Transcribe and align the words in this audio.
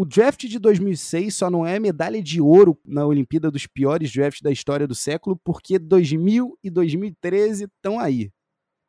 o 0.00 0.04
draft 0.04 0.44
de 0.46 0.60
2006 0.60 1.34
só 1.34 1.50
não 1.50 1.66
é 1.66 1.76
medalha 1.80 2.22
de 2.22 2.40
ouro 2.40 2.78
na 2.84 3.04
Olimpíada 3.04 3.50
dos 3.50 3.66
piores 3.66 4.12
drafts 4.12 4.40
da 4.40 4.52
história 4.52 4.86
do 4.86 4.94
século, 4.94 5.36
porque 5.42 5.76
2000 5.76 6.56
e 6.62 6.70
2013 6.70 7.64
estão 7.64 7.98
aí, 7.98 8.30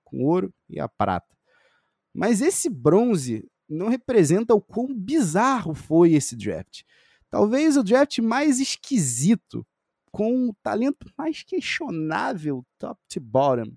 com 0.04 0.24
ouro 0.24 0.54
e 0.70 0.80
a 0.80 0.88
prata. 0.88 1.36
Mas 2.14 2.44
esse 2.44 2.70
bronze 2.70 3.50
não 3.68 3.88
representa 3.88 4.54
o 4.54 4.62
quão 4.62 4.94
bizarro 4.94 5.74
foi 5.74 6.14
esse 6.14 6.36
draft. 6.36 6.84
Talvez 7.28 7.76
o 7.76 7.84
draft 7.84 8.20
mais 8.20 8.60
esquisito, 8.60 9.66
com 10.12 10.50
o 10.50 10.56
talento 10.62 11.12
mais 11.18 11.42
questionável, 11.42 12.64
top 12.78 13.02
to 13.10 13.20
bottom. 13.20 13.74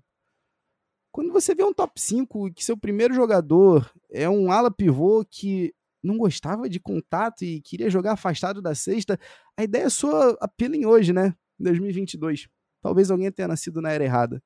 Quando 1.11 1.33
você 1.33 1.55
vê 1.55 1.63
um 1.63 1.73
top 1.73 1.99
5 1.99 2.49
e 2.49 2.53
que 2.53 2.63
seu 2.63 2.77
primeiro 2.77 3.15
jogador 3.15 3.91
é 4.11 4.29
um 4.29 4.51
ala 4.51 4.69
pivô 4.69 5.25
que 5.27 5.73
não 6.03 6.17
gostava 6.17 6.69
de 6.69 6.79
contato 6.79 7.43
e 7.43 7.61
queria 7.61 7.89
jogar 7.89 8.13
afastado 8.13 8.61
da 8.61 8.75
cesta, 8.75 9.19
a 9.57 9.63
ideia 9.63 9.89
sua 9.89 10.37
apelem 10.41 10.85
hoje, 10.85 11.13
né? 11.13 11.33
Em 11.59 11.63
2022. 11.63 12.47
Talvez 12.81 13.09
alguém 13.09 13.31
tenha 13.31 13.47
nascido 13.47 13.81
na 13.81 13.91
era 13.91 14.03
errada. 14.03 14.43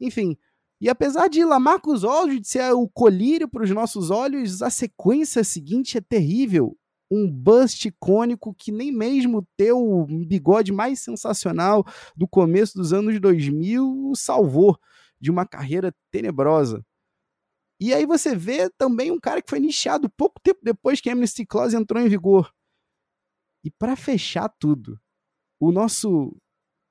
Enfim, 0.00 0.36
e 0.80 0.88
apesar 0.88 1.28
de 1.28 1.44
Lamarcus 1.44 2.02
Aldridge 2.02 2.48
ser 2.48 2.72
o 2.72 2.88
colírio 2.88 3.48
para 3.48 3.62
os 3.62 3.70
nossos 3.70 4.10
olhos, 4.10 4.62
a 4.62 4.70
sequência 4.70 5.44
seguinte 5.44 5.96
é 5.96 6.00
terrível. 6.00 6.76
Um 7.10 7.30
bust 7.30 7.86
icônico 7.86 8.52
que 8.52 8.72
nem 8.72 8.90
mesmo 8.90 9.46
ter 9.56 9.72
o 9.72 10.06
bigode 10.26 10.72
mais 10.72 11.00
sensacional 11.00 11.84
do 12.16 12.26
começo 12.26 12.76
dos 12.76 12.92
anos 12.92 13.20
2000 13.20 14.10
o 14.10 14.16
salvou 14.16 14.76
de 15.20 15.30
uma 15.30 15.46
carreira 15.46 15.94
tenebrosa. 16.10 16.84
E 17.84 17.92
aí 17.92 18.06
você 18.06 18.36
vê 18.36 18.70
também 18.70 19.10
um 19.10 19.18
cara 19.18 19.42
que 19.42 19.50
foi 19.50 19.58
nichado 19.58 20.08
pouco 20.08 20.40
tempo 20.40 20.60
depois 20.62 21.00
que 21.00 21.10
a 21.10 21.14
Amnesty 21.14 21.44
Clause 21.44 21.74
entrou 21.74 22.00
em 22.00 22.08
vigor. 22.08 22.54
E 23.64 23.72
para 23.72 23.96
fechar 23.96 24.48
tudo, 24.48 25.00
o 25.58 25.72
nosso 25.72 26.32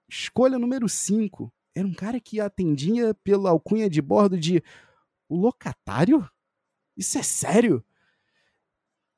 escolha 0.09 0.59
número 0.59 0.89
5 0.89 1.50
era 1.73 1.88
um 1.88 1.94
cara 1.94 2.20
que 2.20 2.42
atendia 2.42 3.14
pela 3.23 3.52
alcunha 3.52 3.89
de 3.89 4.02
bordo 4.02 4.38
de 4.38 4.61
o 5.30 5.38
locatário? 5.38 6.30
Isso 6.98 7.17
é 7.17 7.23
sério? 7.23 7.81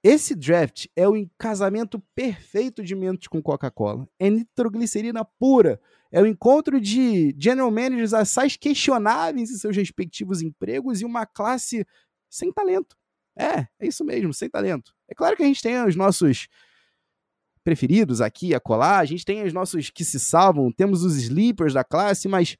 Esse 0.03 0.35
draft 0.35 0.87
é 0.97 1.07
o 1.07 1.13
casamento 1.37 1.97
perfeito 2.13 2.83
de 2.83 2.93
mentos 2.93 3.29
com 3.29 3.41
Coca-Cola. 3.41 4.05
É 4.19 4.29
nitroglicerina 4.29 5.23
pura. 5.23 5.79
É 6.11 6.21
o 6.21 6.27
encontro 6.27 6.81
de 6.81 7.33
general 7.39 7.71
managers 7.71 8.13
assais 8.13 8.57
questionáveis 8.57 9.49
em 9.49 9.55
seus 9.55 9.77
respectivos 9.77 10.41
empregos 10.41 10.99
e 10.99 11.05
uma 11.05 11.25
classe 11.25 11.87
sem 12.29 12.51
talento. 12.51 12.97
É, 13.37 13.61
é 13.79 13.87
isso 13.87 14.03
mesmo, 14.03 14.33
sem 14.33 14.49
talento. 14.49 14.93
É 15.07 15.15
claro 15.15 15.37
que 15.37 15.43
a 15.43 15.45
gente 15.45 15.61
tem 15.61 15.81
os 15.85 15.95
nossos 15.95 16.49
preferidos 17.63 18.19
aqui 18.19 18.53
a 18.53 18.59
colar, 18.59 18.99
a 18.99 19.05
gente 19.05 19.23
tem 19.23 19.41
os 19.43 19.53
nossos 19.53 19.89
que 19.89 20.03
se 20.03 20.19
salvam, 20.19 20.69
temos 20.69 21.05
os 21.05 21.15
sleepers 21.15 21.73
da 21.73 21.83
classe, 21.83 22.27
mas 22.27 22.57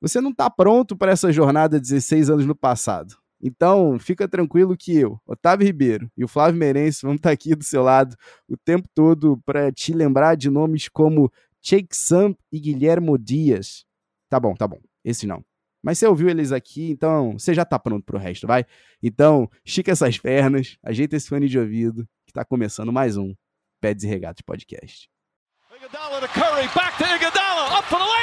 você 0.00 0.20
não 0.20 0.30
está 0.30 0.50
pronto 0.50 0.96
para 0.96 1.12
essa 1.12 1.32
jornada 1.32 1.78
16 1.78 2.30
anos 2.30 2.44
no 2.44 2.54
passado. 2.54 3.16
Então, 3.46 3.98
fica 3.98 4.26
tranquilo 4.26 4.74
que 4.74 4.96
eu, 4.96 5.20
Otávio 5.26 5.66
Ribeiro 5.66 6.10
e 6.16 6.24
o 6.24 6.28
Flávio 6.28 6.58
Meirense 6.58 7.02
vamos 7.02 7.16
estar 7.16 7.28
tá 7.28 7.34
aqui 7.34 7.54
do 7.54 7.62
seu 7.62 7.82
lado 7.82 8.16
o 8.48 8.56
tempo 8.56 8.88
todo 8.94 9.36
para 9.44 9.70
te 9.70 9.92
lembrar 9.92 10.34
de 10.34 10.48
nomes 10.48 10.88
como 10.88 11.30
Jake 11.60 11.94
Sam 11.94 12.34
e 12.50 12.58
Guilhermo 12.58 13.18
Dias. 13.18 13.84
Tá 14.30 14.40
bom, 14.40 14.54
tá 14.54 14.66
bom. 14.66 14.80
Esse 15.04 15.26
não. 15.26 15.44
Mas 15.82 15.98
você 15.98 16.06
ouviu 16.06 16.30
eles 16.30 16.52
aqui, 16.52 16.90
então 16.90 17.38
você 17.38 17.52
já 17.52 17.64
está 17.64 17.78
pronto 17.78 18.02
para 18.02 18.16
o 18.16 18.18
resto, 18.18 18.46
vai? 18.46 18.64
Então, 19.02 19.50
estica 19.62 19.92
essas 19.92 20.16
pernas, 20.16 20.78
ajeita 20.82 21.14
esse 21.14 21.28
fone 21.28 21.46
de 21.46 21.58
ouvido, 21.58 22.08
que 22.24 22.30
está 22.30 22.46
começando 22.46 22.90
mais 22.90 23.18
um 23.18 23.34
Peds 23.78 24.04
e 24.04 24.06
Regatas 24.06 24.40
Podcast. 24.40 25.06
Iguodala 25.76 26.22
to 26.22 26.28
Curry, 26.28 26.66
back 26.74 26.96
to 26.96 27.04
Iguodala, 27.04 27.78
up 27.78 27.84
for 27.90 27.98
the 27.98 28.13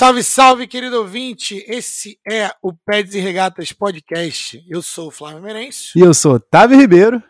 Salve, 0.00 0.24
salve, 0.24 0.66
querido 0.66 0.96
ouvinte! 0.96 1.62
Esse 1.68 2.18
é 2.26 2.50
o 2.62 2.72
Peds 2.72 3.14
e 3.14 3.20
Regatas 3.20 3.70
Podcast. 3.70 4.64
Eu 4.66 4.80
sou 4.80 5.08
o 5.08 5.10
Flávio 5.10 5.42
Merencio. 5.42 5.90
E 5.94 6.00
eu 6.00 6.14
sou 6.14 6.36
Otávio 6.36 6.80
Ribeiro. 6.80 7.22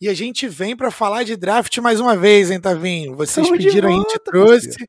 E 0.00 0.08
a 0.08 0.14
gente 0.14 0.46
vem 0.46 0.76
para 0.76 0.92
falar 0.92 1.24
de 1.24 1.36
draft 1.36 1.76
mais 1.78 1.98
uma 1.98 2.16
vez, 2.16 2.52
hein, 2.52 2.60
Tavinho? 2.60 3.16
Vocês 3.16 3.44
Estamos 3.44 3.64
pediram, 3.64 3.90
volta, 3.90 4.06
a 4.06 4.12
gente 4.12 4.24
trouxe. 4.24 4.88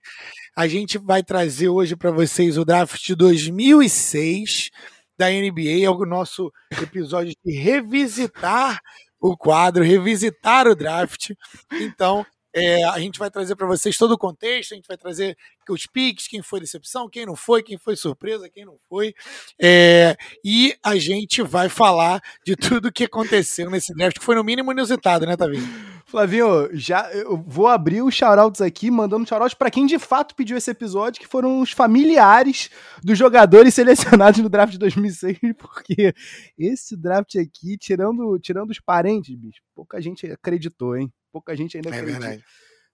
A 0.55 0.67
gente 0.67 0.97
vai 0.99 1.23
trazer 1.23 1.67
hoje 1.67 1.95
para 1.95 2.11
vocês 2.11 2.59
o 2.59 2.63
draft 2.63 3.03
de 3.03 3.15
2006 3.15 4.69
da 5.17 5.27
NBA, 5.27 5.83
é 5.83 5.89
o 5.89 6.05
nosso 6.05 6.53
episódio 6.79 7.33
de 7.43 7.57
revisitar 7.57 8.79
o 9.19 9.35
quadro, 9.35 9.83
revisitar 9.83 10.67
o 10.67 10.75
draft. 10.75 11.31
Então, 11.71 12.23
é, 12.55 12.85
a 12.85 12.97
gente 12.99 13.19
vai 13.19 13.29
trazer 13.29 13.55
para 13.55 13.67
vocês 13.67 13.97
todo 13.97 14.11
o 14.11 14.17
contexto, 14.17 14.71
a 14.71 14.75
gente 14.75 14.87
vai 14.87 14.97
trazer 14.97 15.37
os 15.69 15.85
piques, 15.85 16.27
quem 16.27 16.41
foi 16.41 16.61
decepção, 16.61 17.09
quem 17.09 17.25
não 17.25 17.35
foi, 17.35 17.61
quem 17.61 17.77
foi 17.77 17.97
surpresa, 17.97 18.49
quem 18.49 18.63
não 18.63 18.77
foi. 18.87 19.13
É, 19.61 20.15
e 20.43 20.73
a 20.81 20.95
gente 20.97 21.41
vai 21.41 21.67
falar 21.67 22.21
de 22.45 22.55
tudo 22.55 22.87
o 22.87 22.91
que 22.91 23.03
aconteceu 23.03 23.69
nesse 23.69 23.93
draft, 23.93 24.17
que 24.17 24.23
foi 24.25 24.35
no 24.35 24.43
mínimo 24.43 24.71
inusitado, 24.71 25.25
né, 25.25 25.35
Tavinho? 25.35 25.94
Flavinho, 26.15 26.69
já 26.71 27.11
eu 27.11 27.35
vou 27.35 27.67
abrir 27.67 28.01
os 28.01 28.15
shoutouts 28.15 28.61
aqui, 28.61 28.89
mandando 28.89 29.27
shoutouts 29.27 29.53
para 29.53 29.69
quem 29.69 29.85
de 29.85 29.99
fato 29.99 30.33
pediu 30.33 30.55
esse 30.55 30.71
episódio, 30.71 31.19
que 31.19 31.27
foram 31.27 31.59
os 31.59 31.71
familiares 31.71 32.69
dos 33.03 33.17
jogadores 33.17 33.73
selecionados 33.75 34.39
no 34.39 34.47
draft 34.47 34.71
de 34.71 34.79
2006, 34.79 35.37
porque 35.59 36.13
esse 36.57 36.95
draft 36.95 37.35
aqui, 37.35 37.77
tirando, 37.77 38.39
tirando 38.39 38.69
os 38.69 38.79
parentes, 38.79 39.35
bicho, 39.35 39.59
pouca 39.75 40.01
gente 40.01 40.25
acreditou, 40.31 40.95
hein? 40.95 41.11
Pouca 41.33 41.53
gente 41.53 41.75
ainda 41.75 41.89
é 41.89 41.91
acredita. 41.91 42.19
Verdade. 42.21 42.45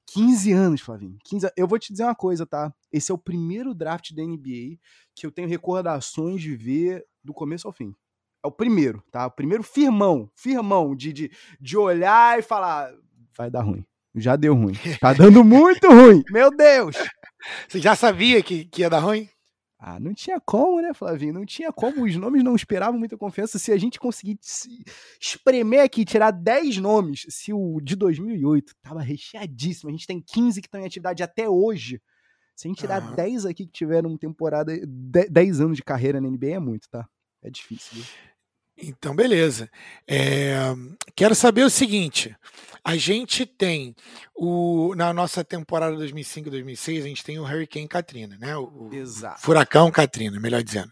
15 0.07 0.51
anos, 0.53 0.81
Flavinho. 0.81 1.19
15 1.23 1.51
Eu 1.55 1.67
vou 1.67 1.77
te 1.77 1.93
dizer 1.93 2.05
uma 2.05 2.15
coisa, 2.15 2.43
tá? 2.43 2.73
Esse 2.91 3.11
é 3.11 3.13
o 3.13 3.19
primeiro 3.19 3.75
draft 3.75 4.15
da 4.15 4.23
NBA 4.23 4.79
que 5.13 5.27
eu 5.27 5.31
tenho 5.31 5.47
recordações 5.47 6.41
de 6.41 6.55
ver 6.55 7.05
do 7.23 7.35
começo 7.35 7.67
ao 7.67 7.71
fim. 7.71 7.93
É 8.43 8.47
o 8.47 8.51
primeiro, 8.51 9.03
tá? 9.11 9.27
O 9.27 9.31
primeiro 9.31 9.61
firmão, 9.61 10.27
firmão 10.35 10.95
de, 10.95 11.13
de, 11.13 11.31
de 11.59 11.77
olhar 11.77 12.39
e 12.39 12.41
falar: 12.41 12.91
vai 13.37 13.49
dar 13.49 13.61
ruim. 13.61 13.85
Já 14.15 14.35
deu 14.35 14.53
ruim. 14.53 14.73
Tá 14.99 15.13
dando 15.13 15.43
muito 15.45 15.87
ruim. 15.87 16.23
Meu 16.29 16.49
Deus! 16.55 16.95
Você 17.67 17.79
já 17.79 17.95
sabia 17.95 18.43
que, 18.43 18.65
que 18.65 18.81
ia 18.81 18.89
dar 18.89 18.99
ruim? 18.99 19.29
Ah, 19.83 19.99
não 19.99 20.13
tinha 20.13 20.39
como, 20.39 20.79
né, 20.79 20.93
Flavinho? 20.93 21.33
Não 21.33 21.45
tinha 21.45 21.71
como. 21.71 22.05
Os 22.05 22.15
nomes 22.15 22.43
não 22.43 22.55
esperavam 22.55 22.99
muita 22.99 23.17
confiança. 23.17 23.57
Se 23.57 23.71
a 23.71 23.77
gente 23.77 23.99
conseguir 23.99 24.37
espremer 25.19 25.83
aqui, 25.83 26.05
tirar 26.05 26.29
10 26.29 26.77
nomes, 26.77 27.25
se 27.29 27.51
o 27.51 27.81
de 27.81 27.95
2008 27.95 28.75
tava 28.79 29.01
recheadíssimo, 29.01 29.89
a 29.89 29.91
gente 29.91 30.05
tem 30.05 30.21
15 30.21 30.61
que 30.61 30.67
estão 30.67 30.79
em 30.79 30.85
atividade 30.85 31.23
até 31.23 31.49
hoje. 31.49 31.99
Se 32.55 32.67
a 32.67 32.69
gente 32.69 32.77
tirar 32.77 33.01
uhum. 33.01 33.15
10 33.15 33.47
aqui 33.47 33.65
que 33.65 33.71
tiveram 33.71 34.15
temporada, 34.15 34.71
10 34.85 35.61
anos 35.61 35.77
de 35.77 35.83
carreira 35.83 36.21
na 36.21 36.29
NBA, 36.29 36.51
é 36.51 36.59
muito, 36.59 36.87
tá? 36.87 37.07
É 37.41 37.49
difícil. 37.49 37.95
Viu? 37.95 38.05
Então, 38.81 39.15
beleza. 39.15 39.69
É, 40.07 40.55
quero 41.15 41.35
saber 41.35 41.63
o 41.63 41.69
seguinte: 41.69 42.35
a 42.83 42.95
gente 42.97 43.45
tem 43.45 43.95
o 44.35 44.93
na 44.95 45.13
nossa 45.13 45.43
temporada 45.43 45.95
2005-2006 45.97 47.03
a 47.03 47.07
gente 47.07 47.23
tem 47.23 47.39
o 47.39 47.43
Hurricane 47.43 47.87
Katrina, 47.87 48.37
né? 48.39 48.57
O, 48.57 48.89
Exato. 48.91 49.41
Furacão 49.41 49.91
Katrina, 49.91 50.39
melhor 50.39 50.63
dizendo. 50.63 50.91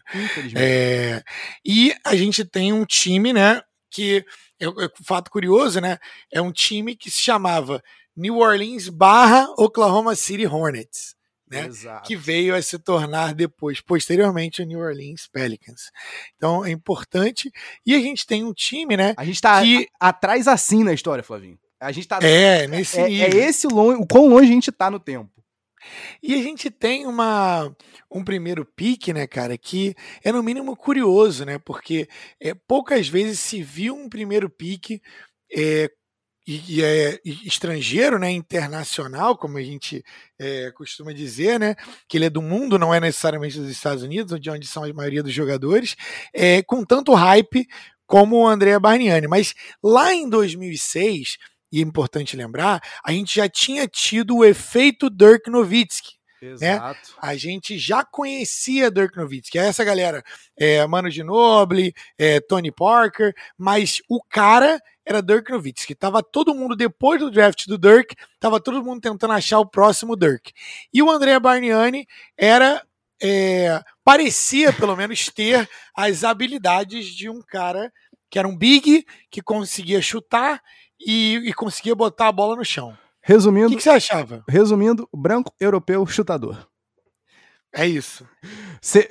É, 0.54 1.22
e 1.64 1.94
a 2.04 2.14
gente 2.14 2.44
tem 2.44 2.72
um 2.72 2.84
time, 2.84 3.32
né? 3.32 3.60
Que 3.90 4.24
é, 4.60 4.66
é 4.66 4.90
fato 5.04 5.30
curioso, 5.30 5.80
né? 5.80 5.98
É 6.32 6.40
um 6.40 6.52
time 6.52 6.94
que 6.94 7.10
se 7.10 7.20
chamava 7.20 7.82
New 8.16 8.38
Orleans 8.38 8.88
barra 8.88 9.46
Oklahoma 9.56 10.14
City 10.14 10.46
Hornets 10.46 11.16
né? 11.50 11.68
Que 12.04 12.14
veio 12.14 12.54
a 12.54 12.62
se 12.62 12.78
tornar 12.78 13.34
depois, 13.34 13.80
posteriormente, 13.80 14.62
o 14.62 14.64
New 14.64 14.78
Orleans 14.78 15.26
Pelicans. 15.26 15.90
Então 16.36 16.64
é 16.64 16.70
importante. 16.70 17.50
E 17.84 17.94
a 17.94 17.98
gente 17.98 18.26
tem 18.26 18.44
um 18.44 18.52
time, 18.52 18.96
né? 18.96 19.14
A 19.16 19.24
gente 19.24 19.36
está 19.36 19.60
que... 19.60 19.88
atrás 19.98 20.46
assim 20.46 20.84
na 20.84 20.92
história, 20.92 21.24
Flavinho. 21.24 21.58
A 21.80 21.90
gente 21.92 22.06
tá. 22.06 22.18
É, 22.22 22.66
nesse 22.66 23.00
é, 23.00 23.02
é 23.02 23.08
nível. 23.08 23.40
É 23.40 23.44
esse 23.44 23.66
longe, 23.66 24.00
o 24.00 24.06
quão 24.06 24.28
longe 24.28 24.50
a 24.50 24.54
gente 24.54 24.70
está 24.70 24.90
no 24.90 25.00
tempo. 25.00 25.30
E 26.22 26.34
a 26.34 26.42
gente 26.42 26.70
tem 26.70 27.06
uma, 27.06 27.74
um 28.10 28.22
primeiro 28.22 28.66
pique, 28.66 29.14
né, 29.14 29.26
cara, 29.26 29.56
que 29.56 29.94
é 30.22 30.30
no 30.30 30.42
mínimo 30.42 30.76
curioso, 30.76 31.44
né? 31.46 31.58
Porque 31.58 32.06
é, 32.38 32.52
poucas 32.54 33.08
vezes 33.08 33.40
se 33.40 33.62
viu 33.62 33.94
um 33.94 34.08
primeiro 34.08 34.50
pique 34.50 35.00
é, 35.50 35.90
e, 36.46 36.82
é 36.82 37.20
estrangeiro, 37.24 38.18
né, 38.18 38.30
internacional, 38.30 39.36
como 39.36 39.58
a 39.58 39.62
gente 39.62 40.04
é, 40.38 40.70
costuma 40.72 41.12
dizer, 41.12 41.60
né, 41.60 41.76
que 42.08 42.16
ele 42.16 42.24
é 42.24 42.30
do 42.30 42.42
mundo, 42.42 42.78
não 42.78 42.92
é 42.92 42.98
necessariamente 42.98 43.58
dos 43.58 43.70
Estados 43.70 44.02
Unidos, 44.02 44.40
de 44.40 44.50
onde 44.50 44.66
são 44.66 44.84
a 44.84 44.92
maioria 44.92 45.22
dos 45.22 45.32
jogadores, 45.32 45.96
é, 46.34 46.62
com 46.62 46.84
tanto 46.84 47.14
hype 47.14 47.66
como 48.06 48.36
o 48.38 48.48
André 48.48 48.76
Barniani. 48.78 49.28
Mas 49.28 49.54
lá 49.82 50.12
em 50.12 50.28
2006, 50.28 51.36
e 51.72 51.78
é 51.78 51.82
importante 51.82 52.36
lembrar, 52.36 52.82
a 53.04 53.12
gente 53.12 53.36
já 53.36 53.48
tinha 53.48 53.86
tido 53.86 54.38
o 54.38 54.44
efeito 54.44 55.08
Dirk 55.08 55.48
Nowitzki. 55.48 56.18
Né? 56.42 56.48
Exato. 56.52 57.10
Né? 57.10 57.18
A 57.20 57.36
gente 57.36 57.78
já 57.78 58.04
conhecia 58.04 58.90
Dirk 58.90 59.16
Nowitzki, 59.16 59.58
é 59.58 59.66
essa 59.66 59.84
galera, 59.84 60.24
é, 60.58 60.84
Mano 60.86 61.10
Ginobili, 61.10 61.92
é, 62.18 62.40
Tony 62.40 62.72
Parker, 62.72 63.32
mas 63.56 64.00
o 64.08 64.20
cara 64.24 64.80
era 65.10 65.20
Dirk 65.20 65.50
Nowitzki. 65.50 65.94
Tava 65.94 66.22
todo 66.22 66.54
mundo, 66.54 66.76
depois 66.76 67.20
do 67.20 67.30
draft 67.30 67.66
do 67.66 67.76
Dirk, 67.76 68.14
tava 68.38 68.60
todo 68.60 68.82
mundo 68.82 69.00
tentando 69.00 69.32
achar 69.32 69.58
o 69.58 69.66
próximo 69.66 70.16
Dirk. 70.16 70.52
E 70.94 71.02
o 71.02 71.10
André 71.10 71.38
Barniani 71.38 72.06
era 72.36 72.82
é, 73.22 73.82
parecia 74.04 74.72
pelo 74.72 74.96
menos 74.96 75.28
ter 75.28 75.68
as 75.94 76.24
habilidades 76.24 77.06
de 77.06 77.28
um 77.28 77.42
cara 77.42 77.92
que 78.30 78.38
era 78.38 78.46
um 78.46 78.56
big, 78.56 79.04
que 79.28 79.42
conseguia 79.42 80.00
chutar 80.00 80.62
e, 80.98 81.36
e 81.44 81.52
conseguia 81.52 81.94
botar 81.94 82.28
a 82.28 82.32
bola 82.32 82.54
no 82.54 82.64
chão. 82.64 82.96
Resumindo. 83.20 83.66
O 83.66 83.70
que, 83.70 83.76
que, 83.76 83.82
você 83.82 83.90
achava? 83.90 84.44
Resumindo, 84.48 85.08
branco, 85.12 85.52
europeu, 85.60 86.06
chutador. 86.06 86.66
É 87.72 87.86
isso. 87.86 88.26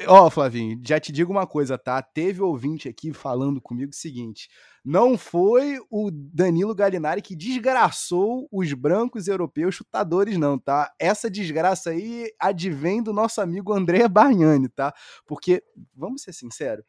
Ó, 0.08 0.26
oh, 0.26 0.30
Flavinho, 0.30 0.82
já 0.84 1.00
te 1.00 1.12
digo 1.12 1.32
uma 1.32 1.48
coisa, 1.48 1.78
tá? 1.78 2.02
Teve 2.02 2.42
ouvinte 2.42 2.90
aqui 2.90 3.14
falando 3.14 3.62
comigo 3.62 3.92
o 3.92 3.96
seguinte: 3.96 4.50
não 4.84 5.18
foi 5.18 5.80
o 5.90 6.10
Danilo 6.12 6.74
Galinari 6.74 7.22
que 7.22 7.36
desgraçou 7.36 8.48
os 8.52 8.72
brancos 8.74 9.28
europeus 9.28 9.76
chutadores, 9.76 10.38
não, 10.38 10.58
tá? 10.58 10.92
Essa 11.00 11.30
desgraça 11.30 11.92
aí 11.92 12.32
advém 12.40 13.02
do 13.02 13.14
nosso 13.14 13.42
amigo 13.42 13.74
André 13.74 14.08
Bargnani, 14.08 14.70
tá? 14.70 14.94
Porque, 15.26 15.64
vamos 15.94 16.22
ser 16.22 16.34
sinceros, 16.34 16.86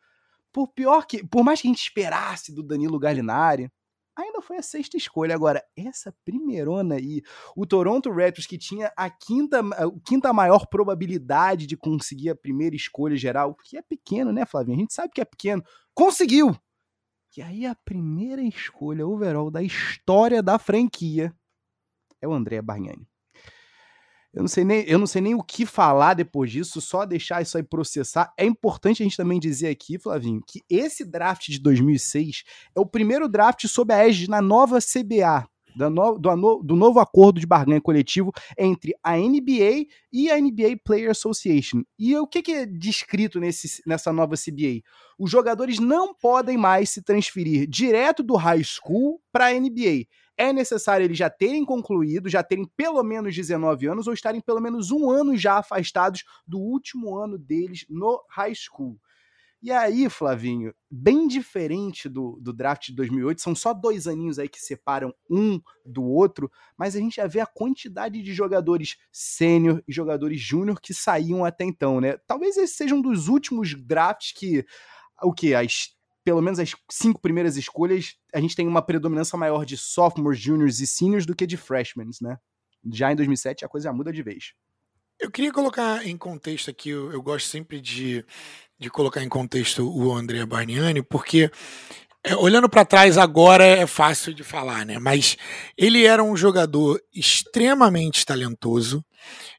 por 0.53 0.69
pior 0.69 1.07
que. 1.07 1.27
Por 1.27 1.45
mais 1.45 1.61
que 1.61 1.69
a 1.69 1.71
gente 1.71 1.83
esperasse 1.83 2.55
do 2.55 2.63
Danilo 2.63 2.99
Galinari, 2.99 3.71
ainda 4.17 4.43
foi 4.43 4.57
a 4.59 4.63
sexta 4.63 4.97
escolha. 4.97 5.35
Agora, 5.35 5.63
essa 5.77 6.15
primeirona 6.25 6.97
aí, 6.97 7.23
o 7.57 7.67
Toronto 7.67 8.11
Raptors, 8.11 8.47
que 8.47 8.59
tinha 8.59 8.93
a 8.97 9.09
quinta, 9.11 9.61
a 9.61 9.91
quinta 10.05 10.33
maior 10.33 10.67
probabilidade 10.67 11.67
de 11.67 11.77
conseguir 11.77 12.31
a 12.31 12.37
primeira 12.37 12.77
escolha 12.77 13.17
geral, 13.17 13.55
que 13.65 13.77
é 13.77 13.83
pequeno, 13.83 14.33
né, 14.33 14.45
Flavinho? 14.45 14.77
A 14.77 14.81
gente 14.81 14.95
sabe 14.95 15.13
que 15.15 15.21
é 15.21 15.25
pequeno. 15.25 15.63
Conseguiu! 15.95 16.57
E 17.37 17.43
aí 17.43 17.65
a 17.65 17.75
primeira 17.75 18.43
escolha 18.43 19.07
overall 19.07 19.51
da 19.51 19.63
história 19.63 20.43
da 20.43 20.59
franquia 20.59 21.33
é 22.21 22.27
o 22.27 22.33
André 22.33 22.61
Bargnani. 22.61 23.07
Eu 24.33 24.43
não, 24.43 24.49
sei 24.49 24.65
nem, 24.65 24.85
eu 24.89 24.99
não 24.99 25.09
sei 25.09 25.21
nem 25.21 25.35
o 25.35 25.43
que 25.43 25.67
falar 25.67 26.15
depois 26.15 26.53
disso, 26.53 26.81
só 26.81 27.05
deixar 27.05 27.43
isso 27.43 27.57
aí 27.57 27.65
processar. 27.65 28.33
É 28.39 28.45
importante 28.45 29.03
a 29.03 29.05
gente 29.05 29.17
também 29.17 29.41
dizer 29.41 29.69
aqui, 29.69 29.99
Flavinho, 29.99 30.41
que 30.47 30.61
esse 30.71 31.05
draft 31.05 31.49
de 31.49 31.59
2006 31.59 32.45
é 32.77 32.81
o 32.81 32.87
primeiro 32.87 33.29
draft 33.29 33.67
sob 33.67 33.93
a 33.93 33.99
égide 34.07 34.31
na 34.31 34.41
nova 34.41 34.79
CBA, 34.79 35.49
no, 35.77 36.19
do, 36.19 36.63
do, 36.63 36.77
novo 36.77 37.01
acordo 37.01 37.41
de 37.41 37.47
barganha 37.47 37.81
coletivo 37.81 38.33
entre 38.59 38.95
a 39.03 39.17
NBA 39.17 39.87
e 40.13 40.31
a 40.31 40.41
NBA 40.41 40.79
Player 40.85 41.11
Association. 41.11 41.83
E 41.99 42.17
o 42.17 42.27
que, 42.27 42.43
que 42.43 42.53
é 42.53 42.67
descrito 42.67 43.41
nesse, 43.41 43.83
nessa 43.87 44.13
nova 44.13 44.35
CBA? 44.35 44.83
Os 45.19 45.31
jogadores 45.31 45.79
não 45.79 46.15
podem 46.15 46.57
mais 46.57 46.91
se 46.91 47.03
transferir 47.03 47.69
direto 47.69 48.23
do 48.23 48.37
high 48.37 48.63
school 48.63 49.21
para 49.33 49.47
a 49.47 49.53
NBA 49.53 50.07
é 50.41 50.55
necessário 50.55 51.05
eles 51.05 51.19
já 51.19 51.29
terem 51.29 51.67
concluído, 51.67 52.27
já 52.27 52.43
terem 52.43 52.65
pelo 52.75 53.03
menos 53.03 53.37
19 53.37 53.87
anos 53.87 54.07
ou 54.07 54.15
estarem 54.15 54.41
pelo 54.41 54.59
menos 54.59 54.91
um 54.91 55.11
ano 55.11 55.37
já 55.37 55.59
afastados 55.59 56.25
do 56.47 56.59
último 56.59 57.15
ano 57.15 57.37
deles 57.37 57.85
no 57.91 58.25
high 58.31 58.55
school. 58.55 58.99
E 59.63 59.71
aí, 59.71 60.09
Flavinho, 60.09 60.73
bem 60.91 61.29
diferente 61.29 62.09
do, 62.09 62.39
do 62.41 62.51
draft 62.51 62.87
de 62.87 62.95
2008, 62.95 63.43
são 63.43 63.55
só 63.55 63.75
dois 63.75 64.07
aninhos 64.07 64.39
aí 64.39 64.49
que 64.49 64.59
separam 64.59 65.15
um 65.29 65.61
do 65.85 66.03
outro, 66.03 66.51
mas 66.79 66.97
a 66.97 66.99
gente 66.99 67.17
já 67.17 67.27
vê 67.27 67.41
a 67.41 67.47
quantidade 67.47 68.23
de 68.23 68.33
jogadores 68.33 68.97
sênior 69.13 69.83
e 69.87 69.93
jogadores 69.93 70.41
júnior 70.41 70.81
que 70.81 70.95
saíam 70.95 71.45
até 71.45 71.65
então, 71.65 72.01
né? 72.01 72.17
Talvez 72.27 72.57
esse 72.57 72.75
seja 72.75 72.95
um 72.95 73.03
dos 73.03 73.29
últimos 73.29 73.75
drafts 73.75 74.33
que 74.33 74.65
o 75.23 75.33
que 75.33 75.55
as 75.55 75.91
pelo 76.25 76.43
menos 76.43 76.59
as 76.59 76.75
cinco 76.91 77.21
primeiras 77.21 77.57
escolhas, 77.57 78.17
a 78.33 78.41
gente 78.41 78.55
tem 78.55 78.67
uma 78.67 78.83
predominância 78.83 79.39
maior 79.39 79.65
de 79.65 79.77
sophomores, 79.77 80.39
juniors 80.39 80.79
e 80.81 80.87
seniors 80.87 81.27
do 81.27 81.35
que 81.35 81.47
de 81.47 81.57
freshmen, 81.57 82.09
né? 82.21 82.39
Já 82.93 83.11
em 83.13 83.17
2007 83.17 83.65
a 83.65 83.69
coisa 83.69 83.89
já 83.89 83.93
muda 83.93 84.13
de 84.13 84.23
vez. 84.23 84.55
Eu 85.19 85.31
queria 85.31 85.53
colocar 85.53 86.07
em 86.07 86.17
contexto 86.17 86.71
aqui, 86.71 86.91
eu, 86.91 87.13
eu 87.13 87.23
gosto 87.23 87.47
sempre 87.49 87.81
de, 87.81 88.25
de 88.81 88.89
colocar 88.89 89.23
em 89.23 89.29
contexto 89.29 89.87
o 89.87 90.11
André 90.13 90.45
Barniani, 90.47 91.03
porque 91.03 91.51
é, 92.25 92.35
olhando 92.35 92.69
para 92.69 92.85
trás 92.85 93.19
agora 93.19 93.63
é 93.63 93.87
fácil 93.87 94.33
de 94.33 94.43
falar, 94.43 94.87
né? 94.87 94.99
Mas 94.99 95.37
ele 95.77 96.07
era 96.07 96.25
um 96.25 96.35
jogador 96.35 96.99
extremamente 97.15 98.25
talentoso, 98.25 99.05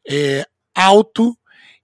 é, 0.10 0.44
alto, 0.76 1.38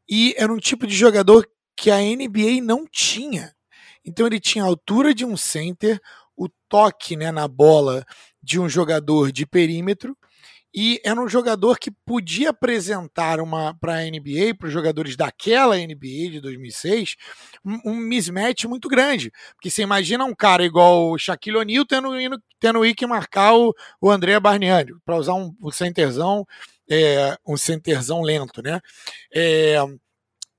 e 0.09 0.33
era 0.35 0.51
um 0.51 0.57
tipo 0.57 0.87
de 0.87 0.95
jogador 0.95 1.47
que 1.75 1.91
a 1.91 1.97
NBA 1.97 2.61
não 2.63 2.87
tinha. 2.91 3.53
Então 4.03 4.25
ele 4.25 4.39
tinha 4.39 4.63
a 4.63 4.67
altura 4.67 5.13
de 5.13 5.23
um 5.23 5.37
center, 5.37 5.99
o 6.35 6.49
toque 6.67 7.15
né, 7.15 7.31
na 7.31 7.47
bola 7.47 8.03
de 8.41 8.59
um 8.59 8.67
jogador 8.67 9.31
de 9.31 9.45
perímetro 9.45 10.17
e 10.73 10.99
era 11.03 11.19
um 11.19 11.27
jogador 11.27 11.79
que 11.79 11.89
podia 11.89 12.49
apresentar 12.49 13.39
uma 13.39 13.73
para 13.79 13.95
a 13.95 14.03
NBA, 14.03 14.55
para 14.57 14.67
os 14.67 14.73
jogadores 14.73 15.15
daquela 15.15 15.77
NBA 15.77 16.31
de 16.31 16.39
2006, 16.41 17.15
um, 17.65 17.91
um, 17.91 17.95
mismatch 17.95 18.65
muito 18.65 18.87
grande. 18.87 19.31
Porque 19.55 19.69
você 19.69 19.81
imagina 19.81 20.25
um 20.25 20.35
cara 20.35 20.63
igual 20.63 21.11
o 21.11 21.17
Shaquille 21.17 21.57
O'Neal 21.57 21.85
tendo, 21.85 22.09
tendo 22.59 22.95
que 22.95 23.07
marcar 23.07 23.55
o, 23.55 23.73
o 24.01 24.11
André 24.11 24.39
Barniani, 24.39 24.93
para 25.05 25.17
usar 25.17 25.33
um, 25.33 25.55
um 25.61 25.71
centerzão, 25.71 26.45
é, 26.89 27.37
um 27.47 27.57
centerzão 27.57 28.21
lento, 28.21 28.61
né? 28.61 28.79
É, 29.33 29.77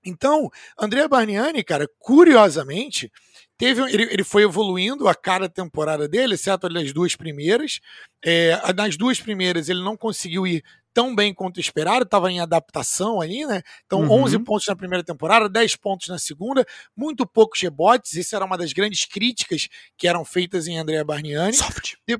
então, 0.04 0.48
André 0.78 1.06
Barniani, 1.06 1.62
cara, 1.62 1.86
curiosamente, 1.98 3.12
teve, 3.58 3.82
ele, 3.92 4.04
ele 4.04 4.24
foi 4.24 4.44
evoluindo 4.44 5.08
a 5.08 5.14
cada 5.14 5.48
temporada 5.48 6.08
dele, 6.08 6.34
exceto 6.34 6.68
as 6.68 6.92
duas 6.92 7.16
primeiras. 7.16 7.80
É, 8.24 8.56
nas 8.72 8.96
duas 8.96 9.20
primeiras 9.20 9.68
ele 9.68 9.82
não 9.82 9.96
conseguiu 9.96 10.46
ir 10.46 10.64
tão 10.94 11.14
bem 11.14 11.34
quanto 11.34 11.60
esperado, 11.60 12.04
estava 12.04 12.30
em 12.30 12.40
adaptação 12.40 13.20
aí, 13.20 13.46
né? 13.46 13.62
Então, 13.86 14.00
uhum. 14.00 14.22
11 14.24 14.38
pontos 14.40 14.66
na 14.66 14.74
primeira 14.74 15.04
temporada, 15.04 15.48
10 15.48 15.76
pontos 15.76 16.08
na 16.08 16.18
segunda, 16.18 16.66
muito 16.96 17.26
poucos 17.26 17.60
rebotes, 17.60 18.14
isso 18.14 18.34
era 18.34 18.44
uma 18.44 18.58
das 18.58 18.72
grandes 18.72 19.04
críticas 19.04 19.68
que 19.96 20.08
eram 20.08 20.24
feitas 20.24 20.66
em 20.66 20.78
André 20.78 21.02
Barniani. 21.04 21.54
Soft. 21.54 21.94
De 22.06 22.18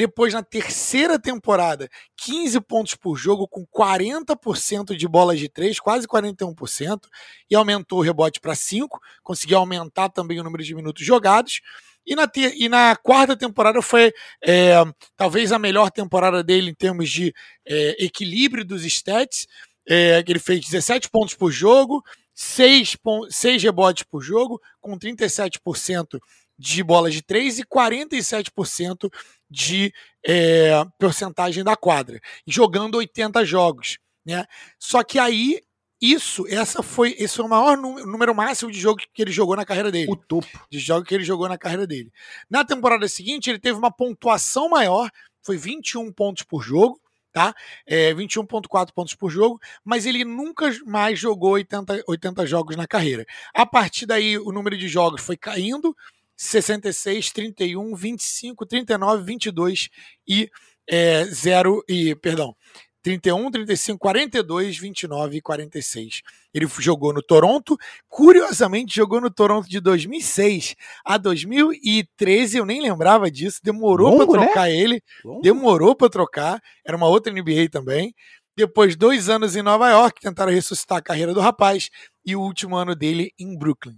depois, 0.00 0.32
na 0.32 0.42
terceira 0.42 1.18
temporada, 1.18 1.86
15 2.16 2.58
pontos 2.62 2.94
por 2.94 3.16
jogo, 3.16 3.46
com 3.46 3.66
40% 3.66 4.96
de 4.96 5.06
bolas 5.06 5.38
de 5.38 5.46
três, 5.46 5.78
quase 5.78 6.08
41%, 6.08 7.02
e 7.50 7.54
aumentou 7.54 7.98
o 7.98 8.02
rebote 8.02 8.40
para 8.40 8.54
5, 8.54 8.98
conseguiu 9.22 9.58
aumentar 9.58 10.08
também 10.08 10.40
o 10.40 10.42
número 10.42 10.64
de 10.64 10.74
minutos 10.74 11.04
jogados. 11.04 11.60
E 12.06 12.16
na, 12.16 12.26
e 12.34 12.66
na 12.66 12.96
quarta 12.96 13.36
temporada 13.36 13.82
foi 13.82 14.10
é, 14.42 14.72
talvez 15.18 15.52
a 15.52 15.58
melhor 15.58 15.90
temporada 15.90 16.42
dele 16.42 16.70
em 16.70 16.74
termos 16.74 17.10
de 17.10 17.34
é, 17.66 18.02
equilíbrio 18.02 18.64
dos 18.64 18.86
stats. 18.86 19.46
É, 19.86 20.24
ele 20.26 20.38
fez 20.38 20.64
17 20.64 21.10
pontos 21.10 21.34
por 21.34 21.50
jogo, 21.50 22.02
6, 22.34 22.96
6 23.28 23.62
rebotes 23.62 24.04
por 24.04 24.22
jogo, 24.22 24.58
com 24.80 24.98
37% 24.98 26.18
de 26.58 26.82
bolas 26.82 27.12
de 27.12 27.20
3 27.20 27.58
e 27.58 27.64
47% 27.64 29.10
de 29.50 29.92
é, 30.24 30.72
porcentagem 30.98 31.64
da 31.64 31.76
quadra, 31.76 32.20
jogando 32.46 32.96
80 32.96 33.44
jogos. 33.44 33.98
Né? 34.24 34.44
Só 34.78 35.02
que 35.02 35.18
aí, 35.18 35.60
isso, 36.00 36.46
essa 36.48 36.82
foi, 36.82 37.14
esse 37.18 37.36
foi 37.36 37.44
o 37.44 37.48
maior 37.48 37.76
número 37.76 38.34
máximo 38.34 38.70
de 38.70 38.78
jogos 38.78 39.04
que 39.12 39.20
ele 39.20 39.32
jogou 39.32 39.56
na 39.56 39.64
carreira 39.64 39.90
dele. 39.90 40.10
O 40.10 40.16
topo. 40.16 40.48
De 40.70 40.78
jogos 40.78 41.08
que 41.08 41.14
ele 41.14 41.24
jogou 41.24 41.48
na 41.48 41.58
carreira 41.58 41.86
dele. 41.86 42.12
Na 42.48 42.64
temporada 42.64 43.08
seguinte, 43.08 43.50
ele 43.50 43.58
teve 43.58 43.78
uma 43.78 43.90
pontuação 43.90 44.68
maior, 44.68 45.10
foi 45.42 45.56
21 45.56 46.12
pontos 46.12 46.42
por 46.42 46.62
jogo, 46.62 47.00
tá? 47.32 47.54
É, 47.86 48.12
21.4 48.14 48.92
pontos 48.92 49.14
por 49.14 49.30
jogo, 49.30 49.60
mas 49.84 50.06
ele 50.06 50.24
nunca 50.24 50.70
mais 50.86 51.18
jogou 51.18 51.52
80, 51.52 52.04
80 52.06 52.46
jogos 52.46 52.76
na 52.76 52.86
carreira. 52.86 53.24
A 53.54 53.66
partir 53.66 54.06
daí, 54.06 54.38
o 54.38 54.52
número 54.52 54.76
de 54.76 54.88
jogos 54.88 55.22
foi 55.22 55.36
caindo, 55.36 55.94
66, 56.42 57.32
31, 57.32 57.94
25, 57.94 58.64
39, 58.64 59.22
22 59.24 59.90
e 60.26 60.50
é, 60.88 61.22
0 61.26 61.84
e, 61.86 62.14
perdão, 62.14 62.56
31, 63.02 63.50
35, 63.50 63.98
42, 63.98 64.78
29 64.78 65.36
e 65.36 65.40
46. 65.42 66.22
Ele 66.54 66.66
jogou 66.78 67.12
no 67.12 67.22
Toronto, 67.22 67.76
curiosamente 68.08 68.96
jogou 68.96 69.20
no 69.20 69.30
Toronto 69.30 69.68
de 69.68 69.80
2006 69.80 70.76
a 71.04 71.18
2013, 71.18 72.56
eu 72.56 72.64
nem 72.64 72.80
lembrava 72.80 73.30
disso, 73.30 73.60
demorou 73.62 74.16
para 74.16 74.40
né? 74.40 74.46
trocar 74.46 74.68
né? 74.68 74.74
ele, 74.74 75.02
Longo. 75.22 75.42
demorou 75.42 75.94
para 75.94 76.08
trocar, 76.08 76.62
era 76.82 76.96
uma 76.96 77.06
outra 77.06 77.30
NBA 77.30 77.68
também. 77.70 78.14
Depois, 78.56 78.96
dois 78.96 79.28
anos 79.28 79.56
em 79.56 79.62
Nova 79.62 79.90
York, 79.90 80.22
tentaram 80.22 80.52
ressuscitar 80.52 80.98
a 80.98 81.02
carreira 81.02 81.34
do 81.34 81.40
rapaz 81.40 81.90
e 82.24 82.34
o 82.34 82.40
último 82.40 82.76
ano 82.76 82.96
dele 82.96 83.30
em 83.38 83.56
Brooklyn. 83.58 83.96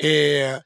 É, 0.00 0.60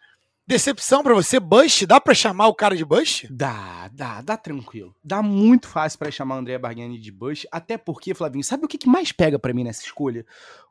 Decepção 0.53 1.03
para 1.03 1.15
você, 1.15 1.41
Bush? 1.41 1.87
Dá 1.87 1.99
para 1.99 2.13
chamar 2.13 2.47
o 2.47 2.55
cara 2.55 2.77
de 2.77 2.85
Bush? 2.85 3.25
Dá, 3.31 3.89
dá, 3.91 4.21
dá 4.21 4.37
tranquilo. 4.37 4.95
Dá 5.03 5.23
muito 5.23 5.67
fácil 5.67 5.99
para 5.99 6.11
chamar 6.11 6.37
André 6.37 6.59
Bargnani 6.59 6.99
de 6.99 7.11
Bush, 7.11 7.47
até 7.51 7.79
porque, 7.79 8.13
Flavinho, 8.13 8.45
sabe 8.45 8.67
o 8.67 8.69
que 8.69 8.87
mais 8.87 9.13
pega 9.13 9.39
para 9.39 9.55
mim 9.55 9.65
nessa 9.65 9.81
escolha? 9.81 10.27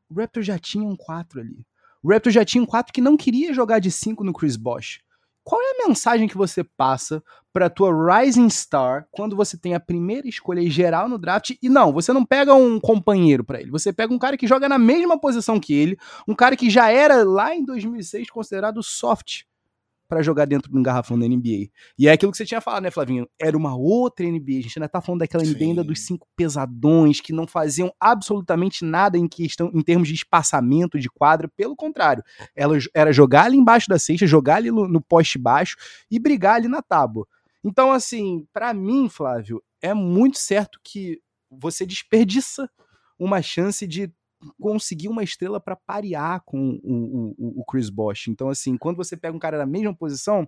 O 0.07 0.13
Raptor 0.13 0.43
já 0.43 0.59
tinha 0.59 0.83
um 0.83 0.95
4 0.95 1.39
ali. 1.39 1.65
O 2.03 2.11
Raptor 2.11 2.31
já 2.31 2.45
tinha 2.45 2.61
um 2.61 2.65
4 2.67 2.93
que 2.93 3.01
não 3.01 3.17
queria 3.17 3.55
jogar 3.55 3.79
de 3.79 3.89
5 3.89 4.23
no 4.23 4.31
Chris 4.33 4.55
Bosh. 4.55 5.01
Qual 5.43 5.59
é 5.59 5.71
a 5.71 5.87
mensagem 5.87 6.27
que 6.27 6.37
você 6.37 6.63
passa 6.63 7.23
para 7.51 7.67
tua 7.67 7.91
rising 7.91 8.51
star 8.51 9.07
quando 9.09 9.35
você 9.35 9.57
tem 9.57 9.73
a 9.73 9.79
primeira 9.79 10.27
escolha 10.27 10.61
geral 10.69 11.09
no 11.09 11.17
draft 11.17 11.55
e 11.59 11.67
não, 11.67 11.91
você 11.91 12.13
não 12.13 12.23
pega 12.23 12.53
um 12.53 12.79
companheiro 12.79 13.43
para 13.43 13.59
ele, 13.59 13.71
você 13.71 13.91
pega 13.91 14.13
um 14.13 14.19
cara 14.19 14.37
que 14.37 14.45
joga 14.45 14.69
na 14.69 14.77
mesma 14.77 15.19
posição 15.19 15.59
que 15.59 15.73
ele, 15.73 15.97
um 16.27 16.35
cara 16.35 16.55
que 16.55 16.69
já 16.69 16.91
era 16.91 17.23
lá 17.23 17.55
em 17.55 17.65
2006 17.65 18.29
considerado 18.29 18.83
soft 18.83 19.49
para 20.11 20.21
jogar 20.21 20.43
dentro 20.43 20.69
de 20.69 20.77
um 20.77 20.83
garrafão 20.83 21.17
da 21.17 21.25
NBA. 21.25 21.69
E 21.97 22.09
é 22.09 22.11
aquilo 22.11 22.33
que 22.33 22.37
você 22.37 22.45
tinha 22.45 22.59
falado, 22.59 22.83
né, 22.83 22.91
Flavinho? 22.91 23.25
Era 23.39 23.55
uma 23.55 23.77
outra 23.77 24.25
NBA. 24.25 24.57
A 24.59 24.61
gente 24.61 24.77
ainda 24.77 24.89
tá 24.89 24.99
falando 24.99 25.21
daquela 25.21 25.45
Sim. 25.45 25.53
NBA 25.53 25.63
ainda 25.63 25.83
dos 25.85 26.01
cinco 26.01 26.27
pesadões 26.35 27.21
que 27.21 27.31
não 27.31 27.47
faziam 27.47 27.89
absolutamente 27.97 28.83
nada 28.83 29.17
em 29.17 29.25
questão 29.25 29.71
em 29.73 29.81
termos 29.81 30.09
de 30.09 30.13
espaçamento 30.13 30.99
de 30.99 31.09
quadra. 31.09 31.47
Pelo 31.55 31.77
contrário, 31.77 32.21
ela 32.53 32.77
era 32.93 33.13
jogar 33.13 33.45
ali 33.45 33.55
embaixo 33.55 33.87
da 33.87 33.97
cesta, 33.97 34.27
jogar 34.27 34.57
ali 34.57 34.69
no, 34.69 34.85
no 34.85 34.99
poste 34.99 35.39
baixo 35.39 35.77
e 36.11 36.19
brigar 36.19 36.55
ali 36.55 36.67
na 36.67 36.81
tábua. 36.81 37.25
Então, 37.63 37.93
assim, 37.93 38.45
para 38.51 38.73
mim, 38.73 39.07
Flávio, 39.07 39.63
é 39.81 39.93
muito 39.93 40.39
certo 40.39 40.77
que 40.83 41.21
você 41.49 41.85
desperdiça 41.85 42.69
uma 43.17 43.41
chance 43.41 43.87
de 43.87 44.11
conseguir 44.59 45.07
uma 45.07 45.23
estrela 45.23 45.59
para 45.59 45.75
parear 45.75 46.41
com 46.45 46.79
o, 46.83 47.35
o, 47.37 47.61
o, 47.61 47.65
Chris 47.65 47.89
Bosh. 47.89 48.27
Então, 48.27 48.49
assim, 48.49 48.77
quando 48.77 48.97
você 48.97 49.15
pega 49.15 49.35
um 49.35 49.39
cara 49.39 49.57
na 49.57 49.65
mesma 49.65 49.95
posição, 49.95 50.47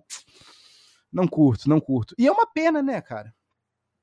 não 1.12 1.28
curto, 1.28 1.68
não 1.68 1.80
curto. 1.80 2.14
E 2.18 2.26
é 2.26 2.32
uma 2.32 2.46
pena, 2.46 2.82
né, 2.82 3.00
cara? 3.00 3.34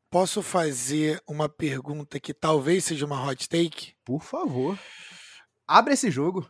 Posso 0.10 0.42
fazer 0.42 1.22
uma 1.28 1.48
pergunta 1.48 2.20
que 2.20 2.34
talvez 2.34 2.86
seja 2.86 3.06
uma 3.06 3.26
hot 3.26 3.48
take? 3.48 3.94
Por 4.04 4.22
favor. 4.22 4.78
Abre 5.68 5.94
esse 5.94 6.12
jogo. 6.12 6.50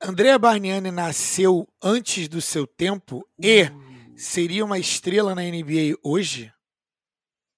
Andrea 0.00 0.38
Barniani 0.38 0.90
nasceu 0.90 1.68
antes 1.82 2.28
do 2.28 2.40
seu 2.40 2.66
tempo 2.66 3.18
uh. 3.18 3.26
e 3.42 3.70
seria 4.16 4.64
uma 4.64 4.78
estrela 4.78 5.34
na 5.34 5.42
NBA 5.42 5.98
hoje? 6.02 6.52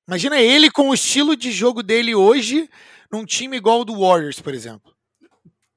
Imagina 0.09 0.41
ele 0.41 0.71
com 0.71 0.91
o 0.91 0.95
estilo 0.95 1.37
de 1.37 1.50
jogo 1.50 1.83
dele 1.83 2.15
hoje 2.15 2.71
num 3.16 3.25
time 3.25 3.56
igual 3.56 3.80
o 3.80 3.85
do 3.85 3.99
Warriors, 3.99 4.40
por 4.40 4.52
exemplo? 4.52 4.94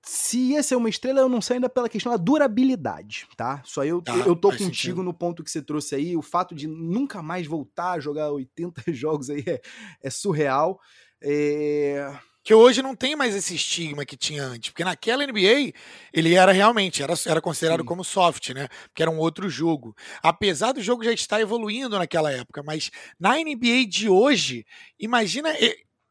Se 0.01 0.39
ia 0.39 0.63
ser 0.63 0.75
uma 0.75 0.89
estrela, 0.89 1.19
eu 1.19 1.29
não 1.29 1.41
sei 1.41 1.58
ainda 1.58 1.69
pela 1.69 1.88
questão 1.88 2.12
da 2.12 2.17
durabilidade, 2.17 3.27
tá? 3.38 3.62
Só 3.63 3.86
eu, 3.86 4.01
tá, 4.01 4.15
eu 4.15 4.36
tô 4.36 4.50
contigo 4.50 4.65
sentido. 4.65 5.03
no 5.03 5.13
ponto 5.13 5.43
que 5.43 5.51
você 5.51 5.62
trouxe 5.62 5.93
aí. 5.93 6.17
O 6.17 6.22
fato 6.22 6.55
de 6.55 6.67
nunca 6.67 7.22
mais 7.22 7.46
voltar 7.46 7.91
a 7.91 8.00
jogar 8.00 8.31
80 8.31 8.84
jogos 8.91 9.29
aí 9.29 9.43
é, 9.46 9.62
é 10.01 10.10
surreal. 10.10 10.79
É... 11.22 12.12
Que 12.43 12.53
hoje 12.53 12.81
não 12.81 12.96
tem 12.96 13.15
mais 13.15 13.36
esse 13.36 13.53
estigma 13.53 14.03
que 14.03 14.17
tinha 14.17 14.43
antes. 14.43 14.72
Porque 14.72 14.84
naquela 14.84 15.24
NBA, 15.27 15.74
ele 16.12 16.34
era 16.34 16.51
realmente, 16.51 17.03
era, 17.03 17.13
era 17.27 17.41
considerado 17.41 17.81
Sim. 17.81 17.86
como 17.86 18.03
soft, 18.03 18.50
né? 18.50 18.67
Porque 18.86 19.03
era 19.03 19.12
um 19.12 19.19
outro 19.19 19.48
jogo. 19.48 19.96
Apesar 20.24 20.72
do 20.72 20.81
jogo 20.81 21.03
já 21.03 21.12
estar 21.12 21.39
evoluindo 21.39 22.00
naquela 22.00 22.31
época, 22.31 22.63
mas 22.63 22.89
na 23.19 23.36
NBA 23.36 23.86
de 23.88 24.10
hoje, 24.10 24.65
imagina 24.98 25.53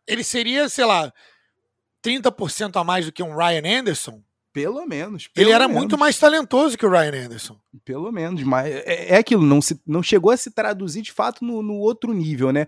ele 0.09 0.25
seria, 0.25 0.69
sei 0.69 0.85
lá, 0.85 1.13
30% 2.05 2.81
a 2.81 2.85
mais 2.85 3.07
do 3.07 3.13
que 3.13 3.23
um 3.23 3.37
Ryan 3.37 3.81
Anderson? 3.81 4.23
Pelo 4.53 4.85
menos. 4.87 5.29
Pelo 5.29 5.47
ele 5.47 5.55
era 5.55 5.69
menos. 5.69 5.81
muito 5.81 5.99
mais 5.99 6.19
talentoso 6.19 6.77
que 6.77 6.87
o 6.87 6.91
Ryan 6.91 7.27
Anderson. 7.27 7.61
Pelo 7.85 8.11
menos, 8.11 8.43
mas 8.43 8.67
é, 8.67 9.15
é 9.15 9.17
aquilo, 9.19 9.43
não, 9.43 9.61
se, 9.61 9.81
não 9.87 10.03
chegou 10.03 10.33
a 10.33 10.37
se 10.37 10.51
traduzir 10.51 11.03
de 11.03 11.13
fato 11.13 11.45
no, 11.45 11.63
no 11.63 11.75
outro 11.75 12.13
nível, 12.13 12.51
né? 12.51 12.67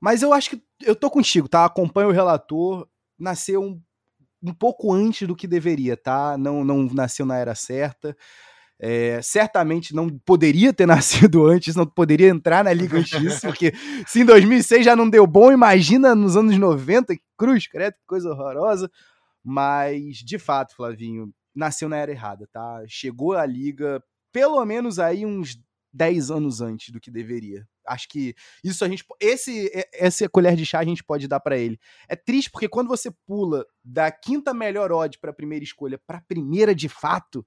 Mas 0.00 0.22
eu 0.22 0.32
acho 0.32 0.50
que 0.50 0.62
eu 0.82 0.96
tô 0.96 1.08
contigo, 1.08 1.48
tá? 1.48 1.64
Acompanho 1.64 2.08
o 2.08 2.12
relator, 2.12 2.86
nasceu 3.18 3.62
um, 3.62 3.80
um 4.42 4.52
pouco 4.52 4.92
antes 4.92 5.26
do 5.28 5.36
que 5.36 5.46
deveria, 5.46 5.96
tá? 5.96 6.36
Não, 6.36 6.64
não 6.64 6.84
nasceu 6.92 7.24
na 7.24 7.38
era 7.38 7.54
certa. 7.54 8.16
É, 8.84 9.22
certamente 9.22 9.94
não 9.94 10.08
poderia 10.08 10.72
ter 10.72 10.86
nascido 10.86 11.46
antes, 11.46 11.76
não 11.76 11.86
poderia 11.86 12.28
entrar 12.28 12.64
na 12.64 12.72
Liga 12.72 13.00
X, 13.00 13.40
porque 13.40 13.72
se 14.08 14.22
em 14.22 14.24
2006 14.24 14.84
já 14.84 14.96
não 14.96 15.08
deu 15.08 15.24
bom, 15.24 15.52
imagina 15.52 16.16
nos 16.16 16.36
anos 16.36 16.58
90, 16.58 17.14
cruz, 17.38 17.68
credo, 17.68 17.94
que 17.94 18.06
coisa 18.06 18.28
horrorosa. 18.30 18.90
Mas, 19.44 20.16
de 20.16 20.38
fato, 20.38 20.74
Flavinho, 20.74 21.32
nasceu 21.54 21.88
na 21.88 21.96
era 21.96 22.10
errada, 22.10 22.48
tá? 22.52 22.82
Chegou 22.88 23.34
à 23.34 23.46
Liga 23.46 24.02
pelo 24.32 24.64
menos 24.64 24.98
aí 24.98 25.24
uns 25.26 25.60
10 25.92 26.30
anos 26.30 26.60
antes 26.60 26.90
do 26.90 27.00
que 27.00 27.10
deveria. 27.10 27.66
Acho 27.86 28.08
que 28.08 28.34
isso 28.64 28.84
a 28.84 28.88
gente. 28.88 29.04
Esse, 29.20 29.70
essa 29.92 30.28
colher 30.28 30.56
de 30.56 30.64
chá 30.64 30.78
a 30.78 30.84
gente 30.84 31.04
pode 31.04 31.28
dar 31.28 31.40
para 31.40 31.58
ele. 31.58 31.78
É 32.08 32.16
triste 32.16 32.50
porque 32.50 32.68
quando 32.68 32.88
você 32.88 33.10
pula 33.26 33.66
da 33.84 34.10
quinta 34.10 34.54
melhor 34.54 34.90
odd 34.90 35.18
para 35.18 35.32
primeira 35.32 35.64
escolha 35.64 36.00
para 36.04 36.20
primeira 36.20 36.74
de 36.74 36.88
fato, 36.88 37.44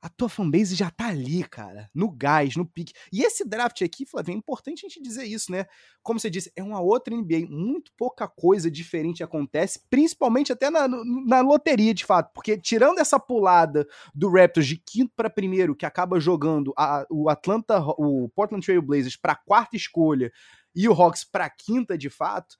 a 0.00 0.08
tua 0.08 0.28
fanbase 0.28 0.74
já 0.74 0.90
tá 0.90 1.08
ali, 1.08 1.42
cara, 1.42 1.90
no 1.94 2.10
gás, 2.10 2.54
no 2.54 2.66
pique. 2.66 2.92
E 3.12 3.22
esse 3.22 3.44
draft 3.44 3.82
aqui, 3.82 4.06
Flávio, 4.06 4.32
é 4.32 4.36
importante 4.36 4.84
a 4.84 4.88
gente 4.88 5.02
dizer 5.02 5.24
isso, 5.24 5.50
né? 5.50 5.66
Como 6.02 6.20
você 6.20 6.30
disse, 6.30 6.52
é 6.54 6.62
uma 6.62 6.80
outra 6.80 7.14
NBA, 7.14 7.46
muito 7.48 7.90
pouca 7.96 8.28
coisa 8.28 8.70
diferente 8.70 9.24
acontece, 9.24 9.80
principalmente 9.90 10.52
até 10.52 10.70
na, 10.70 10.86
na 11.26 11.40
loteria, 11.40 11.92
de 11.92 12.04
fato, 12.04 12.32
porque 12.32 12.58
tirando 12.58 12.98
essa 12.98 13.18
pulada 13.18 13.86
do 14.14 14.30
Raptors 14.30 14.66
de 14.66 14.76
quinto 14.76 15.12
para 15.16 15.30
primeiro, 15.30 15.74
que 15.74 15.86
acaba 15.86 16.20
jogando 16.20 16.72
a, 16.76 17.04
o 17.10 17.28
Atlanta, 17.28 17.80
o 17.98 18.28
Portland 18.28 18.64
Trail 18.64 18.82
Blazers 18.82 19.16
para 19.16 19.34
quarta 19.34 19.76
escolha 19.76 20.30
e 20.74 20.88
o 20.88 20.92
Hawks 20.92 21.24
para 21.24 21.48
quinta, 21.50 21.96
de 21.96 22.10
fato, 22.10 22.56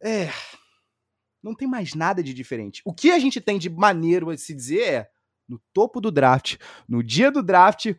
é. 0.00 0.30
Não 1.42 1.54
tem 1.54 1.68
mais 1.68 1.94
nada 1.94 2.22
de 2.22 2.34
diferente. 2.34 2.82
O 2.84 2.92
que 2.92 3.10
a 3.10 3.18
gente 3.18 3.40
tem 3.40 3.58
de 3.58 3.70
maneiro 3.70 4.30
a 4.30 4.36
se 4.36 4.54
dizer 4.54 4.82
é 4.82 5.10
no 5.48 5.60
topo 5.72 6.00
do 6.00 6.10
draft, 6.10 6.56
no 6.88 7.02
dia 7.02 7.30
do 7.30 7.42
draft, 7.42 7.94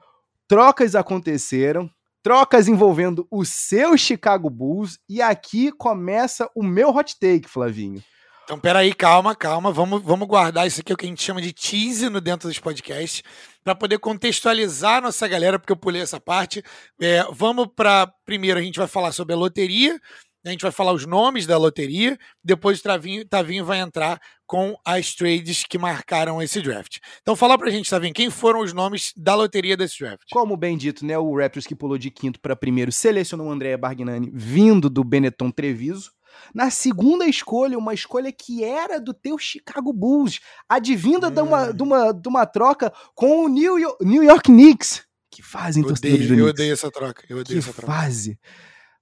trocas 0.47 0.95
aconteceram, 0.95 1.89
trocas 2.21 2.67
envolvendo 2.67 3.27
o 3.31 3.45
seu 3.45 3.97
Chicago 3.97 4.49
Bulls, 4.49 4.99
e 5.07 5.21
aqui 5.21 5.71
começa 5.71 6.49
o 6.55 6.63
meu 6.63 6.89
hot 6.89 7.17
take, 7.19 7.47
Flavinho. 7.47 8.03
Então, 8.49 8.59
peraí, 8.59 8.95
calma, 8.95 9.35
calma. 9.35 9.71
Vamos, 9.71 10.01
vamos 10.01 10.27
guardar 10.27 10.65
isso 10.65 10.81
aqui, 10.81 10.91
é 10.91 10.95
o 10.95 10.97
que 10.97 11.05
a 11.05 11.07
gente 11.07 11.21
chama 11.21 11.39
de 11.39 11.53
tease 11.53 12.09
no 12.09 12.19
dentro 12.19 12.49
dos 12.49 12.57
podcasts, 12.57 13.21
para 13.63 13.75
poder 13.75 13.99
contextualizar 13.99 14.97
a 14.97 15.01
nossa 15.01 15.27
galera, 15.27 15.59
porque 15.59 15.71
eu 15.71 15.77
pulei 15.77 16.01
essa 16.01 16.19
parte. 16.19 16.63
É, 16.99 17.23
vamos 17.31 17.67
para. 17.75 18.11
Primeiro, 18.25 18.59
a 18.59 18.63
gente 18.63 18.79
vai 18.79 18.87
falar 18.87 19.11
sobre 19.11 19.35
a 19.35 19.37
loteria, 19.37 19.99
a 20.45 20.49
gente 20.49 20.61
vai 20.61 20.71
falar 20.71 20.93
os 20.93 21.05
nomes 21.05 21.45
da 21.45 21.57
loteria, 21.57 22.17
depois 22.43 22.79
o 22.79 22.83
Tavinho, 22.83 23.25
Tavinho 23.25 23.65
vai 23.65 23.79
entrar 23.79 24.19
com 24.47 24.75
as 24.85 25.13
trades 25.13 25.63
que 25.63 25.77
marcaram 25.77 26.41
esse 26.41 26.61
draft. 26.61 26.97
Então 27.21 27.35
fala 27.35 27.57
pra 27.57 27.69
gente, 27.69 27.89
Tavinho, 27.89 28.13
quem 28.13 28.29
foram 28.29 28.61
os 28.61 28.73
nomes 28.73 29.11
da 29.15 29.35
loteria 29.35 29.75
desse 29.75 29.99
draft? 29.99 30.23
Como 30.31 30.55
bem 30.55 30.77
dito, 30.77 31.05
né, 31.05 31.17
o 31.17 31.37
Raptors 31.37 31.67
que 31.67 31.75
pulou 31.75 31.97
de 31.97 32.09
quinto 32.09 32.39
para 32.39 32.55
primeiro 32.55 32.91
selecionou 32.91 33.47
o 33.47 33.51
André 33.51 33.75
Bargnani 33.75 34.31
vindo 34.33 34.89
do 34.89 35.03
Benetton 35.03 35.51
Treviso. 35.51 36.11
Na 36.53 36.69
segunda 36.69 37.25
escolha, 37.25 37.77
uma 37.77 37.93
escolha 37.93 38.31
que 38.31 38.63
era 38.63 38.99
do 38.99 39.13
teu 39.13 39.37
Chicago 39.37 39.91
Bulls, 39.91 40.39
advinda 40.67 41.27
hum. 41.27 41.31
de, 41.31 41.41
uma, 41.41 41.73
de, 41.73 41.83
uma, 41.83 42.11
de 42.11 42.27
uma 42.29 42.45
troca 42.45 42.93
com 43.13 43.45
o 43.45 43.49
New 43.49 43.77
York, 43.77 44.05
New 44.05 44.23
York 44.23 44.43
Knicks. 44.43 45.03
Que 45.29 45.43
fazem 45.43 45.83
torcedores 45.83 46.27
do 46.27 46.33
Knicks. 46.33 46.39
Eu 46.39 46.49
odeio 46.49 46.73
essa 46.73 46.91
troca. 46.91 47.23
Eu 47.29 47.37
odeio 47.39 47.61
que 47.61 47.69
essa 47.69 47.73
troca. 47.73 47.93
fase. 47.93 48.39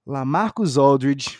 Lamarcus 0.08 0.78
Aldridge 0.78 1.38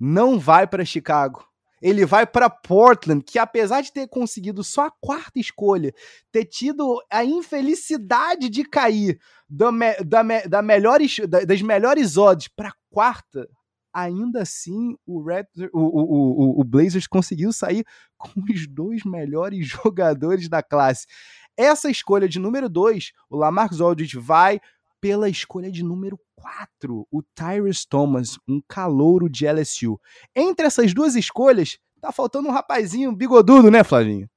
não 0.00 0.38
vai 0.38 0.66
para 0.66 0.86
Chicago. 0.86 1.46
Ele 1.82 2.06
vai 2.06 2.26
para 2.26 2.48
Portland, 2.48 3.22
que 3.22 3.38
apesar 3.38 3.82
de 3.82 3.92
ter 3.92 4.08
conseguido 4.08 4.64
só 4.64 4.86
a 4.86 4.90
quarta 4.90 5.38
escolha, 5.38 5.92
ter 6.32 6.46
tido 6.46 6.98
a 7.12 7.22
infelicidade 7.22 8.48
de 8.48 8.64
cair 8.64 9.20
da, 9.46 9.70
da, 10.02 10.22
da 10.48 10.62
melhores, 10.62 11.18
das 11.46 11.60
melhores 11.60 12.16
odds 12.16 12.48
para 12.48 12.72
quarta, 12.90 13.46
ainda 13.92 14.40
assim 14.42 14.96
o, 15.06 15.22
Raptor, 15.22 15.68
o, 15.74 15.80
o, 15.80 16.58
o, 16.58 16.60
o 16.60 16.64
Blazers 16.64 17.06
conseguiu 17.06 17.52
sair 17.52 17.84
com 18.16 18.40
os 18.50 18.66
dois 18.66 19.04
melhores 19.04 19.66
jogadores 19.66 20.48
da 20.48 20.62
classe. 20.62 21.06
Essa 21.54 21.90
escolha 21.90 22.28
de 22.28 22.38
número 22.38 22.68
2, 22.68 23.12
o 23.28 23.36
Lamarcus 23.36 23.80
Aldridge 23.80 24.18
vai 24.18 24.60
pela 25.06 25.28
escolha 25.28 25.70
de 25.70 25.84
número 25.84 26.18
4, 26.34 27.06
o 27.08 27.22
Tyrese 27.22 27.86
Thomas, 27.88 28.36
um 28.48 28.60
calouro 28.66 29.30
de 29.30 29.46
LSU. 29.46 30.00
Entre 30.34 30.66
essas 30.66 30.92
duas 30.92 31.14
escolhas, 31.14 31.78
tá 32.00 32.10
faltando 32.10 32.48
um 32.48 32.50
rapazinho 32.50 33.14
bigodudo, 33.14 33.70
né, 33.70 33.84
Flavinho? 33.84 34.28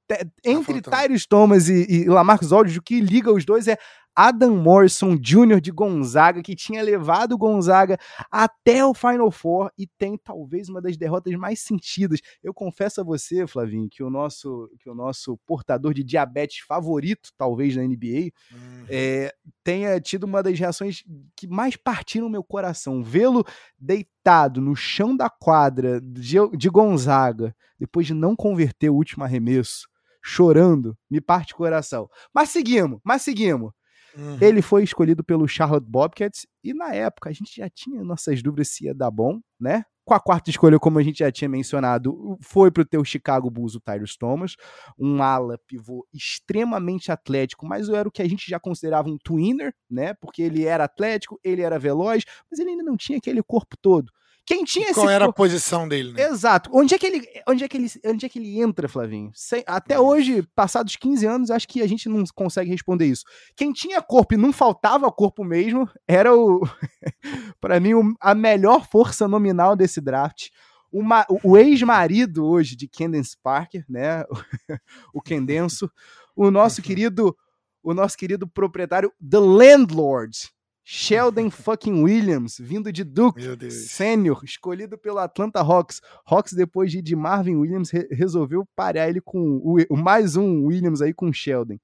Entre 0.45 0.79
tá 0.79 0.91
Tyrese 0.91 1.27
Thomas 1.27 1.69
e, 1.69 1.87
e 1.89 2.05
Lamarcus 2.05 2.53
Aldridge, 2.53 2.77
o 2.77 2.83
que 2.83 3.01
liga 3.01 3.33
os 3.33 3.43
dois 3.43 3.67
é 3.67 3.79
Adam 4.21 4.53
Morrison 4.57 5.15
Jr. 5.15 5.61
de 5.61 5.71
Gonzaga, 5.71 6.43
que 6.43 6.53
tinha 6.53 6.83
levado 6.83 7.31
o 7.31 7.37
Gonzaga 7.37 7.97
até 8.29 8.85
o 8.85 8.93
Final 8.93 9.31
Four 9.31 9.71
e 9.77 9.87
tem 9.87 10.17
talvez 10.17 10.67
uma 10.67 10.81
das 10.81 10.97
derrotas 10.97 11.33
mais 11.35 11.61
sentidas. 11.61 12.19
Eu 12.43 12.53
confesso 12.53 12.99
a 12.99 13.03
você, 13.05 13.47
Flavinho, 13.47 13.87
que 13.89 14.03
o 14.03 14.09
nosso, 14.09 14.69
que 14.77 14.89
o 14.89 14.93
nosso 14.93 15.37
portador 15.47 15.93
de 15.93 16.03
diabetes 16.03 16.59
favorito, 16.67 17.29
talvez 17.37 17.77
na 17.77 17.83
NBA, 17.83 18.33
uhum. 18.51 18.85
é, 18.89 19.33
tenha 19.63 19.97
tido 20.01 20.25
uma 20.25 20.43
das 20.43 20.59
reações 20.59 21.01
que 21.33 21.47
mais 21.47 21.77
partiram 21.77 22.27
meu 22.27 22.43
coração. 22.43 23.01
Vê-lo 23.01 23.45
deitado 23.79 24.59
no 24.59 24.75
chão 24.75 25.15
da 25.15 25.29
quadra 25.29 26.01
de, 26.01 26.35
de 26.57 26.69
Gonzaga, 26.69 27.55
depois 27.79 28.05
de 28.05 28.13
não 28.13 28.35
converter 28.35 28.89
o 28.89 28.95
último 28.95 29.23
arremesso, 29.23 29.87
chorando, 30.21 30.97
me 31.09 31.21
parte 31.21 31.53
o 31.53 31.55
coração. 31.55 32.09
Mas 32.33 32.49
seguimos, 32.49 32.99
mas 33.01 33.21
seguimos. 33.21 33.71
Uhum. 34.17 34.37
Ele 34.41 34.61
foi 34.61 34.83
escolhido 34.83 35.23
pelo 35.23 35.47
Charlotte 35.47 35.87
Bobcats 35.87 36.45
e 36.63 36.73
na 36.73 36.93
época 36.93 37.29
a 37.29 37.33
gente 37.33 37.55
já 37.55 37.69
tinha 37.69 38.03
nossas 38.03 38.41
dúvidas 38.41 38.69
se 38.69 38.85
ia 38.85 38.93
dar 38.93 39.11
bom, 39.11 39.39
né? 39.59 39.83
Com 40.05 40.13
a 40.15 40.19
quarta 40.19 40.49
escolha, 40.49 40.79
como 40.79 40.97
a 40.97 41.03
gente 41.03 41.19
já 41.19 41.31
tinha 41.31 41.47
mencionado, 41.47 42.35
foi 42.41 42.71
para 42.71 42.81
o 42.81 42.85
teu 42.85 43.05
Chicago 43.05 43.49
Bulls 43.49 43.75
o 43.75 43.79
Tyrus 43.79 44.17
Thomas, 44.17 44.55
um 44.97 45.21
ala 45.21 45.59
pivô 45.67 46.07
extremamente 46.11 47.11
atlético, 47.11 47.67
mas 47.67 47.89
era 47.89 48.09
o 48.09 48.11
que 48.11 48.23
a 48.23 48.27
gente 48.27 48.49
já 48.49 48.59
considerava 48.59 49.07
um 49.07 49.17
twinner, 49.23 49.71
né? 49.89 50.15
Porque 50.15 50.41
ele 50.41 50.65
era 50.65 50.85
atlético, 50.85 51.39
ele 51.43 51.61
era 51.61 51.77
veloz, 51.77 52.23
mas 52.49 52.59
ele 52.59 52.71
ainda 52.71 52.83
não 52.83 52.97
tinha 52.97 53.19
aquele 53.19 53.43
corpo 53.43 53.77
todo. 53.79 54.11
Quem 54.49 54.63
tinha 54.63 54.85
esse. 54.85 54.95
Qual 54.95 55.07
era 55.07 55.25
a 55.25 55.31
posição 55.31 55.87
dele, 55.87 56.11
né? 56.11 56.23
Exato. 56.23 56.71
Onde 56.73 56.95
é 56.95 56.97
que 56.97 57.05
ele, 57.05 57.23
onde 57.47 57.63
é 57.63 57.67
que 57.67 57.77
ele, 57.77 57.87
onde 58.03 58.25
é 58.25 58.29
que 58.29 58.39
ele 58.39 58.59
entra, 58.59 58.89
Flavinho? 58.89 59.29
Sem, 59.35 59.63
até 59.67 59.93
é. 59.93 59.99
hoje, 59.99 60.41
passados 60.55 60.95
15 60.95 61.23
anos, 61.27 61.51
acho 61.51 61.67
que 61.67 61.83
a 61.83 61.87
gente 61.87 62.09
não 62.09 62.23
consegue 62.33 62.71
responder 62.71 63.05
isso. 63.05 63.23
Quem 63.55 63.71
tinha 63.71 64.01
corpo 64.01 64.33
e 64.33 64.37
não 64.37 64.51
faltava 64.51 65.11
corpo 65.11 65.43
mesmo, 65.43 65.87
era 66.07 66.35
o. 66.35 66.61
para 67.61 67.79
mim, 67.79 67.93
o, 67.93 68.15
a 68.19 68.33
melhor 68.33 68.87
força 68.89 69.27
nominal 69.27 69.75
desse 69.75 70.01
draft. 70.01 70.47
Uma, 70.91 71.27
o, 71.29 71.51
o 71.51 71.55
ex-marido 71.55 72.43
hoje 72.43 72.75
de 72.75 72.87
Kendence 72.87 73.37
Parker, 73.43 73.85
né? 73.87 74.23
o 75.13 75.21
Kendenso. 75.21 75.91
O 76.35 76.49
nosso 76.49 76.81
querido. 76.81 77.37
O 77.83 77.93
nosso 77.93 78.17
querido 78.17 78.47
proprietário, 78.47 79.13
The 79.21 79.37
Landlord, 79.37 80.49
Sheldon 80.91 81.51
fucking 81.51 82.01
Williams, 82.01 82.57
vindo 82.57 82.91
de 82.91 83.03
Duke, 83.03 83.43
sênior, 83.69 84.43
escolhido 84.43 84.97
pelo 84.97 85.19
Atlanta 85.19 85.59
Hawks. 85.59 86.01
Hawks, 86.25 86.53
depois 86.53 86.91
de, 86.91 86.99
de 86.99 87.15
Marvin 87.15 87.57
Williams, 87.57 87.91
re 87.91 88.07
resolveu 88.09 88.67
parar 88.75 89.07
ele 89.07 89.21
com 89.21 89.39
o, 89.63 89.77
o, 89.87 89.95
mais 89.95 90.35
um 90.35 90.65
Williams 90.65 90.99
aí 90.99 91.13
com 91.13 91.31
Sheldon. 91.31 91.77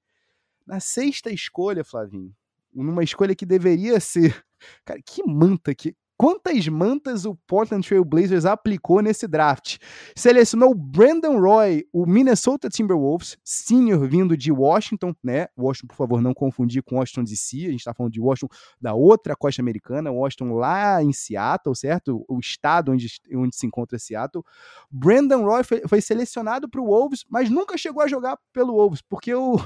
Na 0.66 0.80
sexta 0.80 1.30
escolha, 1.30 1.84
Flavinho, 1.84 2.34
numa 2.74 3.04
escolha 3.04 3.32
que 3.32 3.46
deveria 3.46 4.00
ser. 4.00 4.44
Cara, 4.84 5.00
que 5.00 5.22
manta 5.24 5.72
que, 5.72 5.94
quantas 6.16 6.66
mantas 6.68 7.24
o 7.24 7.34
Portland 7.46 7.86
Trail 7.86 8.04
Blazers 8.04 8.44
aplicou 8.44 9.00
nesse 9.00 9.26
draft. 9.28 9.78
Selecionou 10.14 10.74
Brandon 10.74 11.38
Roy, 11.38 11.86
o 11.92 12.06
Minnesota 12.06 12.68
Timberwolves, 12.68 13.36
senior 13.44 14.08
vindo 14.08 14.36
de 14.36 14.50
Washington, 14.50 15.14
né? 15.22 15.48
Washington, 15.56 15.88
por 15.88 15.96
favor, 15.96 16.22
não 16.22 16.34
confundir 16.34 16.82
com 16.82 16.96
Washington 16.96 17.24
DC, 17.24 17.56
a 17.66 17.70
gente 17.70 17.80
está 17.80 17.94
falando 17.94 18.12
de 18.12 18.20
Washington 18.20 18.54
da 18.80 18.94
outra 18.94 19.36
costa 19.36 19.60
americana, 19.60 20.10
Washington 20.10 20.54
lá 20.54 21.02
em 21.02 21.12
Seattle, 21.12 21.76
certo? 21.76 22.24
O 22.28 22.38
estado 22.38 22.92
onde, 22.92 23.06
onde 23.34 23.56
se 23.56 23.66
encontra 23.66 23.98
Seattle. 23.98 24.44
Brandon 24.90 25.44
Roy 25.44 25.64
foi, 25.64 25.82
foi 25.86 26.00
selecionado 26.00 26.68
para 26.68 26.80
o 26.80 26.86
Wolves, 26.86 27.24
mas 27.28 27.50
nunca 27.50 27.76
chegou 27.76 28.02
a 28.02 28.08
jogar 28.08 28.38
pelo 28.52 28.74
Wolves, 28.74 29.02
porque 29.02 29.34
o 29.34 29.58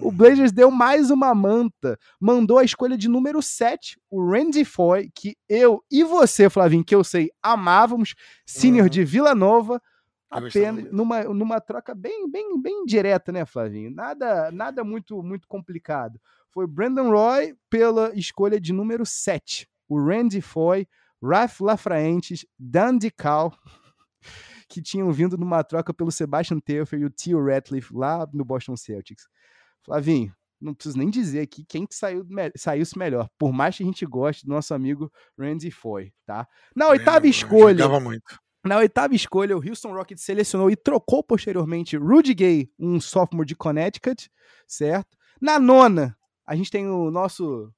o 0.00 0.10
Blazers 0.10 0.52
deu 0.52 0.70
mais 0.70 1.10
uma 1.10 1.34
manta, 1.34 1.98
mandou 2.20 2.58
a 2.58 2.64
escolha 2.64 2.96
de 2.96 3.08
número 3.08 3.40
7, 3.42 3.98
o 4.10 4.24
Randy 4.30 4.64
Foy, 4.64 5.10
que 5.14 5.36
eu 5.48 5.82
e 5.90 6.04
você, 6.04 6.50
Flavinho, 6.50 6.84
que 6.84 6.94
eu 6.94 7.04
sei, 7.04 7.30
amávamos, 7.42 8.14
senior 8.46 8.84
uhum. 8.84 8.90
de 8.90 9.04
Vila 9.04 9.34
Nova, 9.34 9.80
apenas 10.30 10.90
numa, 10.92 11.24
numa 11.24 11.60
troca 11.60 11.94
bem, 11.94 12.30
bem, 12.30 12.60
bem 12.60 12.84
direta, 12.84 13.30
né, 13.30 13.44
Flavinho? 13.44 13.90
Nada, 13.90 14.50
nada 14.50 14.84
muito, 14.84 15.22
muito 15.22 15.46
complicado. 15.46 16.20
Foi 16.50 16.66
Brandon 16.66 17.10
Roy 17.10 17.56
pela 17.68 18.12
escolha 18.14 18.60
de 18.60 18.72
número 18.72 19.04
7, 19.04 19.68
o 19.88 19.98
Randy 19.98 20.40
Foy, 20.40 20.86
Ralph 21.22 21.60
Lafraentes, 21.60 22.44
Dan 22.58 22.98
DeCal, 22.98 23.56
que 24.74 24.82
tinham 24.82 25.12
vindo 25.12 25.38
numa 25.38 25.62
troca 25.62 25.94
pelo 25.94 26.10
Sebastian 26.10 26.58
Telfair 26.58 27.02
e 27.02 27.04
o 27.04 27.10
Theo 27.10 27.44
Ratliff 27.44 27.94
lá 27.94 28.28
no 28.32 28.44
Boston 28.44 28.76
Celtics. 28.76 29.28
Flavinho, 29.84 30.34
não 30.60 30.74
preciso 30.74 30.98
nem 30.98 31.08
dizer 31.08 31.40
aqui 31.40 31.64
quem 31.64 31.86
que 31.86 31.94
saiu, 31.94 32.26
saiu-se 32.56 32.98
melhor, 32.98 33.28
por 33.38 33.52
mais 33.52 33.76
que 33.76 33.84
a 33.84 33.86
gente 33.86 34.04
goste 34.04 34.44
do 34.44 34.52
nosso 34.52 34.74
amigo 34.74 35.12
Randy 35.38 35.70
Foy, 35.70 36.12
tá? 36.26 36.48
Na 36.74 36.88
oitava 36.88 37.26
é, 37.26 37.30
escolha. 37.30 37.84
Na 38.64 38.78
oitava 38.78 39.14
escolha, 39.14 39.56
o 39.56 39.64
Houston 39.64 39.92
Rockets 39.92 40.24
selecionou 40.24 40.70
e 40.70 40.74
trocou 40.74 41.22
posteriormente 41.22 41.96
Rudy 41.96 42.34
Gay, 42.34 42.70
um 42.78 42.98
sophomore 42.98 43.46
de 43.46 43.54
Connecticut, 43.54 44.28
certo? 44.66 45.16
Na 45.40 45.60
nona, 45.60 46.16
a 46.46 46.56
gente 46.56 46.70
tem 46.70 46.88
o 46.88 47.10
nosso 47.10 47.70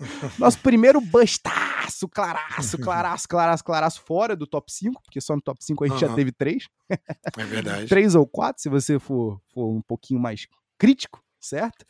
nosso 0.38 0.58
primeiro 0.60 1.00
bustaço, 1.00 2.08
claraço, 2.08 2.78
claraço, 2.78 3.28
claraço, 3.28 3.64
claraço, 3.64 4.00
fora 4.02 4.36
do 4.36 4.46
top 4.46 4.72
5, 4.72 5.02
porque 5.02 5.20
só 5.20 5.34
no 5.34 5.42
top 5.42 5.64
5 5.64 5.84
a 5.84 5.88
gente 5.88 6.02
uhum. 6.02 6.08
já 6.08 6.14
teve 6.14 6.32
três. 6.32 6.68
É 6.88 7.44
verdade. 7.44 7.86
três 7.88 8.14
ou 8.14 8.26
quatro, 8.26 8.62
se 8.62 8.68
você 8.68 8.98
for, 8.98 9.40
for 9.52 9.70
um 9.70 9.82
pouquinho 9.82 10.20
mais 10.20 10.46
crítico, 10.78 11.22
certo? 11.40 11.84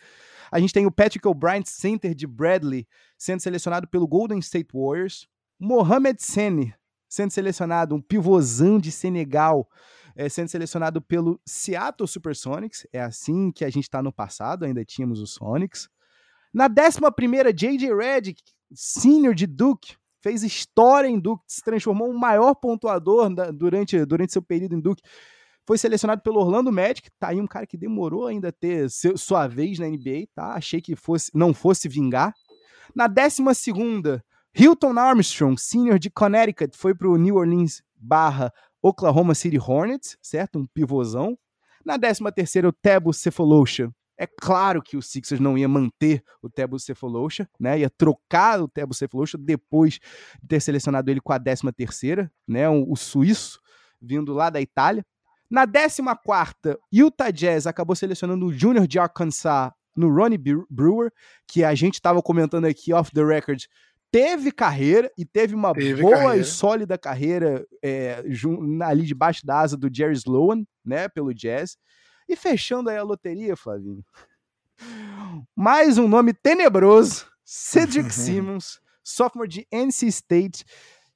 A 0.50 0.60
gente 0.60 0.72
tem 0.72 0.86
o 0.86 0.90
Patrick 0.90 1.26
O'Brien, 1.26 1.62
center 1.64 2.14
de 2.14 2.26
Bradley, 2.26 2.86
sendo 3.16 3.40
selecionado 3.40 3.88
pelo 3.88 4.06
Golden 4.06 4.38
State 4.38 4.68
Warriors. 4.74 5.26
Mohamed 5.58 6.20
Sene, 6.22 6.74
sendo 7.08 7.30
selecionado, 7.30 7.94
um 7.94 8.00
pivôzão 8.00 8.78
de 8.78 8.90
Senegal, 8.90 9.68
é, 10.16 10.28
sendo 10.28 10.48
selecionado 10.48 11.00
pelo 11.00 11.40
Seattle 11.46 12.06
Supersonics. 12.06 12.86
É 12.92 13.00
assim 13.00 13.50
que 13.50 13.64
a 13.64 13.70
gente 13.70 13.84
está 13.84 14.02
no 14.02 14.12
passado, 14.12 14.64
ainda 14.64 14.84
tínhamos 14.84 15.20
os 15.20 15.34
Sonics. 15.34 15.88
Na 16.52 16.66
11, 16.66 17.52
J.J. 17.54 17.94
Redick, 17.94 18.42
senior 18.74 19.34
de 19.34 19.46
Duke, 19.46 19.96
fez 20.20 20.42
história 20.42 21.08
em 21.08 21.18
Duke, 21.18 21.42
se 21.46 21.62
transformou 21.62 22.10
um 22.10 22.18
maior 22.18 22.54
pontuador 22.54 23.28
durante, 23.52 24.04
durante 24.04 24.32
seu 24.32 24.42
período 24.42 24.74
em 24.74 24.80
Duke. 24.80 25.02
Foi 25.66 25.78
selecionado 25.78 26.22
pelo 26.22 26.40
Orlando 26.40 26.72
Magic, 26.72 27.08
tá 27.18 27.28
aí 27.28 27.40
um 27.40 27.46
cara 27.46 27.66
que 27.66 27.76
demorou 27.76 28.26
ainda 28.26 28.48
a 28.48 28.52
ter 28.52 28.90
seu, 28.90 29.16
sua 29.16 29.46
vez 29.46 29.78
na 29.78 29.86
NBA, 29.86 30.26
tá? 30.34 30.54
Achei 30.54 30.80
que 30.80 30.96
fosse, 30.96 31.30
não 31.34 31.54
fosse 31.54 31.88
vingar. 31.88 32.34
Na 32.94 33.06
12, 33.06 33.42
Hilton 34.54 34.98
Armstrong, 34.98 35.58
senior 35.58 35.98
de 35.98 36.10
Connecticut, 36.10 36.76
foi 36.76 36.94
para 36.94 37.08
o 37.08 37.16
New 37.16 37.36
Orleans 37.36 37.82
barra 37.94 38.52
Oklahoma 38.82 39.34
City 39.34 39.58
Hornets, 39.58 40.18
certo? 40.20 40.58
Um 40.58 40.66
pivôzão. 40.66 41.38
Na 41.84 41.96
13 41.98 42.66
o 42.66 42.72
Tebo 42.72 43.12
Cephalosha, 43.12 43.90
é 44.22 44.26
claro 44.40 44.80
que 44.80 44.96
o 44.96 45.02
Sixers 45.02 45.40
não 45.40 45.58
ia 45.58 45.68
manter 45.68 46.22
o 46.40 46.48
Tebo 46.48 46.78
Cephalosha, 46.78 47.48
né? 47.58 47.80
Ia 47.80 47.90
trocar 47.90 48.62
o 48.62 48.68
Tebo 48.68 48.94
Cephalosha 48.94 49.36
depois 49.36 49.94
de 50.40 50.46
ter 50.46 50.60
selecionado 50.60 51.10
ele 51.10 51.20
com 51.20 51.32
a 51.32 51.40
13 51.40 51.72
terceira, 51.76 52.30
né? 52.46 52.68
O, 52.68 52.92
o 52.92 52.96
suíço 52.96 53.60
vindo 54.00 54.32
lá 54.32 54.48
da 54.48 54.60
Itália. 54.60 55.04
Na 55.50 55.66
14 55.66 56.00
quarta, 56.24 56.78
Utah 56.92 57.32
Jazz 57.32 57.66
acabou 57.66 57.96
selecionando 57.96 58.46
o 58.46 58.52
Junior 58.52 58.86
de 58.86 59.00
Arkansas 59.00 59.72
no 59.96 60.08
Ronnie 60.08 60.38
Brewer, 60.70 61.10
que 61.48 61.64
a 61.64 61.74
gente 61.74 61.94
estava 61.94 62.22
comentando 62.22 62.66
aqui 62.66 62.92
off 62.92 63.10
the 63.10 63.24
record, 63.24 63.64
teve 64.12 64.52
carreira 64.52 65.10
e 65.18 65.24
teve 65.24 65.52
uma 65.52 65.72
teve 65.72 66.00
boa 66.00 66.16
carreira. 66.16 66.36
e 66.36 66.44
sólida 66.44 66.96
carreira 66.96 67.66
é, 67.82 68.22
ali 68.84 69.02
debaixo 69.02 69.44
da 69.44 69.58
asa 69.58 69.76
do 69.76 69.90
Jerry 69.92 70.14
Sloan, 70.14 70.62
né, 70.84 71.08
pelo 71.08 71.34
Jazz. 71.34 71.76
E 72.32 72.36
fechando 72.36 72.88
aí 72.88 72.96
a 72.96 73.02
loteria, 73.02 73.54
Flavinho. 73.54 74.02
Mais 75.54 75.98
um 75.98 76.08
nome 76.08 76.32
tenebroso, 76.32 77.26
Cedric 77.44 78.08
Simmons, 78.10 78.80
sophomore 79.04 79.46
de 79.46 79.68
NC 79.70 80.06
State, 80.06 80.64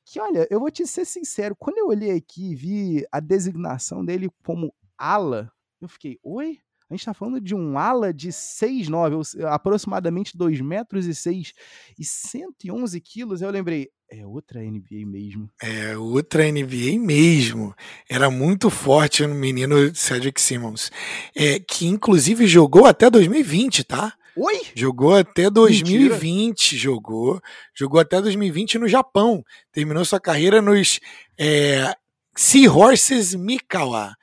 que 0.05 0.21
olha, 0.21 0.47
eu 0.51 0.61
vou 0.61 0.71
te 0.71 0.87
ser 0.87 1.07
sincero, 1.07 1.57
quando 1.57 1.79
eu 1.79 1.89
olhei 1.89 2.11
aqui 2.11 2.51
e 2.51 2.55
vi 2.55 3.07
a 3.11 3.19
designação 3.19 4.05
dele 4.05 4.29
como 4.45 4.75
ala, 4.99 5.51
eu 5.81 5.89
fiquei, 5.89 6.19
oi? 6.23 6.59
A 6.89 6.95
gente 6.95 7.01
está 7.01 7.13
falando 7.13 7.41
de 7.41 7.55
um 7.55 7.79
ala 7.79 8.15
de 8.15 8.29
6'9", 8.29 9.45
aproximadamente 9.47 10.37
2 10.37 10.61
metros 10.61 11.07
e 11.07 11.15
6 11.15 11.53
e 11.99 12.05
111 12.05 13.01
quilos. 13.01 13.43
Eu 13.43 13.51
lembrei, 13.51 13.89
é 14.09 14.25
outra 14.25 14.61
NBA 14.63 15.05
mesmo. 15.05 15.51
É 15.61 15.97
outra 15.97 16.45
NBA 16.45 16.97
mesmo. 17.01 17.75
Era 18.09 18.31
muito 18.31 18.71
forte 18.71 19.25
o 19.25 19.29
menino 19.29 19.93
Cedric 19.97 20.41
Simmons. 20.41 20.93
É, 21.35 21.59
que 21.59 21.87
inclusive 21.87 22.47
jogou 22.47 22.87
até 22.87 23.11
2020, 23.11 23.83
tá? 23.83 24.15
Oi? 24.37 24.61
Jogou 24.75 25.17
até 25.17 25.51
2020, 25.51 26.47
Mentira. 26.47 26.81
jogou. 26.81 27.41
Jogou 27.75 27.99
até 27.99 28.21
2020 28.21 28.79
no 28.79 28.87
Japão. 28.87 29.43
Terminou 29.73 30.05
sua 30.05 30.21
carreira 30.21 30.63
nos 30.63 31.01
é, 31.37 31.93
Seahorses 32.37 33.35
Mikawa. 33.35 34.15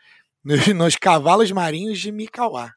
Nos, 0.44 0.68
nos 0.76 0.96
cavalos 0.98 1.52
marinhos 1.52 2.02
de 2.02 2.12
Mikawa. 2.12 2.74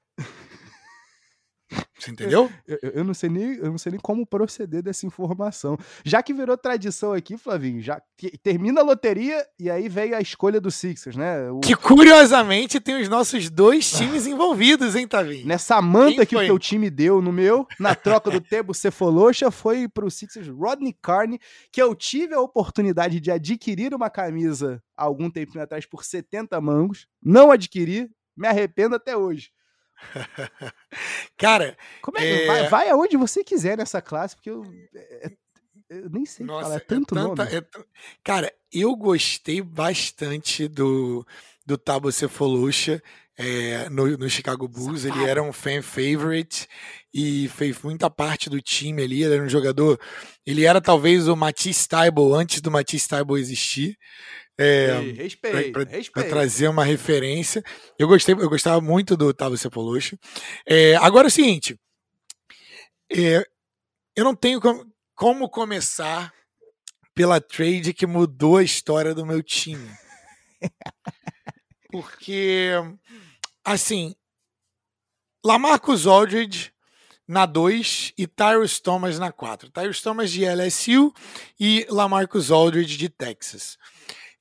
Você 1.98 2.10
entendeu? 2.10 2.50
Eu, 2.66 2.78
eu, 2.82 2.90
eu, 2.90 3.04
não 3.04 3.14
sei 3.14 3.30
nem, 3.30 3.54
eu 3.56 3.70
não 3.70 3.78
sei 3.78 3.92
nem 3.92 4.00
como 4.00 4.26
proceder 4.26 4.82
dessa 4.82 5.06
informação. 5.06 5.78
Já 6.04 6.22
que 6.22 6.32
virou 6.32 6.56
tradição 6.56 7.12
aqui, 7.12 7.36
Flavinho, 7.36 7.80
já 7.80 8.00
termina 8.42 8.80
a 8.80 8.84
loteria 8.84 9.44
e 9.58 9.70
aí 9.70 9.88
vem 9.88 10.12
a 10.12 10.20
escolha 10.20 10.60
do 10.60 10.70
Sixers, 10.70 11.16
né? 11.16 11.50
O... 11.50 11.60
Que 11.60 11.74
curiosamente 11.74 12.78
tem 12.78 13.00
os 13.00 13.08
nossos 13.08 13.48
dois 13.48 13.90
times 13.90 14.26
envolvidos, 14.28 14.94
hein, 14.94 15.08
Tavinho? 15.08 15.46
Nessa 15.46 15.80
manta 15.80 16.26
que 16.26 16.36
o 16.36 16.40
teu 16.40 16.58
time 16.58 16.90
deu 16.90 17.22
no 17.22 17.32
meu, 17.32 17.66
na 17.80 17.94
troca 17.94 18.30
do 18.30 18.40
Tebo 18.40 18.74
Cefalocha, 18.74 19.50
foi 19.50 19.88
pro 19.88 20.10
Sixers 20.10 20.48
Rodney 20.48 20.94
Carney, 21.00 21.40
que 21.72 21.80
eu 21.80 21.94
tive 21.94 22.34
a 22.34 22.40
oportunidade 22.40 23.18
de 23.20 23.30
adquirir 23.30 23.94
uma 23.94 24.10
camisa 24.10 24.82
há 24.96 25.04
algum 25.04 25.30
tempo 25.30 25.58
atrás 25.58 25.86
por 25.86 26.04
70 26.04 26.60
mangos. 26.60 27.06
Não 27.22 27.50
adquiri, 27.50 28.10
me 28.36 28.46
arrependo 28.46 28.94
até 28.94 29.16
hoje. 29.16 29.50
Cara, 31.36 31.76
como 32.02 32.18
é 32.18 32.44
é... 32.44 32.46
Vai, 32.46 32.68
vai, 32.68 32.88
aonde 32.90 33.16
você 33.16 33.42
quiser 33.42 33.76
nessa 33.76 34.00
classe, 34.02 34.34
porque 34.36 34.50
eu, 34.50 34.62
é, 34.94 35.26
é 35.26 35.30
eu 35.88 36.10
nem 36.10 36.26
sei 36.26 36.44
Nossa, 36.44 36.64
falar, 36.64 36.76
é, 36.76 36.80
tanto 36.80 37.14
é 37.14 37.22
tanta, 37.22 37.44
nome. 37.44 37.56
É 37.56 37.60
t... 37.60 37.84
Cara, 38.24 38.52
eu 38.72 38.94
gostei 38.96 39.62
bastante 39.62 40.66
do, 40.66 41.24
do 41.64 41.78
Tabo 41.78 42.10
Cefolusha 42.10 43.02
é, 43.38 43.88
no, 43.88 44.16
no, 44.16 44.28
Chicago 44.28 44.66
Bulls. 44.66 45.04
Ele 45.04 45.24
era 45.24 45.42
um 45.42 45.52
fan 45.52 45.82
favorite 45.82 46.66
e 47.14 47.48
fez 47.48 47.80
muita 47.82 48.10
parte 48.10 48.50
do 48.50 48.60
time 48.60 49.02
ali. 49.02 49.22
Ele 49.22 49.34
era 49.34 49.44
um 49.44 49.48
jogador. 49.48 50.00
Ele 50.44 50.64
era 50.64 50.80
talvez 50.80 51.28
o 51.28 51.36
Matisse 51.36 51.88
Taibo 51.88 52.34
antes 52.34 52.60
do 52.60 52.70
Matisse 52.70 53.08
Taibo 53.08 53.36
existir. 53.36 53.96
É, 54.58 54.98
respeito, 55.14 55.86
trazer 56.28 56.68
uma 56.68 56.84
referência. 56.84 57.62
Eu 57.98 58.08
gostei, 58.08 58.34
eu 58.34 58.48
gostava 58.48 58.80
muito 58.80 59.16
do 59.16 59.32
Tavo 59.34 59.56
Sepolucci. 59.56 60.18
É, 60.66 60.96
agora 60.96 61.26
é 61.26 61.28
o 61.28 61.30
seguinte, 61.30 61.78
é, 63.12 63.46
eu 64.14 64.24
não 64.24 64.34
tenho 64.34 64.60
como, 64.60 64.90
como 65.14 65.48
começar 65.48 66.32
pela 67.14 67.40
trade 67.40 67.92
que 67.92 68.06
mudou 68.06 68.56
a 68.56 68.62
história 68.62 69.14
do 69.14 69.26
meu 69.26 69.42
time. 69.42 69.90
Porque, 71.90 72.70
assim, 73.64 74.14
Lamarcus 75.44 76.06
Aldridge 76.06 76.72
na 77.26 77.46
2 77.46 78.12
e 78.16 78.26
Tyrus 78.26 78.78
Thomas 78.80 79.18
na 79.18 79.32
4. 79.32 79.70
Tyrus 79.70 80.00
Thomas 80.00 80.30
de 80.30 80.44
LSU 80.44 81.12
e 81.58 81.86
Lamarcus 81.88 82.50
Aldridge 82.50 82.96
de 82.96 83.08
Texas. 83.08 83.78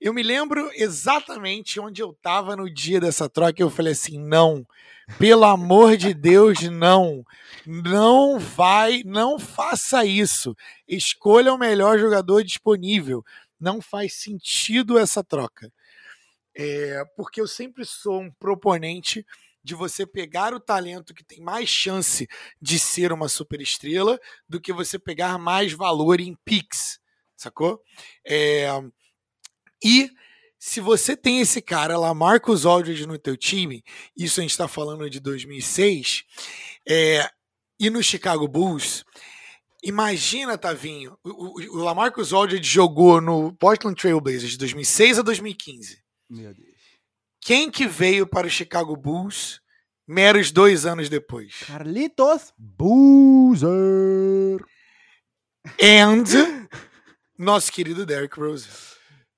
Eu 0.06 0.13
me 0.13 0.22
lembro 0.22 0.70
exatamente 0.76 1.80
onde 1.80 2.00
eu 2.00 2.12
estava 2.12 2.56
no 2.56 2.72
dia 2.72 3.00
dessa 3.00 3.28
troca. 3.28 3.60
Eu 3.60 3.72
falei 3.72 3.94
assim: 3.94 4.20
não, 4.20 4.63
pelo 5.18 5.46
amor 5.46 5.98
de 5.98 6.13
Deus, 6.13 6.62
não. 6.62 7.26
Não 7.65 8.38
vai, 8.38 9.02
não 9.04 9.39
faça 9.39 10.06
isso. 10.06 10.56
Escolha 10.88 11.52
o 11.52 11.58
melhor 11.58 11.98
jogador 11.98 12.44
disponível. 12.44 13.26
Não 13.60 13.82
faz 13.82 14.13
sentido 14.13 15.00
essa 15.00 15.24
troca. 15.24 15.74
É, 16.56 17.04
porque 17.18 17.41
eu 17.41 17.48
sempre 17.48 17.84
sou 17.84 18.22
um 18.22 18.32
proponente 18.32 19.26
de 19.63 19.74
você 19.74 20.06
pegar 20.06 20.54
o 20.54 20.60
talento 20.60 21.15
que 21.15 21.24
tem 21.24 21.41
mais 21.41 21.68
chance 21.68 22.28
de 22.62 22.78
ser 22.78 23.12
uma 23.12 23.28
superestrela 23.28 24.20
do 24.48 24.62
que 24.62 24.72
você 24.72 25.00
pegar 25.00 25.39
mais 25.39 25.74
valor 25.74 26.20
em 26.20 26.36
picks, 26.46 27.00
sacou? 27.36 27.82
É, 28.24 28.70
e 29.84 30.10
se 30.58 30.80
você 30.80 31.16
tem 31.16 31.40
esse 31.40 31.62
cara 31.62 31.98
lá, 31.98 32.14
Marcos 32.14 32.66
Aldridge, 32.66 33.06
no 33.06 33.20
teu 33.20 33.38
time, 33.38 33.84
isso 34.18 34.40
a 34.40 34.44
gente 34.44 34.52
está 34.52 34.68
falando 34.68 35.10
de 35.10 35.20
2006, 35.20 36.24
é, 36.88 37.30
e 37.80 37.90
no 37.90 38.02
Chicago 38.02 38.48
Bulls, 38.48 39.04
imagina, 39.84 40.58
Tavinho, 40.58 41.18
o, 41.24 41.30
o, 41.30 41.78
o 41.78 41.84
Lamarcus 41.84 42.34
Aldridge 42.34 42.68
jogou 42.68 43.22
no 43.22 43.54
Portland 43.54 44.00
Trail 44.00 44.20
Blazers 44.20 44.52
de 44.52 44.58
2006 44.58 45.20
a 45.20 45.22
2015. 45.22 46.04
Meu 46.30 46.54
Deus. 46.54 46.76
Quem 47.42 47.70
que 47.70 47.86
veio 47.88 48.26
para 48.26 48.48
o 48.48 48.50
Chicago 48.50 48.96
Bulls 48.96 49.62
meros 50.08 50.52
dois 50.52 50.86
anos 50.86 51.10
depois? 51.10 51.64
Carlitos 51.68 52.52
Boozer. 52.58 53.70
And 55.82 56.24
nosso 57.38 57.72
querido 57.72 58.06
Derrick 58.06 58.40
Rose. 58.40 58.95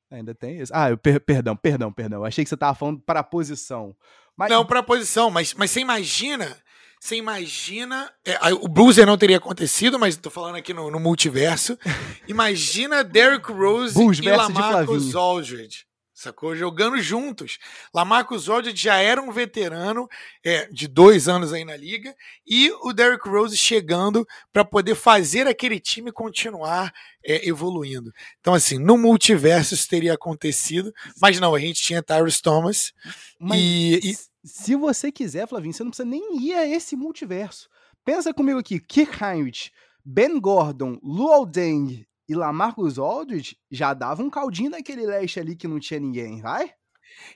Ainda 0.10 0.34
tem 0.34 0.60
isso. 0.60 0.72
Ah, 0.74 0.89
eu, 0.89 0.98
per 0.98 1.20
perdão, 1.20 1.56
perdão, 1.56 1.91
perdão. 1.91 2.24
achei 2.24 2.43
que 2.43 2.50
você 2.50 2.58
tava 2.58 2.76
falando 2.76 3.00
para 3.00 3.20
a 3.20 3.24
posição. 3.24 3.96
Mas... 4.36 4.50
Não, 4.50 4.65
para 4.65 4.80
a 4.80 4.84
posição, 4.84 5.30
mas, 5.30 5.54
mas 5.54 5.72
você 5.72 5.82
imagina. 5.82 6.58
Você 7.00 7.15
imagina. 7.15 8.12
É, 8.26 8.54
o 8.54 8.67
Bruiser 8.67 9.06
não 9.06 9.17
teria 9.17 9.38
acontecido, 9.38 10.00
mas 10.00 10.17
tô 10.17 10.30
falando 10.30 10.56
aqui 10.56 10.74
no, 10.74 10.89
no 10.89 11.00
multiverso. 11.00 11.78
Imagina 12.28 13.04
Derrick 13.04 13.52
Rose 13.52 13.93
Bulls 13.93 14.20
e 14.20 14.30
Lamarcus 14.30 15.13
Aldridge 15.13 15.88
sacou? 16.21 16.56
Jogando 16.56 16.99
juntos. 16.99 17.58
Lamarcus 17.93 18.49
Aldridge 18.49 18.82
já 18.82 18.97
era 18.97 19.21
um 19.21 19.32
veterano 19.32 20.08
é, 20.43 20.65
de 20.67 20.88
dois 20.88 21.27
anos 21.27 21.53
aí 21.53 21.63
na 21.63 21.75
liga 21.75 22.15
e 22.45 22.71
o 22.82 22.91
Derrick 22.93 23.27
Rose 23.27 23.56
chegando 23.56 24.25
para 24.51 24.65
poder 24.65 24.95
fazer 24.95 25.47
aquele 25.47 25.80
time 25.80 26.12
continuar 26.12 26.91
é, 27.23 27.47
evoluindo. 27.47 28.12
Então, 28.39 28.53
assim, 28.53 28.77
no 28.77 28.97
multiverso 28.97 29.73
isso 29.73 29.88
teria 29.88 30.13
acontecido, 30.13 30.93
mas 31.21 31.39
não, 31.39 31.53
a 31.53 31.60
gente 31.60 31.82
tinha 31.82 32.03
Tyrus 32.03 32.41
Thomas 32.41 32.93
mas 33.39 33.60
e, 33.60 34.12
e... 34.12 34.17
Se 34.43 34.75
você 34.75 35.12
quiser, 35.12 35.47
Flavinho, 35.47 35.73
você 35.73 35.84
não 35.84 35.91
precisa 35.91 36.08
nem 36.08 36.41
ir 36.41 36.53
a 36.53 36.65
esse 36.65 36.95
multiverso. 36.95 37.69
Pensa 38.06 38.34
comigo 38.34 38.60
aqui, 38.60 38.80
Kirk 38.80 39.21
Heinrich, 39.21 39.71
Ben 40.03 40.39
Gordon, 40.39 40.97
Luol 41.03 41.45
Deng 41.45 42.08
e 42.27 42.35
Lamarcus 42.35 42.97
Aldridge 42.97 43.57
já 43.71 43.93
dava 43.93 44.21
um 44.21 44.29
caldinho 44.29 44.71
naquele 44.71 45.05
leste 45.05 45.39
ali 45.39 45.55
que 45.55 45.67
não 45.67 45.79
tinha 45.79 45.99
ninguém, 45.99 46.41
vai? 46.41 46.71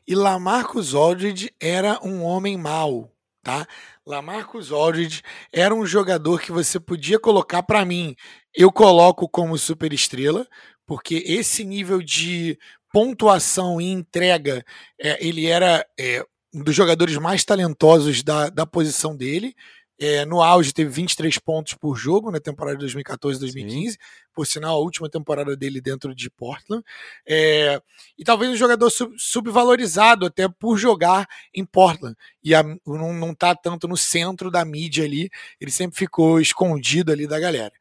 E 0.07 0.13
Lamarcus 0.13 0.93
Aldridge 0.93 1.51
era 1.59 1.99
um 2.03 2.23
homem 2.23 2.57
mau, 2.57 3.11
tá? 3.41 3.65
Lamarcus 4.05 4.71
Aldridge 4.71 5.21
era 5.51 5.73
um 5.73 5.85
jogador 5.85 6.41
que 6.41 6.51
você 6.51 6.79
podia 6.79 7.19
colocar 7.19 7.63
para 7.63 7.85
mim. 7.85 8.15
Eu 8.53 8.71
coloco 8.71 9.29
como 9.29 9.57
super 9.57 9.93
estrela, 9.93 10.45
porque 10.85 11.23
esse 11.25 11.63
nível 11.63 12.01
de 12.01 12.57
pontuação 12.91 13.79
e 13.79 13.89
entrega, 13.89 14.65
é, 14.99 15.25
ele 15.25 15.45
era 15.45 15.85
é, 15.97 16.25
um 16.53 16.63
dos 16.63 16.75
jogadores 16.75 17.15
mais 17.17 17.45
talentosos 17.45 18.21
da, 18.23 18.49
da 18.49 18.65
posição 18.65 19.15
dele. 19.15 19.55
É, 20.03 20.25
no 20.25 20.41
auge 20.41 20.73
teve 20.73 20.89
23 20.89 21.37
pontos 21.37 21.75
por 21.75 21.95
jogo 21.95 22.31
na 22.31 22.39
temporada 22.39 22.75
de 22.75 22.97
2014-2015, 22.97 23.99
por 24.33 24.47
sinal, 24.47 24.77
a 24.77 24.79
última 24.79 25.07
temporada 25.07 25.55
dele 25.55 25.79
dentro 25.79 26.15
de 26.15 26.27
Portland. 26.27 26.83
É, 27.23 27.79
e 28.17 28.23
talvez 28.23 28.51
um 28.51 28.55
jogador 28.55 28.89
sub, 28.89 29.13
subvalorizado 29.15 30.25
até 30.25 30.49
por 30.49 30.75
jogar 30.75 31.27
em 31.53 31.63
Portland. 31.63 32.15
E 32.43 32.55
a, 32.55 32.63
não, 32.63 33.13
não 33.13 33.35
tá 33.35 33.53
tanto 33.53 33.87
no 33.87 33.95
centro 33.95 34.49
da 34.49 34.65
mídia 34.65 35.05
ali, 35.05 35.29
ele 35.59 35.69
sempre 35.69 35.99
ficou 35.99 36.41
escondido 36.41 37.11
ali 37.11 37.27
da 37.27 37.39
galera. 37.39 37.73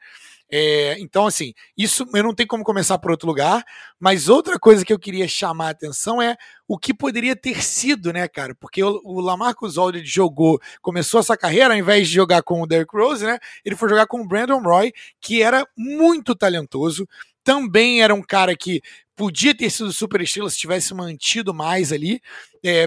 É, 0.53 0.99
então, 0.99 1.27
assim, 1.27 1.53
isso 1.77 2.05
eu 2.13 2.25
não 2.25 2.35
tenho 2.35 2.49
como 2.49 2.65
começar 2.65 2.99
por 2.99 3.13
outro 3.13 3.29
lugar, 3.29 3.65
mas 4.01 4.29
outra 4.29 4.59
coisa 4.59 4.85
que 4.85 4.93
eu 4.93 4.99
queria 4.99 5.29
chamar 5.29 5.69
a 5.69 5.71
atenção 5.71 6.21
é 6.21 6.37
o 6.67 6.77
que 6.77 6.93
poderia 6.93 7.37
ter 7.37 7.63
sido, 7.63 8.13
né, 8.13 8.27
cara? 8.27 8.55
Porque 8.55 8.83
o, 8.83 9.01
o 9.05 9.21
Lamarcus 9.21 9.79
Aldridge 9.79 10.11
jogou, 10.11 10.61
começou 10.83 11.21
essa 11.21 11.37
carreira, 11.37 11.75
ao 11.75 11.79
invés 11.79 12.09
de 12.09 12.15
jogar 12.15 12.43
com 12.43 12.63
o 12.63 12.67
Derrick 12.67 12.97
Rose, 12.97 13.25
né, 13.25 13.39
ele 13.65 13.77
foi 13.77 13.89
jogar 13.89 14.07
com 14.07 14.21
o 14.21 14.27
Brandon 14.27 14.61
Roy, 14.61 14.93
que 15.21 15.41
era 15.43 15.65
muito 15.77 16.35
talentoso, 16.35 17.09
também 17.45 18.03
era 18.03 18.15
um 18.15 18.23
cara 18.23 18.57
que 18.57 18.83
podia 19.15 19.55
ter 19.55 19.71
sido 19.71 19.93
super 19.93 20.21
estrela 20.21 20.51
se 20.51 20.59
tivesse 20.59 20.95
mantido 20.95 21.53
mais 21.53 21.93
ali. 21.93 22.21
É, 22.65 22.87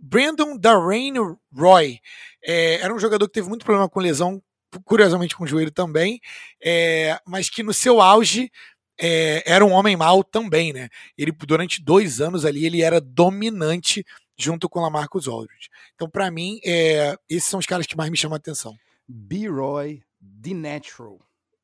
Brandon 0.00 0.56
Darrain 0.56 1.14
Roy 1.52 1.98
é, 2.44 2.80
era 2.80 2.94
um 2.94 2.98
jogador 2.98 3.26
que 3.26 3.34
teve 3.34 3.48
muito 3.48 3.64
problema 3.64 3.88
com 3.88 4.00
lesão, 4.00 4.42
curiosamente 4.82 5.36
com 5.36 5.44
o 5.44 5.46
joelho 5.46 5.70
também, 5.70 6.20
é, 6.62 7.18
mas 7.26 7.48
que 7.48 7.62
no 7.62 7.72
seu 7.72 8.00
auge 8.00 8.50
é, 8.98 9.42
era 9.46 9.64
um 9.64 9.72
homem 9.72 9.96
mau 9.96 10.22
também, 10.22 10.72
né? 10.72 10.88
Ele 11.16 11.32
durante 11.32 11.82
dois 11.82 12.20
anos 12.20 12.44
ali 12.44 12.64
ele 12.64 12.82
era 12.82 13.00
dominante 13.00 14.04
junto 14.36 14.68
com 14.68 14.80
Lamarcus 14.80 15.28
Aldridge. 15.28 15.68
Então, 15.94 16.08
para 16.08 16.30
mim, 16.30 16.58
é, 16.64 17.16
esses 17.28 17.48
são 17.48 17.60
os 17.60 17.66
caras 17.66 17.86
que 17.86 17.96
mais 17.96 18.10
me 18.10 18.16
chamam 18.16 18.34
a 18.34 18.38
atenção. 18.38 18.74
B-Roy, 19.06 20.02
The 20.42 20.54
Natural. 20.54 21.18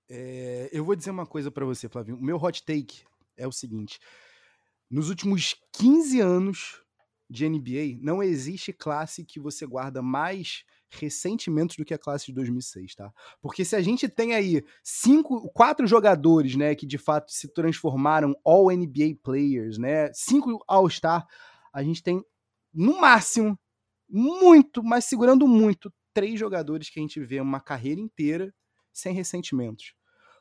É, 0.08 0.68
eu 0.72 0.84
vou 0.84 0.96
dizer 0.96 1.10
uma 1.10 1.26
coisa 1.26 1.50
para 1.50 1.64
você, 1.64 1.88
Flavinho. 1.88 2.16
O 2.16 2.22
meu 2.22 2.36
hot 2.36 2.64
take 2.64 3.02
é 3.36 3.46
o 3.46 3.52
seguinte: 3.52 3.98
nos 4.90 5.08
últimos 5.08 5.54
15 5.72 6.20
anos 6.20 6.82
de 7.28 7.48
NBA, 7.48 7.98
não 8.00 8.22
existe 8.22 8.72
classe 8.72 9.24
que 9.24 9.38
você 9.38 9.64
guarda 9.64 10.02
mais 10.02 10.64
ressentimentos 10.90 11.76
do 11.76 11.84
que 11.84 11.94
a 11.94 11.98
classe 11.98 12.26
de 12.26 12.32
2006, 12.32 12.94
tá? 12.94 13.12
Porque 13.40 13.64
se 13.64 13.76
a 13.76 13.80
gente 13.80 14.08
tem 14.08 14.34
aí 14.34 14.64
cinco, 14.82 15.48
quatro 15.50 15.86
jogadores, 15.86 16.56
né, 16.56 16.74
que 16.74 16.86
de 16.86 16.98
fato 16.98 17.32
se 17.32 17.48
transformaram 17.52 18.34
All 18.44 18.70
NBA 18.70 19.16
players, 19.22 19.78
né, 19.78 20.12
cinco 20.12 20.62
All 20.66 20.88
Star, 20.88 21.26
a 21.72 21.82
gente 21.82 22.02
tem 22.02 22.24
no 22.72 23.00
máximo 23.00 23.58
muito, 24.08 24.82
mas 24.82 25.04
segurando 25.04 25.46
muito, 25.46 25.92
três 26.12 26.38
jogadores 26.38 26.90
que 26.90 26.98
a 26.98 27.02
gente 27.02 27.20
vê 27.20 27.40
uma 27.40 27.60
carreira 27.60 28.00
inteira 28.00 28.52
sem 28.92 29.14
ressentimentos. 29.14 29.94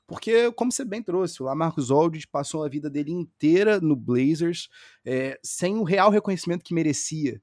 Porque, 0.10 0.52
como 0.54 0.72
você 0.72 0.84
bem 0.84 1.04
trouxe, 1.04 1.44
o 1.44 1.46
Lamarcus 1.46 1.92
Aldridge 1.92 2.28
passou 2.28 2.64
a 2.64 2.68
vida 2.68 2.90
dele 2.90 3.12
inteira 3.12 3.80
no 3.80 3.96
Blazers 3.96 4.68
é, 5.06 5.40
sem 5.44 5.76
o 5.78 5.84
real 5.84 6.10
reconhecimento 6.10 6.66
que 6.66 6.74
merecia. 6.74 7.40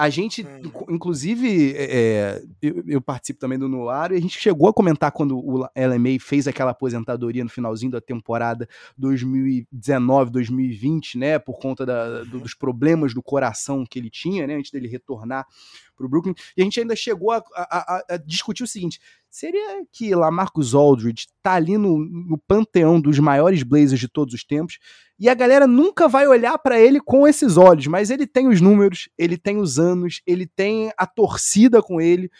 A 0.00 0.08
gente, 0.08 0.42
hum. 0.42 0.62
inclusive, 0.88 1.74
é, 1.76 2.42
eu, 2.62 2.82
eu, 2.86 3.02
participo 3.02 3.38
também 3.38 3.58
do 3.58 3.68
Nulário, 3.68 4.16
e 4.16 4.18
a 4.18 4.20
gente 4.20 4.38
chegou 4.38 4.66
a 4.66 4.72
comentar 4.72 5.12
quando 5.12 5.38
o 5.38 5.68
LMA 5.76 6.18
fez 6.18 6.48
aquela 6.48 6.70
aposentadoria 6.70 7.44
no 7.44 7.50
finalzinho 7.50 7.92
da 7.92 8.00
temporada 8.00 8.66
2019-2020, 8.98 11.16
né, 11.16 11.38
por 11.38 11.58
conta 11.58 11.84
da, 11.84 12.24
do, 12.24 12.38
uhum. 12.38 12.42
dos 12.42 12.54
problemas 12.54 13.12
do 13.12 13.22
coração 13.22 13.84
que 13.84 13.98
ele 13.98 14.08
tinha, 14.08 14.46
né, 14.46 14.54
antes 14.54 14.70
dele 14.70 14.88
retornar 14.88 15.46
para 15.94 16.06
o 16.06 16.08
Brooklyn. 16.08 16.32
E 16.56 16.62
a 16.62 16.64
gente 16.64 16.80
ainda 16.80 16.96
chegou 16.96 17.32
a, 17.32 17.44
a, 17.54 18.02
a, 18.08 18.16
discutir 18.16 18.62
o 18.62 18.66
seguinte: 18.66 18.98
seria 19.30 19.84
que 19.92 20.14
Lamarcus 20.14 20.74
Aldridge 20.74 21.28
tá 21.42 21.54
ali 21.54 21.78
no, 21.78 21.98
no 21.98 22.36
panteão 22.36 23.00
dos 23.00 23.18
maiores 23.18 23.62
Blazers 23.62 24.00
de 24.00 24.08
todos 24.08 24.34
os 24.34 24.44
tempos? 24.44 24.78
E 25.18 25.28
a 25.28 25.34
galera 25.34 25.66
nunca 25.66 26.08
vai 26.08 26.26
olhar 26.26 26.58
para 26.58 26.80
ele 26.80 27.00
com 27.00 27.26
esses 27.26 27.56
olhos, 27.56 27.86
mas 27.86 28.10
ele 28.10 28.26
tem 28.26 28.48
os 28.48 28.60
números, 28.60 29.08
ele 29.16 29.38
tem 29.38 29.58
os 29.58 29.78
anos, 29.78 30.20
ele 30.26 30.46
tem 30.46 30.92
a 30.96 31.06
torcida 31.06 31.82
com 31.82 32.00
ele 32.00 32.30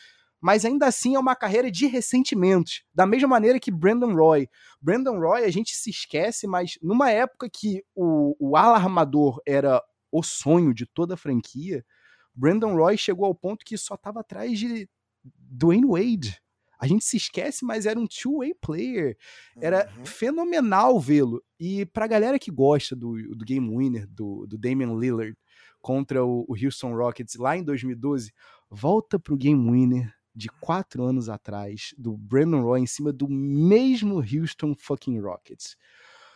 mas 0.40 0.64
ainda 0.64 0.86
assim 0.86 1.14
é 1.14 1.18
uma 1.18 1.36
carreira 1.36 1.70
de 1.70 1.86
ressentimentos. 1.86 2.82
Da 2.94 3.04
mesma 3.04 3.28
maneira 3.28 3.60
que 3.60 3.70
Brandon 3.70 4.14
Roy. 4.14 4.48
Brandon 4.80 5.18
Roy, 5.18 5.44
a 5.44 5.50
gente 5.50 5.74
se 5.76 5.90
esquece, 5.90 6.46
mas 6.46 6.78
numa 6.80 7.10
época 7.10 7.48
que 7.50 7.84
o, 7.94 8.34
o 8.38 8.56
alarmador 8.56 9.40
era 9.46 9.82
o 10.10 10.22
sonho 10.22 10.72
de 10.72 10.86
toda 10.86 11.14
a 11.14 11.18
franquia, 11.18 11.84
Brandon 12.34 12.74
Roy 12.74 12.96
chegou 12.96 13.26
ao 13.26 13.34
ponto 13.34 13.64
que 13.64 13.76
só 13.76 13.94
estava 13.94 14.20
atrás 14.20 14.58
de 14.58 14.88
Dwayne 15.22 15.86
Wade. 15.86 16.40
A 16.80 16.86
gente 16.86 17.04
se 17.04 17.18
esquece, 17.18 17.64
mas 17.64 17.84
era 17.84 18.00
um 18.00 18.06
two-way 18.06 18.54
player. 18.54 19.16
Era 19.60 19.92
uhum. 19.98 20.06
fenomenal 20.06 20.98
vê-lo. 20.98 21.42
E 21.58 21.84
pra 21.84 22.06
galera 22.06 22.38
que 22.38 22.50
gosta 22.50 22.96
do, 22.96 23.16
do 23.36 23.44
game 23.44 23.68
winner, 23.68 24.06
do, 24.08 24.46
do 24.46 24.56
Damian 24.56 24.98
Lillard 24.98 25.36
contra 25.82 26.24
o, 26.24 26.46
o 26.48 26.54
Houston 26.54 26.94
Rockets 26.94 27.34
lá 27.36 27.56
em 27.56 27.62
2012, 27.62 28.32
volta 28.70 29.18
pro 29.18 29.36
game 29.36 29.70
winner 29.70 30.10
de 30.34 30.48
quatro 30.48 31.04
anos 31.04 31.28
atrás, 31.28 31.94
do 31.98 32.16
Brandon 32.16 32.62
Roy 32.62 32.80
em 32.80 32.86
cima 32.86 33.12
do 33.12 33.28
mesmo 33.28 34.16
Houston 34.20 34.74
fucking 34.74 35.18
Rockets. 35.20 35.76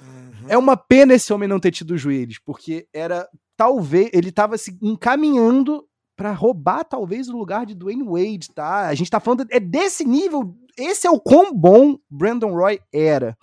Uhum. 0.00 0.48
É 0.48 0.58
uma 0.58 0.76
pena 0.76 1.14
esse 1.14 1.32
homem 1.32 1.48
não 1.48 1.60
ter 1.60 1.70
tido 1.70 1.94
os 1.94 2.00
joelhos, 2.00 2.38
porque 2.38 2.86
era 2.92 3.26
talvez 3.56 4.10
ele 4.12 4.28
estava 4.28 4.58
se 4.58 4.76
encaminhando 4.82 5.88
para 6.16 6.32
roubar 6.32 6.84
talvez 6.84 7.28
o 7.28 7.36
lugar 7.36 7.66
de 7.66 7.74
Dwayne 7.74 8.04
Wade, 8.04 8.50
tá? 8.54 8.88
A 8.88 8.94
gente 8.94 9.10
tá 9.10 9.20
falando 9.20 9.46
é 9.50 9.58
desse 9.58 10.04
nível, 10.04 10.54
esse 10.76 11.06
é 11.06 11.10
o 11.10 11.20
quão 11.20 11.52
bom 11.52 11.98
Brandon 12.10 12.52
Roy 12.52 12.80
era. 12.92 13.36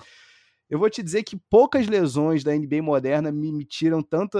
Eu 0.70 0.80
vou 0.80 0.90
te 0.90 1.04
dizer 1.04 1.24
que 1.24 1.38
poucas 1.50 1.86
lesões 1.88 2.46
da 2.46 2.56
NBA 2.56 2.82
moderna 2.82 3.30
me, 3.30 3.52
me 3.52 3.66
tiram 3.66 4.02
tanto 4.02 4.38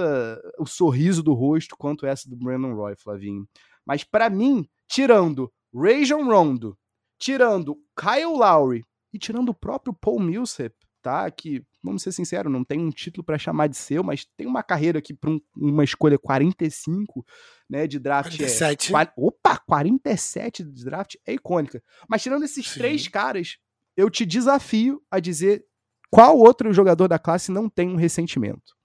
o 0.58 0.64
sorriso 0.64 1.22
do 1.22 1.34
rosto 1.34 1.76
quanto 1.76 2.06
essa 2.06 2.28
do 2.28 2.36
Brandon 2.36 2.74
Roy, 2.74 2.94
Flavinho. 2.96 3.46
Mas 3.86 4.02
para 4.02 4.30
mim, 4.30 4.66
tirando 4.88 5.52
Rajon 5.74 6.24
Rondo, 6.24 6.76
tirando 7.18 7.76
Kyle 7.94 8.24
Lowry 8.24 8.82
e 9.12 9.18
tirando 9.18 9.50
o 9.50 9.54
próprio 9.54 9.92
Paul 9.92 10.20
Millsap, 10.20 10.74
tá? 11.02 11.30
Que, 11.30 11.62
vamos 11.82 12.02
ser 12.02 12.12
sinceros, 12.12 12.50
não 12.50 12.64
tem 12.64 12.78
um 12.78 12.90
título 12.90 13.24
para 13.24 13.38
chamar 13.38 13.66
de 13.66 13.76
seu, 13.76 14.02
mas 14.02 14.24
tem 14.36 14.46
uma 14.46 14.62
carreira 14.62 15.00
aqui 15.00 15.12
para 15.12 15.30
um, 15.30 15.40
uma 15.56 15.84
escolha 15.84 16.18
45, 16.18 17.26
né, 17.68 17.86
de 17.86 17.98
draft 17.98 18.36
47. 18.36 18.94
é 18.94 19.12
Opa, 19.16 19.58
47 19.58 20.62
de 20.62 20.84
draft 20.84 21.16
é 21.26 21.34
icônica. 21.34 21.82
Mas 22.08 22.22
tirando 22.22 22.44
esses 22.44 22.66
Sim. 22.66 22.78
três 22.78 23.08
caras, 23.08 23.58
eu 23.96 24.08
te 24.08 24.24
desafio 24.24 25.02
a 25.10 25.18
dizer 25.18 25.64
qual 26.10 26.38
outro 26.38 26.72
jogador 26.72 27.08
da 27.08 27.18
classe 27.18 27.50
não 27.50 27.68
tem 27.68 27.88
um 27.88 27.96
ressentimento. 27.96 28.76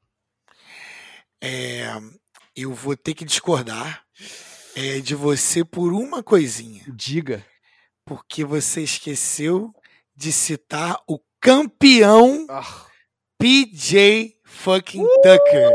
É, 1.39 1.86
eu 2.56 2.73
vou 2.73 2.97
ter 2.97 3.13
que 3.13 3.23
discordar 3.23 4.03
é, 4.75 4.99
de 4.99 5.13
você 5.13 5.63
por 5.63 5.93
uma 5.93 6.23
coisinha. 6.23 6.84
Diga. 6.88 7.45
Porque 8.06 8.43
você 8.43 8.82
esqueceu 8.82 9.73
de 10.15 10.32
citar 10.32 10.99
o 11.08 11.19
campeão 11.41 12.45
oh. 12.50 12.88
PJ 13.39 14.36
fucking 14.43 15.04
uh, 15.04 15.21
Tucker. 15.21 15.71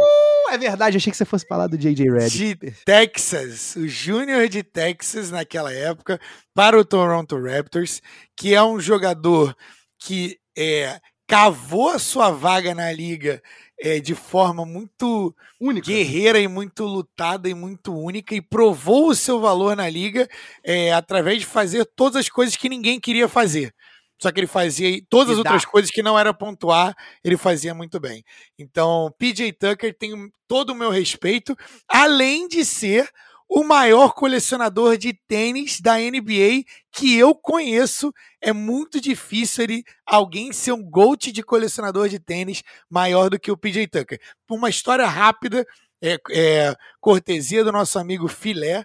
É 0.51 0.59
verdade, 0.59 0.97
achei 0.97 1.11
que 1.11 1.17
você 1.17 1.25
fosse 1.25 1.47
falar 1.47 1.67
do 1.67 1.79
JJ 1.79 2.11
Redick. 2.11 2.55
De 2.55 2.71
Texas, 2.85 3.75
o 3.77 3.89
Júnior 3.89 4.49
de 4.49 4.63
Texas 4.63 5.31
naquela 5.31 5.73
época, 5.73 6.21
para 6.55 6.79
o 6.79 6.85
Toronto 6.85 7.41
Raptors, 7.41 8.03
que 8.37 8.55
é 8.55 8.63
um 8.63 8.79
jogador 8.79 9.57
que 9.99 10.39
é, 10.57 11.01
cavou 11.27 11.89
a 11.91 11.99
sua 11.99 12.31
vaga 12.31 12.75
na 12.75 12.93
liga 12.93 13.43
é, 13.81 13.99
de 13.99 14.15
forma 14.15 14.67
muito 14.67 15.35
única. 15.59 15.87
guerreira 15.87 16.39
e 16.39 16.47
muito 16.47 16.85
lutada 16.85 17.49
e 17.49 17.55
muito 17.55 17.97
única 17.97 18.35
e 18.35 18.43
provou 18.43 19.09
o 19.09 19.15
seu 19.15 19.41
valor 19.41 19.75
na 19.75 19.89
liga 19.89 20.29
é, 20.63 20.93
através 20.93 21.41
de 21.41 21.47
fazer 21.47 21.87
todas 21.97 22.17
as 22.17 22.29
coisas 22.29 22.57
que 22.57 22.69
ninguém 22.69 23.01
queria 23.01 23.29
fazer. 23.29 23.75
Só 24.23 24.31
que 24.31 24.39
ele 24.39 24.47
fazia 24.47 25.03
todas 25.11 25.33
as 25.33 25.39
outras 25.39 25.65
coisas 25.65 25.91
que 25.91 26.01
não 26.01 26.17
era 26.17 26.33
pontuar, 26.33 26.95
ele 27.25 27.37
fazia 27.37 27.75
muito 27.75 27.99
bem. 27.99 28.23
Então, 28.57 29.13
PJ 29.19 29.53
Tucker 29.55 29.93
tem 29.99 30.31
todo 30.47 30.71
o 30.71 30.77
meu 30.77 30.91
respeito, 30.91 31.57
além 31.89 32.47
de 32.47 32.65
ser 32.65 33.11
o 33.49 33.65
maior 33.65 34.15
colecionador 34.15 34.97
de 34.97 35.13
tênis 35.27 35.81
da 35.81 35.99
NBA 35.99 36.63
que 36.93 37.19
eu 37.19 37.35
conheço. 37.35 38.15
É 38.41 38.53
muito 38.53 39.01
difícil 39.01 39.65
ele, 39.65 39.85
alguém 40.07 40.53
ser 40.53 40.71
um 40.71 40.89
GOAT 40.89 41.33
de 41.33 41.43
colecionador 41.43 42.09
de 42.09 42.21
tênis 42.21 42.63
maior 42.89 43.29
do 43.29 43.41
que 43.41 43.51
o 43.51 43.57
PJ 43.57 43.89
Tucker. 43.89 44.21
Uma 44.49 44.71
história 44.71 45.05
rápida, 45.05 45.67
é, 46.01 46.17
é 46.31 46.77
cortesia 47.01 47.65
do 47.65 47.73
nosso 47.73 47.99
amigo 47.99 48.29
Filé. 48.29 48.85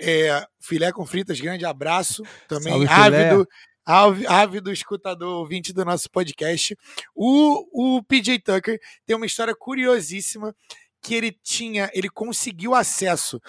É, 0.00 0.46
filé 0.58 0.90
com 0.90 1.04
fritas, 1.04 1.38
grande 1.38 1.66
abraço. 1.66 2.22
Também 2.48 2.72
Salve, 2.86 2.88
ávido, 2.88 3.46
ávido 3.84 4.72
escutador 4.72 5.38
ouvinte 5.38 5.72
do 5.72 5.84
nosso 5.84 6.10
podcast. 6.10 6.76
O, 7.14 7.96
o 7.96 8.02
PJ 8.02 8.38
Tucker 8.40 8.80
tem 9.06 9.16
uma 9.16 9.26
história 9.26 9.54
curiosíssima 9.54 10.54
que 11.00 11.14
ele 11.14 11.32
tinha, 11.42 11.90
ele 11.92 12.08
conseguiu 12.08 12.74
acesso 12.74 13.40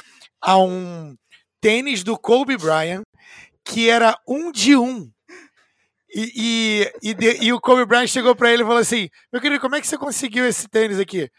a 0.41 0.57
um 0.57 1.15
tênis 1.61 2.03
do 2.03 2.17
Kobe 2.17 2.57
Bryant 2.57 3.03
que 3.63 3.89
era 3.89 4.17
um 4.27 4.51
de 4.51 4.75
um. 4.75 5.09
E, 6.15 6.31
e, 6.35 7.09
e, 7.09 7.13
de, 7.13 7.43
e 7.43 7.53
o 7.53 7.61
Kobe 7.61 7.85
Bryant 7.85 8.07
chegou 8.07 8.35
para 8.35 8.51
ele 8.51 8.63
e 8.63 8.65
falou 8.65 8.79
assim: 8.79 9.09
Meu 9.31 9.41
querido, 9.41 9.61
como 9.61 9.75
é 9.75 9.81
que 9.81 9.87
você 9.87 9.97
conseguiu 9.97 10.45
esse 10.45 10.67
tênis 10.67 10.99
aqui? 10.99 11.29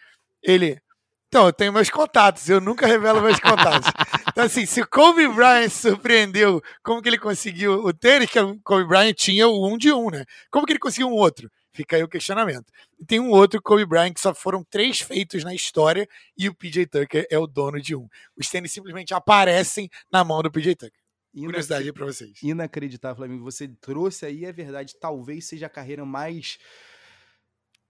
Ele, 0.42 0.80
então, 1.28 1.46
eu 1.46 1.52
tenho 1.52 1.72
meus 1.72 1.90
contatos, 1.90 2.48
eu 2.48 2.60
nunca 2.60 2.86
revelo 2.86 3.20
meus 3.20 3.40
contatos. 3.40 3.90
Então, 4.34 4.46
assim, 4.46 4.66
se 4.66 4.80
o 4.80 4.88
Kobe 4.88 5.28
Bryant 5.28 5.70
surpreendeu 5.70 6.60
como 6.82 7.00
que 7.00 7.08
ele 7.08 7.20
conseguiu 7.20 7.84
o 7.84 7.92
tênis, 7.92 8.28
que 8.28 8.40
o 8.40 8.58
Kobe 8.64 8.84
Bryant 8.84 9.14
tinha 9.14 9.46
o 9.46 9.72
um 9.72 9.78
de 9.78 9.92
um, 9.92 10.10
né? 10.10 10.24
Como 10.50 10.66
que 10.66 10.72
ele 10.72 10.80
conseguiu 10.80 11.06
um 11.06 11.12
outro? 11.12 11.48
Fica 11.72 11.94
aí 11.94 12.02
o 12.02 12.08
questionamento. 12.08 12.64
E 12.98 13.06
tem 13.06 13.20
um 13.20 13.30
outro 13.30 13.62
Kobe 13.62 13.86
Bryant 13.86 14.12
que 14.12 14.20
só 14.20 14.34
foram 14.34 14.64
três 14.64 15.00
feitos 15.00 15.44
na 15.44 15.54
história 15.54 16.08
e 16.36 16.48
o 16.48 16.54
PJ 16.54 16.84
Tucker 16.86 17.24
é 17.30 17.38
o 17.38 17.46
dono 17.46 17.80
de 17.80 17.94
um. 17.94 18.08
Os 18.36 18.48
tênis 18.48 18.72
simplesmente 18.72 19.14
aparecem 19.14 19.88
na 20.10 20.24
mão 20.24 20.42
do 20.42 20.50
PJ 20.50 20.74
Tucker. 20.74 21.00
Curiosidade 21.32 21.84
aí 21.84 21.92
pra 21.92 22.06
vocês. 22.06 22.42
Inacreditável, 22.42 23.18
Flamengo. 23.18 23.44
Você 23.44 23.68
trouxe 23.68 24.26
aí, 24.26 24.44
é 24.44 24.52
verdade, 24.52 24.96
talvez 24.98 25.46
seja 25.46 25.66
a 25.66 25.70
carreira 25.70 26.04
mais 26.04 26.58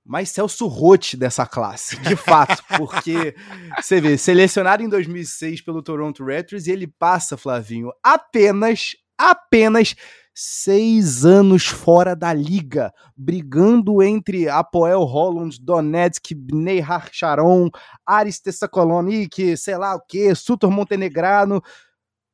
mais 0.04 0.28
Celso 0.28 0.66
Roth 0.66 1.14
dessa 1.16 1.46
classe, 1.46 1.96
de 2.00 2.14
fato, 2.14 2.62
porque 2.76 3.34
você 3.80 4.00
vê, 4.00 4.18
selecionado 4.18 4.82
em 4.82 4.88
2006 4.88 5.62
pelo 5.62 5.82
Toronto 5.82 6.24
Raptors, 6.24 6.66
e 6.66 6.72
ele 6.72 6.86
passa, 6.86 7.36
Flavinho, 7.36 7.90
apenas, 8.02 8.94
apenas 9.16 9.96
seis 10.34 11.24
anos 11.24 11.66
fora 11.66 12.14
da 12.16 12.32
liga, 12.32 12.92
brigando 13.16 14.02
entre 14.02 14.48
Apoel 14.48 15.04
Holland, 15.04 15.58
Donetsk, 15.62 16.34
Bnei 16.34 16.82
Sharon, 17.12 17.70
Aris 18.04 18.40
Tessakolonic, 18.40 19.56
sei 19.56 19.78
lá 19.78 19.94
o 19.94 20.00
que, 20.00 20.34
Sutor 20.34 20.70
Montenegrano, 20.70 21.62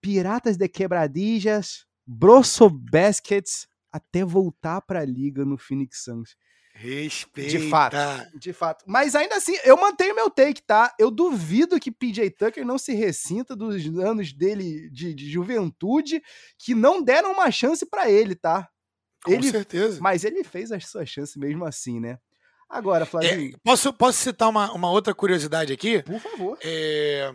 Piratas 0.01 0.57
de 0.57 0.67
Quebradillas, 0.67 1.85
Brosso 2.07 2.71
Baskets, 2.71 3.69
até 3.93 4.25
voltar 4.25 4.81
para 4.81 5.01
a 5.01 5.05
liga 5.05 5.45
no 5.45 5.59
Phoenix 5.59 6.03
Suns. 6.03 6.37
Respeita. 6.83 7.51
De 7.51 7.69
fato, 7.69 7.97
de 8.39 8.53
fato. 8.55 8.85
Mas 8.87 9.15
ainda 9.15 9.37
assim, 9.37 9.55
eu 9.65 9.77
mantenho 9.77 10.15
meu 10.15 10.31
take, 10.31 10.63
tá? 10.63 10.95
Eu 10.99 11.11
duvido 11.11 11.79
que 11.79 11.91
PJ 11.91 12.31
Tucker 12.31 12.65
não 12.65 12.79
se 12.79 12.95
ressinta 12.95 13.55
dos 13.55 13.85
anos 13.99 14.33
dele 14.33 14.89
de, 14.89 15.13
de 15.13 15.31
juventude 15.31 16.23
que 16.59 16.75
não 16.75 17.03
deram 17.03 17.33
uma 17.33 17.51
chance 17.51 17.85
para 17.85 18.11
ele, 18.11 18.35
tá? 18.35 18.67
Com 19.23 19.31
ele, 19.31 19.51
certeza. 19.51 20.01
Mas 20.01 20.25
ele 20.25 20.43
fez 20.43 20.73
a 20.73 20.81
sua 20.81 21.05
chance 21.05 21.39
mesmo 21.39 21.67
assim, 21.67 22.01
né? 22.01 22.19
Agora, 22.67 23.05
Flávio. 23.05 23.53
É, 23.55 23.59
posso, 23.63 23.93
posso 23.93 24.17
citar 24.17 24.49
uma, 24.49 24.73
uma 24.73 24.91
outra 24.91 25.15
curiosidade 25.15 25.75
aqui? 25.75 26.03
Por 26.03 26.19
favor. 26.19 26.57
É, 26.63 27.31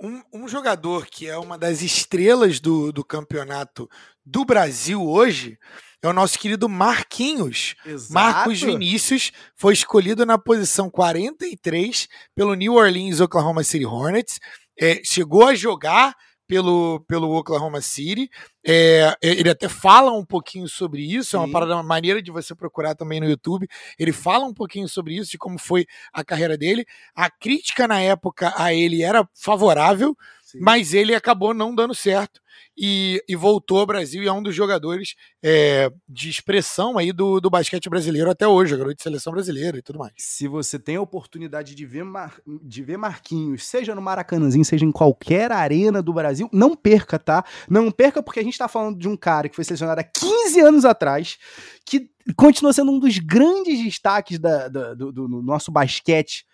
Um, 0.00 0.22
um, 0.32 0.48
jogador 0.48 1.06
que 1.06 1.26
é 1.26 1.36
uma 1.36 1.58
das 1.58 1.82
estrelas 1.82 2.60
do, 2.60 2.92
do 2.92 3.04
campeonato 3.04 3.90
do 4.24 4.44
Brasil 4.44 5.04
hoje 5.04 5.58
é 6.06 6.08
o 6.08 6.12
nosso 6.12 6.38
querido 6.38 6.68
Marquinhos. 6.68 7.74
Exato. 7.84 8.12
Marcos 8.12 8.60
Vinícius 8.60 9.32
foi 9.56 9.72
escolhido 9.72 10.26
na 10.26 10.36
posição 10.36 10.90
43 10.90 12.08
pelo 12.34 12.54
New 12.54 12.74
Orleans 12.74 13.20
Oklahoma 13.20 13.64
City 13.64 13.86
Hornets. 13.86 14.38
É, 14.78 15.00
chegou 15.04 15.46
a 15.46 15.54
jogar 15.54 16.14
pelo, 16.46 17.00
pelo 17.08 17.34
Oklahoma 17.34 17.80
City. 17.80 18.28
É, 18.66 19.16
ele 19.22 19.48
até 19.48 19.68
fala 19.68 20.12
um 20.12 20.24
pouquinho 20.24 20.68
sobre 20.68 21.02
isso, 21.02 21.30
Sim. 21.30 21.36
é 21.36 21.40
uma 21.40 21.50
parada, 21.50 21.74
uma 21.74 21.82
maneira 21.82 22.20
de 22.20 22.30
você 22.30 22.54
procurar 22.54 22.94
também 22.94 23.20
no 23.20 23.28
YouTube. 23.28 23.66
Ele 23.98 24.12
fala 24.12 24.44
um 24.44 24.54
pouquinho 24.54 24.88
sobre 24.88 25.16
isso, 25.16 25.30
de 25.30 25.38
como 25.38 25.58
foi 25.58 25.86
a 26.12 26.24
carreira 26.24 26.56
dele. 26.56 26.84
A 27.14 27.30
crítica 27.30 27.88
na 27.88 28.00
época 28.00 28.52
a 28.56 28.74
ele 28.74 29.02
era 29.02 29.28
favorável, 29.34 30.16
Sim. 30.54 30.60
mas 30.60 30.94
ele 30.94 31.14
acabou 31.14 31.52
não 31.52 31.74
dando 31.74 31.94
certo 31.94 32.40
e, 32.76 33.22
e, 33.28 33.34
voltou 33.34 33.80
ao 33.80 33.86
Brasil 33.86 34.22
e 34.22 34.28
é 34.28 34.32
um 34.32 34.42
dos 34.42 34.54
jogadores 34.54 35.14
é, 35.42 35.90
de 36.08 36.28
expressão 36.28 36.96
aí 36.96 37.12
do, 37.12 37.40
do 37.40 37.50
basquete 37.50 37.88
brasileiro 37.88 38.30
até 38.30 38.46
hoje, 38.46 38.70
jogador 38.70 38.94
de 38.94 39.02
seleção 39.02 39.32
brasileira 39.32 39.78
e 39.78 39.82
tudo 39.82 39.98
mais. 39.98 40.12
Se 40.16 40.46
você 40.48 40.78
tem 40.78 40.96
a 40.96 41.00
oportunidade 41.00 41.74
de 41.74 41.86
ver, 41.86 42.04
Mar, 42.04 42.40
de 42.46 42.82
ver 42.82 42.96
Marquinhos, 42.96 43.64
seja 43.64 43.94
no 43.94 44.02
Maracanãzinho, 44.02 44.64
seja 44.64 44.84
em 44.84 44.92
qualquer 44.92 45.50
arena 45.50 46.02
do 46.02 46.12
Brasil, 46.12 46.48
não 46.52 46.76
perca, 46.76 47.18
tá? 47.18 47.44
Não 47.68 47.90
perca 47.90 48.22
porque 48.22 48.40
a 48.40 48.44
gente 48.44 48.58
tá 48.58 48.68
falando 48.68 48.98
de 48.98 49.08
um 49.08 49.16
cara 49.16 49.48
que 49.48 49.56
foi 49.56 49.64
selecionado 49.64 50.00
há 50.00 50.04
15 50.04 50.60
anos 50.60 50.84
atrás, 50.84 51.36
que 51.84 52.10
continua 52.36 52.72
sendo 52.72 52.92
um 52.92 52.98
dos 52.98 53.18
grandes 53.18 53.82
destaques 53.82 54.38
da, 54.38 54.68
da 54.68 54.94
do, 54.94 55.12
do 55.12 55.28
nosso 55.28 55.70
basquete 55.70 56.44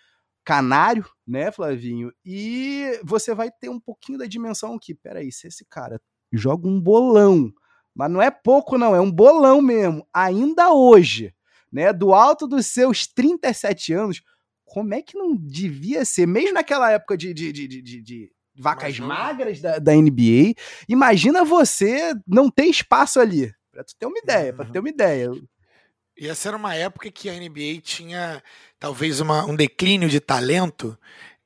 canário, 0.44 1.06
né, 1.26 1.50
Flavinho? 1.50 2.12
E 2.24 2.98
você 3.04 3.34
vai 3.34 3.50
ter 3.50 3.68
um 3.68 3.80
pouquinho 3.80 4.18
da 4.18 4.26
dimensão 4.26 4.78
que, 4.78 4.94
peraí, 4.94 5.30
se 5.32 5.46
esse 5.46 5.64
cara 5.64 6.00
joga 6.32 6.68
um 6.68 6.80
bolão, 6.80 7.52
mas 7.94 8.10
não 8.10 8.22
é 8.22 8.30
pouco 8.30 8.78
não, 8.78 8.94
é 8.94 9.00
um 9.00 9.10
bolão 9.10 9.60
mesmo, 9.60 10.06
ainda 10.12 10.72
hoje, 10.72 11.34
né, 11.72 11.92
do 11.92 12.12
alto 12.12 12.46
dos 12.46 12.66
seus 12.66 13.06
37 13.06 13.92
anos, 13.92 14.22
como 14.64 14.94
é 14.94 15.02
que 15.02 15.18
não 15.18 15.36
devia 15.36 16.04
ser, 16.04 16.26
mesmo 16.26 16.54
naquela 16.54 16.90
época 16.92 17.16
de, 17.16 17.34
de, 17.34 17.52
de, 17.52 17.66
de, 17.66 18.02
de 18.02 18.32
vacas 18.56 18.96
Imagina. 18.96 19.06
magras 19.06 19.60
da, 19.60 19.78
da 19.78 19.92
NBA, 19.92 20.54
imagina 20.88 21.44
você 21.44 22.14
não 22.26 22.50
ter 22.50 22.66
espaço 22.66 23.18
ali, 23.18 23.52
pra 23.72 23.82
tu 23.82 23.94
ter 23.98 24.06
uma 24.06 24.18
ideia, 24.18 24.52
pra 24.52 24.64
ter 24.64 24.78
uma 24.78 24.88
ideia. 24.88 25.30
E 26.20 26.28
essa 26.28 26.48
era 26.48 26.56
uma 26.56 26.74
época 26.74 27.10
que 27.10 27.30
a 27.30 27.32
NBA 27.32 27.80
tinha 27.82 28.42
talvez 28.78 29.20
uma, 29.20 29.46
um 29.46 29.56
declínio 29.56 30.06
de 30.06 30.20
talento, 30.20 30.94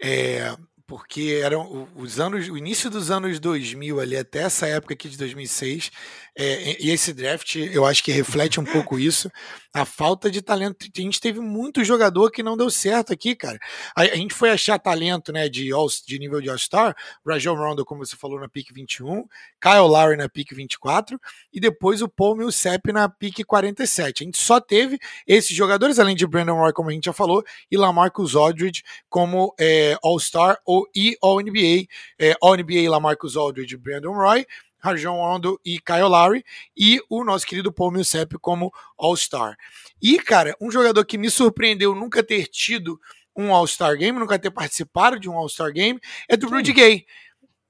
é, 0.02 0.52
porque 0.84 1.40
eram 1.40 1.88
os 1.94 2.18
anos, 2.18 2.48
o 2.48 2.58
início 2.58 2.90
dos 2.90 3.08
anos 3.08 3.38
2000 3.38 4.00
ali 4.00 4.16
até 4.16 4.40
essa 4.40 4.66
época 4.66 4.94
aqui 4.94 5.08
de 5.08 5.16
2006, 5.16 5.92
é, 6.37 6.83
e 6.83 6.90
esse 6.90 7.12
draft 7.12 7.57
eu 7.57 7.87
acho 7.87 8.03
que 8.03 8.11
reflete 8.11 8.59
um 8.59 8.64
pouco 8.64 8.99
isso 8.99 9.31
a 9.75 9.85
falta 9.85 10.31
de 10.31 10.40
talento. 10.40 10.87
A 10.97 11.01
gente 11.01 11.20
teve 11.20 11.40
muito 11.40 11.85
jogador 11.85 12.31
que 12.31 12.44
não 12.44 12.57
deu 12.57 12.70
certo 12.70 13.12
aqui, 13.12 13.35
cara. 13.35 13.59
A, 13.97 14.03
a 14.03 14.16
gente 14.16 14.33
foi 14.33 14.51
achar 14.51 14.79
talento, 14.79 15.33
né, 15.33 15.49
de, 15.49 15.73
all, 15.73 15.88
de 16.07 16.16
nível 16.16 16.40
de 16.40 16.49
All-Star, 16.49 16.94
Rajon 17.27 17.57
Rondo, 17.57 17.85
como 17.85 18.07
você 18.07 18.14
falou, 18.14 18.38
na 18.38 18.49
pick 18.49 18.73
21, 18.73 19.27
Kyle 19.61 19.88
Lowry 19.88 20.16
na 20.16 20.29
pick 20.29 20.53
24, 20.55 21.20
e 21.53 21.59
depois 21.59 22.03
o 22.03 22.09
Paul 22.09 22.37
Millsap 22.37 22.92
na 22.92 23.09
pick 23.09 23.44
47. 23.44 24.23
A 24.23 24.25
gente 24.25 24.38
só 24.38 24.61
teve 24.61 24.97
esses 25.27 25.57
jogadores, 25.57 25.99
além 25.99 26.14
de 26.14 26.27
Brandon 26.27 26.55
Roy, 26.55 26.73
como 26.73 26.90
a 26.90 26.92
gente 26.92 27.07
já 27.07 27.12
falou, 27.12 27.42
e 27.68 27.77
Lamarcus 27.77 28.37
Aldridge 28.37 28.85
como 29.09 29.53
é, 29.59 29.97
All-Star 30.05 30.57
ou 30.64 30.88
e 30.94 31.16
All-NBA. 31.20 31.87
É, 32.16 32.37
All-NBA, 32.40 32.88
Lamarcus 32.88 33.37
Aldridge 33.37 33.75
e 33.75 33.79
Brandon 33.79 34.12
Roy, 34.12 34.47
Rajon 34.85 35.16
Rondo 35.16 35.59
e 35.64 35.81
Kyle 35.81 36.03
Lowry, 36.03 36.44
e 36.77 37.01
o 37.09 37.25
nosso 37.25 37.47
querido 37.47 37.73
Paul 37.73 37.90
Millsap 37.90 38.35
como 38.38 38.70
All-Star. 38.99 39.57
E, 40.01 40.18
cara, 40.18 40.55
um 40.61 40.70
jogador 40.70 41.03
que 41.07 41.16
me 41.16 41.31
surpreendeu 41.31 41.94
nunca 41.94 42.23
ter 42.23 42.47
tido 42.49 43.01
um 43.35 43.55
All-Star 43.55 43.97
Game, 43.97 44.18
nunca 44.18 44.38
ter 44.38 44.51
participado 44.51 45.18
de 45.18 45.29
um 45.29 45.33
All-Star 45.33 45.73
Game, 45.73 45.99
é 46.29 46.37
do. 46.37 46.49
Rudy 46.49 46.75
Gay. 46.75 47.07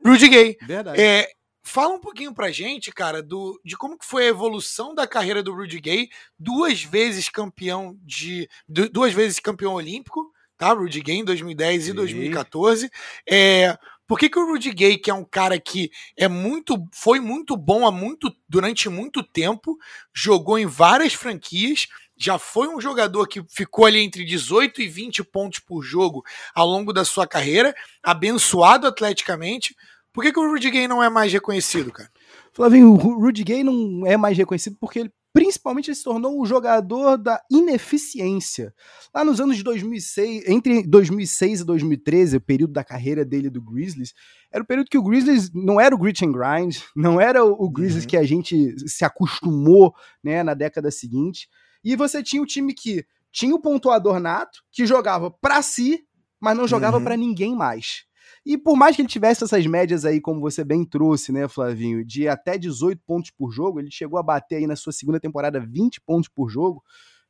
Rudy 0.04 0.28
Gay. 0.28 0.58
Verdade. 0.66 1.00
É, 1.00 1.28
fala 1.62 1.94
um 1.94 2.00
pouquinho 2.00 2.34
pra 2.34 2.50
gente, 2.50 2.90
cara, 2.90 3.22
do, 3.22 3.60
de 3.64 3.76
como 3.76 3.96
que 3.96 4.04
foi 4.04 4.24
a 4.24 4.30
evolução 4.30 4.92
da 4.92 5.06
carreira 5.06 5.40
do 5.40 5.54
Rudy 5.54 5.80
Gay, 5.80 6.08
duas 6.36 6.82
vezes 6.82 7.28
campeão 7.28 7.96
de. 8.02 8.48
duas 8.68 9.12
vezes 9.12 9.38
campeão 9.38 9.74
olímpico, 9.74 10.32
tá? 10.58 10.72
Rudy 10.72 11.00
Gay 11.00 11.18
em 11.18 11.24
2010 11.24 11.84
Sim. 11.84 11.90
e 11.90 11.92
2014. 11.94 12.90
É, 13.30 13.78
por 14.06 14.18
que, 14.18 14.28
que 14.28 14.38
o 14.38 14.46
Rudy 14.46 14.70
Gay, 14.70 14.98
que 14.98 15.10
é 15.10 15.14
um 15.14 15.24
cara 15.24 15.58
que 15.58 15.90
é 16.16 16.28
muito, 16.28 16.76
foi 16.92 17.20
muito 17.20 17.56
bom 17.56 17.86
há 17.86 17.90
muito, 17.90 18.30
durante 18.48 18.88
muito 18.88 19.22
tempo, 19.22 19.78
jogou 20.12 20.58
em 20.58 20.66
várias 20.66 21.14
franquias, 21.14 21.86
já 22.16 22.38
foi 22.38 22.68
um 22.68 22.80
jogador 22.80 23.26
que 23.26 23.42
ficou 23.48 23.86
ali 23.86 24.00
entre 24.00 24.24
18 24.24 24.82
e 24.82 24.88
20 24.88 25.24
pontos 25.24 25.58
por 25.58 25.82
jogo 25.82 26.22
ao 26.54 26.66
longo 26.66 26.92
da 26.92 27.04
sua 27.04 27.26
carreira, 27.26 27.74
abençoado 28.02 28.86
atleticamente. 28.86 29.74
Por 30.12 30.22
que, 30.22 30.32
que 30.32 30.38
o 30.38 30.48
Rudy 30.48 30.70
Gay 30.70 30.86
não 30.86 31.02
é 31.02 31.10
mais 31.10 31.32
reconhecido, 31.32 31.90
cara? 31.90 32.10
Flavinho, 32.52 32.92
o 32.92 33.20
Rudy 33.20 33.42
Gay 33.42 33.64
não 33.64 34.06
é 34.06 34.16
mais 34.16 34.36
reconhecido 34.38 34.76
porque 34.78 35.00
ele 35.00 35.12
principalmente 35.34 35.88
ele 35.88 35.96
se 35.96 36.04
tornou 36.04 36.40
o 36.40 36.46
jogador 36.46 37.18
da 37.18 37.42
ineficiência. 37.50 38.72
Lá 39.12 39.24
nos 39.24 39.40
anos 39.40 39.56
de 39.56 39.64
2006, 39.64 40.48
entre 40.48 40.86
2006 40.86 41.60
e 41.60 41.64
2013, 41.64 42.36
o 42.36 42.40
período 42.40 42.72
da 42.72 42.84
carreira 42.84 43.24
dele 43.24 43.50
do 43.50 43.60
Grizzlies, 43.60 44.14
era 44.52 44.62
o 44.62 44.66
período 44.66 44.88
que 44.88 44.96
o 44.96 45.02
Grizzlies 45.02 45.50
não 45.52 45.80
era 45.80 45.92
o 45.92 45.98
grit 45.98 46.24
and 46.24 46.30
grind, 46.30 46.76
não 46.94 47.20
era 47.20 47.44
o 47.44 47.68
Grizzlies 47.68 48.04
uhum. 48.04 48.10
que 48.10 48.16
a 48.16 48.22
gente 48.22 48.76
se 48.88 49.04
acostumou, 49.04 49.92
né, 50.22 50.44
na 50.44 50.54
década 50.54 50.88
seguinte. 50.92 51.48
E 51.82 51.96
você 51.96 52.22
tinha 52.22 52.40
o 52.40 52.46
time 52.46 52.72
que 52.72 53.04
tinha 53.32 53.56
o 53.56 53.60
pontuador 53.60 54.20
nato, 54.20 54.62
que 54.70 54.86
jogava 54.86 55.32
para 55.32 55.60
si, 55.62 56.06
mas 56.40 56.56
não 56.56 56.68
jogava 56.68 56.98
uhum. 56.98 57.04
para 57.04 57.16
ninguém 57.16 57.56
mais. 57.56 58.04
E 58.44 58.58
por 58.58 58.76
mais 58.76 58.94
que 58.94 59.02
ele 59.02 59.08
tivesse 59.08 59.42
essas 59.42 59.66
médias 59.66 60.04
aí, 60.04 60.20
como 60.20 60.40
você 60.40 60.62
bem 60.62 60.84
trouxe, 60.84 61.32
né, 61.32 61.48
Flavinho, 61.48 62.04
de 62.04 62.28
até 62.28 62.58
18 62.58 63.00
pontos 63.06 63.30
por 63.30 63.50
jogo, 63.50 63.80
ele 63.80 63.90
chegou 63.90 64.18
a 64.18 64.22
bater 64.22 64.56
aí 64.56 64.66
na 64.66 64.76
sua 64.76 64.92
segunda 64.92 65.18
temporada 65.18 65.58
20 65.58 66.00
pontos 66.02 66.28
por 66.28 66.50
jogo. 66.50 66.82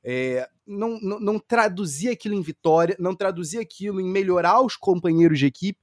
É, 0.02 0.48
não, 0.66 0.98
não, 1.00 1.20
não 1.20 1.38
traduzia 1.38 2.12
aquilo 2.12 2.34
em 2.34 2.42
vitória, 2.42 2.96
não 2.98 3.14
traduzia 3.14 3.60
aquilo 3.60 4.00
em 4.00 4.10
melhorar 4.10 4.60
os 4.60 4.76
companheiros 4.76 5.38
de 5.38 5.46
equipe. 5.46 5.78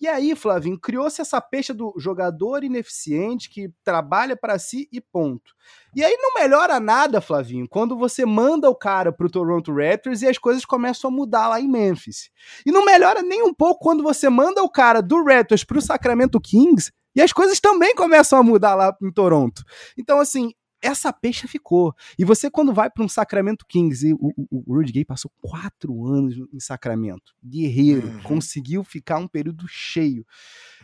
E 0.00 0.08
aí, 0.08 0.34
Flavinho, 0.34 0.80
criou-se 0.80 1.20
essa 1.20 1.40
peixe 1.42 1.74
do 1.74 1.92
jogador 1.98 2.64
ineficiente 2.64 3.50
que 3.50 3.70
trabalha 3.84 4.34
para 4.34 4.58
si 4.58 4.88
e 4.90 4.98
ponto. 4.98 5.52
E 5.94 6.02
aí 6.02 6.16
não 6.16 6.32
melhora 6.34 6.80
nada, 6.80 7.20
Flavinho, 7.20 7.68
quando 7.68 7.98
você 7.98 8.24
manda 8.24 8.70
o 8.70 8.74
cara 8.74 9.12
pro 9.12 9.30
Toronto 9.30 9.74
Raptors 9.74 10.22
e 10.22 10.26
as 10.26 10.38
coisas 10.38 10.64
começam 10.64 11.10
a 11.10 11.12
mudar 11.12 11.48
lá 11.48 11.60
em 11.60 11.68
Memphis. 11.68 12.30
E 12.64 12.72
não 12.72 12.82
melhora 12.82 13.22
nem 13.22 13.42
um 13.42 13.52
pouco 13.52 13.80
quando 13.80 14.02
você 14.02 14.30
manda 14.30 14.62
o 14.62 14.70
cara 14.70 15.02
do 15.02 15.22
Raptors 15.22 15.64
pro 15.64 15.82
Sacramento 15.82 16.40
Kings 16.40 16.90
e 17.14 17.20
as 17.20 17.32
coisas 17.32 17.60
também 17.60 17.94
começam 17.94 18.38
a 18.38 18.42
mudar 18.42 18.74
lá 18.74 18.96
em 19.02 19.12
Toronto. 19.12 19.62
Então, 19.98 20.18
assim, 20.18 20.52
essa 20.82 21.12
peixe 21.12 21.46
ficou. 21.46 21.94
E 22.18 22.24
você, 22.24 22.50
quando 22.50 22.72
vai 22.72 22.90
para 22.90 23.04
um 23.04 23.08
Sacramento 23.08 23.66
Kings, 23.66 24.06
e 24.06 24.12
o, 24.14 24.32
o, 24.36 24.64
o 24.66 24.74
Rudy 24.76 24.92
Gay 24.92 25.04
passou 25.04 25.30
quatro 25.40 26.06
anos 26.06 26.36
em 26.52 26.60
Sacramento, 26.60 27.34
guerreiro, 27.44 28.08
uhum. 28.08 28.22
conseguiu 28.22 28.82
ficar 28.82 29.18
um 29.18 29.28
período 29.28 29.66
cheio. 29.68 30.26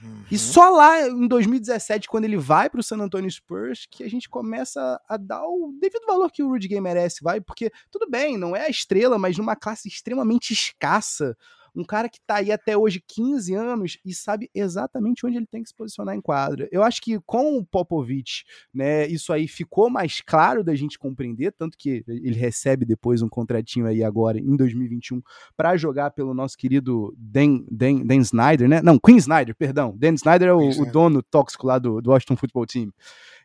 Uhum. 0.02 0.24
E 0.30 0.38
só 0.38 0.68
lá 0.70 1.08
em 1.08 1.26
2017, 1.26 2.08
quando 2.08 2.24
ele 2.24 2.36
vai 2.36 2.68
para 2.68 2.80
o 2.80 2.82
San 2.82 2.98
Antonio 2.98 3.30
Spurs, 3.30 3.86
que 3.90 4.04
a 4.04 4.10
gente 4.10 4.28
começa 4.28 5.00
a 5.08 5.16
dar 5.16 5.42
o 5.44 5.74
devido 5.80 6.06
valor 6.06 6.30
que 6.30 6.42
o 6.42 6.48
Rudy 6.48 6.68
Gay 6.68 6.80
merece, 6.80 7.22
vai, 7.22 7.40
porque 7.40 7.70
tudo 7.90 8.08
bem, 8.08 8.36
não 8.36 8.54
é 8.54 8.66
a 8.66 8.70
estrela, 8.70 9.18
mas 9.18 9.38
numa 9.38 9.56
classe 9.56 9.88
extremamente 9.88 10.52
escassa 10.52 11.36
um 11.76 11.84
cara 11.84 12.08
que 12.08 12.18
tá 12.26 12.36
aí 12.36 12.50
até 12.50 12.76
hoje 12.76 13.02
15 13.06 13.54
anos 13.54 13.98
e 14.04 14.14
sabe 14.14 14.50
exatamente 14.54 15.26
onde 15.26 15.36
ele 15.36 15.46
tem 15.46 15.62
que 15.62 15.68
se 15.68 15.74
posicionar 15.74 16.16
em 16.16 16.20
quadra. 16.20 16.66
Eu 16.72 16.82
acho 16.82 17.02
que 17.02 17.20
com 17.26 17.58
o 17.58 17.64
Popovich, 17.64 18.44
né, 18.72 19.06
isso 19.06 19.32
aí 19.32 19.46
ficou 19.46 19.90
mais 19.90 20.20
claro 20.20 20.64
da 20.64 20.74
gente 20.74 20.98
compreender, 20.98 21.52
tanto 21.52 21.76
que 21.76 22.02
ele 22.08 22.34
recebe 22.34 22.86
depois 22.86 23.20
um 23.20 23.28
contratinho 23.28 23.86
aí 23.86 24.02
agora 24.02 24.38
em 24.38 24.56
2021 24.56 25.20
para 25.56 25.76
jogar 25.76 26.12
pelo 26.12 26.32
nosso 26.32 26.56
querido 26.56 27.14
Dan, 27.18 27.62
Dan, 27.70 28.06
Dan 28.06 28.20
Snyder, 28.20 28.68
né? 28.68 28.80
Não, 28.82 28.98
Queen 28.98 29.18
Snyder, 29.18 29.54
perdão. 29.54 29.94
Dan 29.96 30.14
Snyder 30.14 30.48
é 30.48 30.54
o, 30.54 30.70
o 30.70 30.90
dono 30.90 31.22
tóxico 31.22 31.66
lá 31.66 31.78
do, 31.78 32.00
do 32.00 32.10
Washington 32.10 32.36
Football 32.36 32.66
Team, 32.66 32.92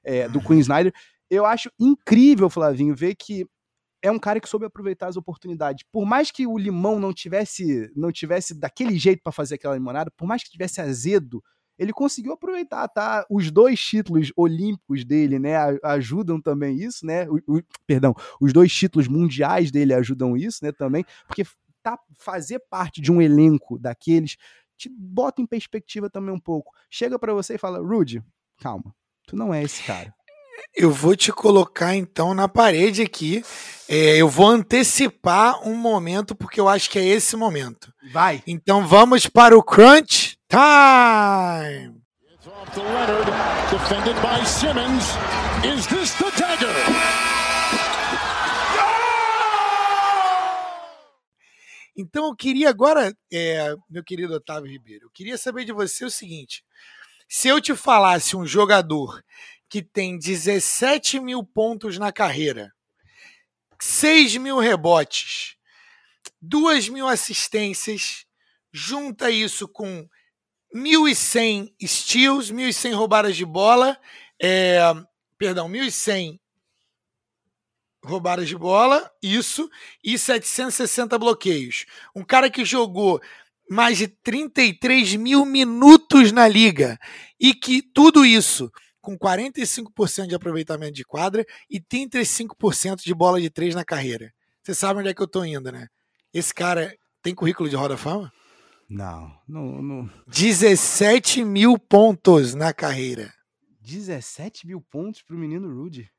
é, 0.03 0.29
do 0.29 0.39
Queen 0.39 0.59
Snyder. 0.59 0.93
Eu 1.29 1.45
acho 1.45 1.69
incrível, 1.79 2.49
Flavinho, 2.49 2.95
ver 2.95 3.15
que 3.15 3.45
é 4.01 4.11
um 4.11 4.19
cara 4.19 4.39
que 4.39 4.49
soube 4.49 4.65
aproveitar 4.65 5.07
as 5.07 5.17
oportunidades. 5.17 5.85
Por 5.91 6.05
mais 6.05 6.31
que 6.31 6.47
o 6.47 6.57
limão 6.57 6.99
não 6.99 7.13
tivesse 7.13 7.91
não 7.95 8.11
tivesse 8.11 8.53
daquele 8.53 8.97
jeito 8.97 9.21
para 9.23 9.31
fazer 9.31 9.55
aquela 9.55 9.75
limonada, 9.75 10.11
por 10.11 10.27
mais 10.27 10.43
que 10.43 10.49
tivesse 10.49 10.81
azedo, 10.81 11.43
ele 11.77 11.93
conseguiu 11.93 12.33
aproveitar, 12.33 12.87
tá? 12.87 13.25
Os 13.29 13.49
dois 13.49 13.79
títulos 13.79 14.31
olímpicos 14.35 15.03
dele, 15.03 15.39
né, 15.39 15.55
ajudam 15.83 16.39
também 16.39 16.75
isso, 16.75 17.05
né? 17.05 17.27
O, 17.27 17.37
o, 17.47 17.61
perdão, 17.87 18.13
os 18.39 18.53
dois 18.53 18.71
títulos 18.71 19.07
mundiais 19.07 19.71
dele 19.71 19.93
ajudam 19.93 20.37
isso, 20.37 20.63
né, 20.63 20.71
também, 20.71 21.03
porque 21.27 21.43
tá 21.81 21.97
fazer 22.19 22.59
parte 22.69 23.01
de 23.01 23.11
um 23.11 23.19
elenco 23.19 23.79
daqueles 23.79 24.37
te 24.77 24.89
bota 24.89 25.41
em 25.41 25.45
perspectiva 25.45 26.09
também 26.09 26.33
um 26.33 26.39
pouco. 26.39 26.73
Chega 26.89 27.19
para 27.19 27.33
você 27.33 27.53
e 27.53 27.57
fala, 27.57 27.77
Rudy, 27.79 28.23
calma, 28.57 28.95
tu 29.27 29.35
não 29.35 29.53
é 29.53 29.61
esse 29.61 29.83
cara. 29.83 30.11
Eu 30.75 30.91
vou 30.91 31.15
te 31.15 31.31
colocar 31.31 31.95
então 31.95 32.33
na 32.33 32.47
parede 32.47 33.01
aqui. 33.01 33.43
É, 33.89 34.17
eu 34.17 34.27
vou 34.27 34.47
antecipar 34.47 35.67
um 35.67 35.75
momento, 35.75 36.33
porque 36.35 36.59
eu 36.59 36.69
acho 36.69 36.89
que 36.89 36.97
é 36.97 37.05
esse 37.05 37.35
momento. 37.35 37.93
Vai. 38.11 38.41
Então 38.47 38.87
vamos 38.87 39.27
para 39.27 39.57
o 39.57 39.63
Crunch 39.63 40.37
Time! 40.47 42.01
Leonard, 42.75 43.29
defended 43.69 44.15
by 44.21 44.45
Simmons. 44.45 45.03
Is 45.63 45.85
this 45.87 46.13
the 46.15 46.31
dagger? 46.37 46.69
Então 51.95 52.27
eu 52.27 52.35
queria 52.35 52.69
agora, 52.69 53.13
é, 53.31 53.75
meu 53.89 54.03
querido 54.03 54.33
Otávio 54.33 54.71
Ribeiro, 54.71 55.05
eu 55.05 55.11
queria 55.11 55.37
saber 55.37 55.65
de 55.65 55.73
você 55.73 56.05
o 56.05 56.09
seguinte: 56.09 56.63
se 57.27 57.47
eu 57.47 57.61
te 57.61 57.75
falasse 57.75 58.35
um 58.35 58.45
jogador 58.45 59.21
que 59.71 59.81
tem 59.81 60.19
17 60.19 61.21
mil 61.21 61.45
pontos 61.45 61.97
na 61.97 62.11
carreira, 62.11 62.73
6 63.79 64.35
mil 64.35 64.59
rebotes, 64.59 65.55
2 66.41 66.89
mil 66.89 67.07
assistências, 67.07 68.25
junta 68.73 69.31
isso 69.31 69.69
com 69.69 70.05
1.100 70.75 71.73
steals, 71.87 72.51
1.100 72.51 72.93
roubadas 72.93 73.37
de 73.37 73.45
bola, 73.45 73.97
é, 74.43 74.81
perdão, 75.37 75.69
1.100 75.69 76.37
roubadas 78.03 78.49
de 78.49 78.57
bola, 78.57 79.09
isso, 79.23 79.69
e 80.03 80.17
760 80.17 81.17
bloqueios. 81.17 81.85
Um 82.13 82.25
cara 82.25 82.49
que 82.49 82.65
jogou 82.65 83.21
mais 83.69 83.99
de 83.99 84.09
33 84.09 85.15
mil 85.15 85.45
minutos 85.45 86.33
na 86.33 86.45
liga 86.45 86.99
e 87.39 87.53
que 87.53 87.81
tudo 87.81 88.25
isso 88.25 88.69
com 89.01 89.17
45% 89.17 90.27
de 90.27 90.35
aproveitamento 90.35 90.93
de 90.93 91.03
quadra 91.03 91.45
e 91.69 91.79
35% 91.79 93.03
de 93.03 93.13
bola 93.13 93.41
de 93.41 93.49
três 93.49 93.75
na 93.75 93.83
carreira. 93.83 94.31
Você 94.63 94.75
sabe 94.75 94.99
onde 94.99 95.09
é 95.09 95.13
que 95.13 95.21
eu 95.21 95.27
tô 95.27 95.43
indo, 95.43 95.71
né? 95.71 95.87
Esse 96.33 96.53
cara 96.53 96.95
tem 97.21 97.35
currículo 97.35 97.67
de 97.67 97.75
Roda 97.75 97.97
Fama? 97.97 98.31
Não, 98.87 99.33
não, 99.47 99.81
não. 99.81 100.09
17 100.27 101.43
mil 101.43 101.79
pontos 101.79 102.53
na 102.53 102.73
carreira. 102.73 103.33
17 103.81 104.67
mil 104.67 104.81
pontos 104.81 105.21
pro 105.23 105.37
menino 105.37 105.73
Rudy. 105.73 106.11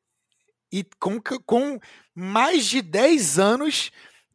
E 0.72 0.84
com, 0.98 1.20
com 1.44 1.78
mais 2.14 2.66
de 2.66 2.80
10 2.80 3.38
anos, 3.38 3.90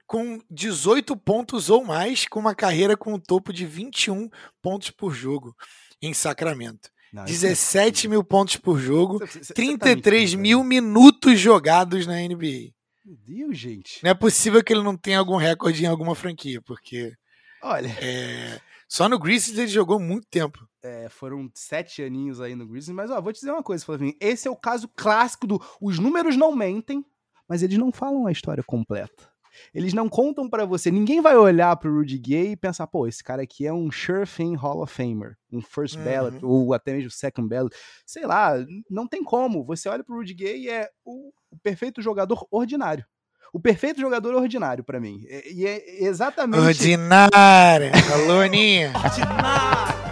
com 0.05 0.39
18 0.49 1.17
pontos 1.17 1.69
ou 1.69 1.83
mais, 1.83 2.27
com 2.27 2.39
uma 2.39 2.55
carreira 2.55 2.95
com 2.95 3.13
um 3.15 3.19
topo 3.19 3.51
de 3.51 3.65
21 3.65 4.29
pontos 4.61 4.91
por 4.91 5.13
jogo 5.13 5.55
em 6.01 6.13
Sacramento. 6.13 6.89
Não, 7.11 7.25
17 7.25 8.07
é 8.07 8.09
mil 8.09 8.23
pontos 8.23 8.57
por 8.57 8.79
jogo, 8.79 9.19
você, 9.19 9.43
você, 9.43 9.53
33 9.53 10.31
tá 10.31 10.37
mil 10.37 10.63
minutos 10.63 11.39
jogados 11.39 12.05
na 12.05 12.15
NBA. 12.15 12.73
Meu 13.05 13.17
Deus, 13.25 13.57
gente. 13.57 14.03
Não 14.03 14.11
é 14.11 14.13
possível 14.13 14.63
que 14.63 14.73
ele 14.73 14.83
não 14.83 14.97
tenha 14.97 15.19
algum 15.19 15.37
recorde 15.37 15.83
em 15.83 15.87
alguma 15.87 16.13
franquia, 16.13 16.61
porque 16.61 17.13
Olha. 17.61 17.89
É, 18.01 18.59
só 18.87 19.09
no 19.09 19.19
Grizzlies 19.19 19.57
ele 19.57 19.67
jogou 19.67 19.99
muito 19.99 20.27
tempo. 20.27 20.67
É, 20.83 21.09
foram 21.09 21.49
sete 21.53 22.01
aninhos 22.01 22.39
aí 22.39 22.55
no 22.55 22.67
Grizzlies, 22.67 22.95
mas 22.95 23.11
ó, 23.11 23.21
vou 23.21 23.33
te 23.33 23.39
dizer 23.39 23.51
uma 23.51 23.63
coisa, 23.63 23.83
Flavinho. 23.83 24.15
Esse 24.19 24.47
é 24.47 24.51
o 24.51 24.55
caso 24.55 24.87
clássico 24.87 25.47
do. 25.47 25.61
Os 25.81 25.99
números 25.99 26.37
não 26.37 26.55
mentem, 26.55 27.05
mas 27.47 27.63
eles 27.63 27.77
não 27.77 27.91
falam 27.91 28.27
a 28.27 28.31
história 28.31 28.63
completa. 28.63 29.29
Eles 29.73 29.93
não 29.93 30.09
contam 30.09 30.49
para 30.49 30.65
você. 30.65 30.91
Ninguém 30.91 31.21
vai 31.21 31.35
olhar 31.35 31.75
pro 31.77 31.93
Rudy 31.93 32.17
Gay 32.17 32.51
e 32.51 32.57
pensar, 32.57 32.87
pô, 32.87 33.07
esse 33.07 33.23
cara 33.23 33.43
aqui 33.43 33.65
é 33.65 33.73
um 33.73 33.91
sure 33.91 34.25
thing 34.25 34.55
Hall 34.55 34.81
of 34.81 34.93
Famer, 34.93 35.37
um 35.51 35.61
first 35.61 35.95
uhum. 35.95 36.03
ballot, 36.03 36.37
ou 36.43 36.73
até 36.73 36.93
mesmo 36.93 37.11
second 37.11 37.47
ballot. 37.47 37.75
Sei 38.05 38.25
lá, 38.25 38.53
não 38.89 39.07
tem 39.07 39.23
como. 39.23 39.65
Você 39.65 39.89
olha 39.89 40.03
pro 40.03 40.15
Rudy 40.15 40.33
Gay 40.33 40.63
e 40.63 40.69
é 40.69 40.89
o, 41.05 41.31
o 41.51 41.57
perfeito 41.61 42.01
jogador 42.01 42.45
ordinário 42.51 43.05
o 43.53 43.59
perfeito 43.59 44.01
jogador 44.01 44.35
ordinário 44.35 44.83
para 44.83 44.99
mim. 44.99 45.25
E 45.51 45.65
é 45.65 46.03
exatamente. 46.03 46.61
Ordinário! 46.63 47.91
Aluninha! 48.13 48.91
Ordinário! 48.95 50.06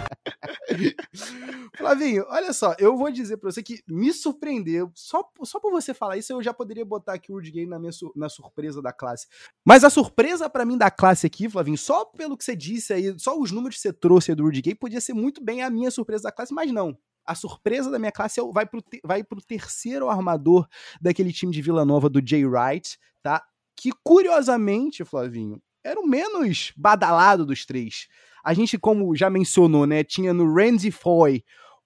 Flavinho, 1.76 2.24
olha 2.28 2.52
só, 2.52 2.74
eu 2.78 2.96
vou 2.96 3.10
dizer 3.10 3.36
pra 3.36 3.50
você 3.50 3.62
que 3.62 3.82
me 3.86 4.12
surpreendeu. 4.12 4.90
Só, 4.94 5.28
só 5.42 5.60
por 5.60 5.70
você 5.70 5.94
falar 5.94 6.16
isso, 6.16 6.32
eu 6.32 6.42
já 6.42 6.52
poderia 6.52 6.84
botar 6.84 7.14
aqui 7.14 7.32
o 7.32 7.36
Rudy 7.36 7.50
Gay 7.50 7.66
na, 7.66 7.78
minha, 7.78 7.92
na 8.14 8.28
surpresa 8.28 8.82
da 8.82 8.92
classe. 8.92 9.26
Mas 9.64 9.84
a 9.84 9.90
surpresa 9.90 10.48
para 10.50 10.64
mim 10.64 10.76
da 10.76 10.90
classe 10.90 11.26
aqui, 11.26 11.48
Flavinho, 11.48 11.78
só 11.78 12.04
pelo 12.04 12.36
que 12.36 12.44
você 12.44 12.56
disse 12.56 12.92
aí, 12.92 13.14
só 13.18 13.38
os 13.38 13.52
números 13.52 13.76
que 13.76 13.82
você 13.82 13.92
trouxe 13.92 14.34
do 14.34 14.44
Rudy 14.44 14.62
Gay, 14.62 14.74
podia 14.74 15.00
ser 15.00 15.14
muito 15.14 15.42
bem 15.42 15.62
a 15.62 15.70
minha 15.70 15.90
surpresa 15.90 16.24
da 16.24 16.32
classe, 16.32 16.52
mas 16.52 16.70
não 16.72 16.96
a 17.26 17.34
surpresa 17.34 17.90
da 17.90 17.98
minha 17.98 18.12
classe 18.12 18.40
é, 18.40 18.52
vai, 18.52 18.64
pro 18.64 18.82
vai 19.04 19.24
pro 19.24 19.42
terceiro 19.42 20.08
armador 20.08 20.66
daquele 21.00 21.32
time 21.32 21.52
de 21.52 21.60
Vila 21.60 21.84
Nova 21.84 22.08
do 22.08 22.22
Jay 22.24 22.46
Wright, 22.46 22.96
tá? 23.22 23.42
Que 23.74 23.90
curiosamente, 24.04 25.04
Flavinho, 25.04 25.60
era 25.84 26.00
o 26.00 26.06
menos 26.06 26.72
badalado 26.76 27.44
dos 27.44 27.66
três. 27.66 28.08
A 28.46 28.54
gente, 28.54 28.78
como 28.78 29.16
já 29.16 29.28
mencionou, 29.28 29.88
né, 29.88 30.04
tinha 30.04 30.32
no 30.32 30.54
Randy 30.54 30.92
Foy 30.92 31.42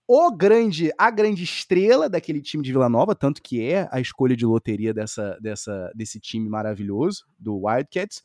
o 0.07 0.31
grande, 0.31 0.93
a 0.99 1.11
grande 1.11 1.43
estrela 1.43 2.07
daquele 2.07 2.43
time 2.43 2.63
de 2.63 2.71
Vila 2.71 2.89
Nova, 2.89 3.15
tanto 3.15 3.41
que 3.41 3.63
é 3.63 3.89
a 3.91 3.99
escolha 3.99 4.37
de 4.37 4.45
loteria 4.45 4.93
dessa, 4.93 5.39
dessa, 5.41 5.91
desse 5.95 6.21
time 6.21 6.51
maravilhoso 6.51 7.25
do 7.39 7.65
Wildcats. 7.65 8.23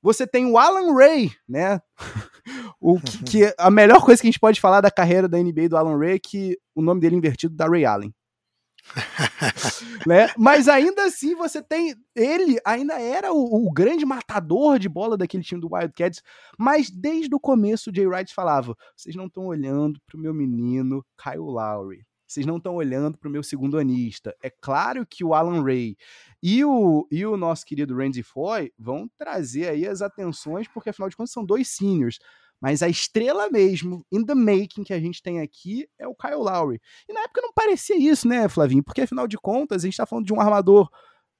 Você 0.00 0.26
tem 0.26 0.46
o 0.46 0.56
Alan 0.56 0.94
Ray, 0.94 1.32
né? 1.48 1.80
o 2.78 3.00
que, 3.00 3.24
que, 3.24 3.54
a 3.58 3.70
melhor 3.70 4.04
coisa 4.04 4.20
que 4.20 4.28
a 4.28 4.30
gente 4.30 4.38
pode 4.38 4.60
falar 4.60 4.80
da 4.80 4.90
carreira 4.90 5.26
da 5.26 5.38
NBA 5.38 5.68
do 5.68 5.76
Alan 5.76 5.98
Ray 5.98 6.16
é 6.16 6.18
que 6.20 6.58
o 6.76 6.82
nome 6.82 7.00
dele 7.00 7.16
é 7.16 7.18
invertido 7.18 7.56
da 7.56 7.66
Ray 7.66 7.84
Allen. 7.84 8.14
né? 10.06 10.28
Mas 10.36 10.68
ainda 10.68 11.04
assim 11.04 11.34
você 11.34 11.62
tem. 11.62 11.94
Ele 12.14 12.58
ainda 12.64 13.00
era 13.00 13.32
o, 13.32 13.66
o, 13.66 13.72
grande 13.72 14.04
matador 14.04 14.78
de 14.78 14.88
bola 14.88 15.16
daquele 15.16 15.42
time 15.42 15.60
do 15.60 15.72
Wildcats, 15.72 16.22
mas 16.58 16.90
desde 16.90 17.34
o 17.34 17.40
começo 17.40 17.90
o 17.90 17.94
Jay 17.94 18.06
Wright 18.06 18.34
falava: 18.34 18.76
vocês 18.96 19.14
não 19.14 19.26
estão 19.26 19.46
olhando 19.46 20.00
pro 20.06 20.18
meu 20.18 20.34
menino 20.34 21.04
Kyle 21.16 21.38
Lowry. 21.38 22.04
Vocês 22.26 22.46
não 22.46 22.56
estão 22.56 22.76
olhando 22.76 23.18
para 23.18 23.28
o 23.28 23.30
meu 23.30 23.42
segundo 23.42 23.78
anista. 23.78 24.34
É 24.42 24.48
claro 24.48 25.06
que 25.06 25.22
o 25.22 25.34
Alan 25.34 25.62
Ray 25.62 25.96
e 26.42 26.64
o, 26.64 27.06
e 27.10 27.26
o 27.26 27.36
nosso 27.36 27.66
querido 27.66 27.94
Randy 27.94 28.22
Foy 28.22 28.72
vão 28.78 29.06
trazer 29.18 29.68
aí 29.68 29.86
as 29.86 30.00
atenções, 30.00 30.66
porque 30.66 30.88
afinal 30.88 31.10
de 31.10 31.16
contas 31.16 31.30
são 31.30 31.44
dois 31.44 31.68
seniors. 31.68 32.18
Mas 32.62 32.80
a 32.80 32.88
estrela 32.88 33.50
mesmo, 33.50 34.06
in 34.12 34.24
the 34.24 34.36
making, 34.36 34.84
que 34.84 34.94
a 34.94 35.00
gente 35.00 35.20
tem 35.20 35.40
aqui 35.40 35.84
é 35.98 36.06
o 36.06 36.14
Kyle 36.14 36.36
Lowry. 36.36 36.80
E 37.08 37.12
na 37.12 37.22
época 37.22 37.42
não 37.42 37.52
parecia 37.52 37.96
isso, 37.96 38.28
né, 38.28 38.48
Flavinho? 38.48 38.84
Porque 38.84 39.00
afinal 39.00 39.26
de 39.26 39.36
contas, 39.36 39.82
a 39.82 39.86
gente 39.86 39.94
está 39.94 40.06
falando 40.06 40.26
de 40.26 40.32
um 40.32 40.40
armador 40.40 40.88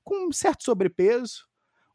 com 0.03 0.27
um 0.29 0.33
certo 0.33 0.65
sobrepeso, 0.65 1.45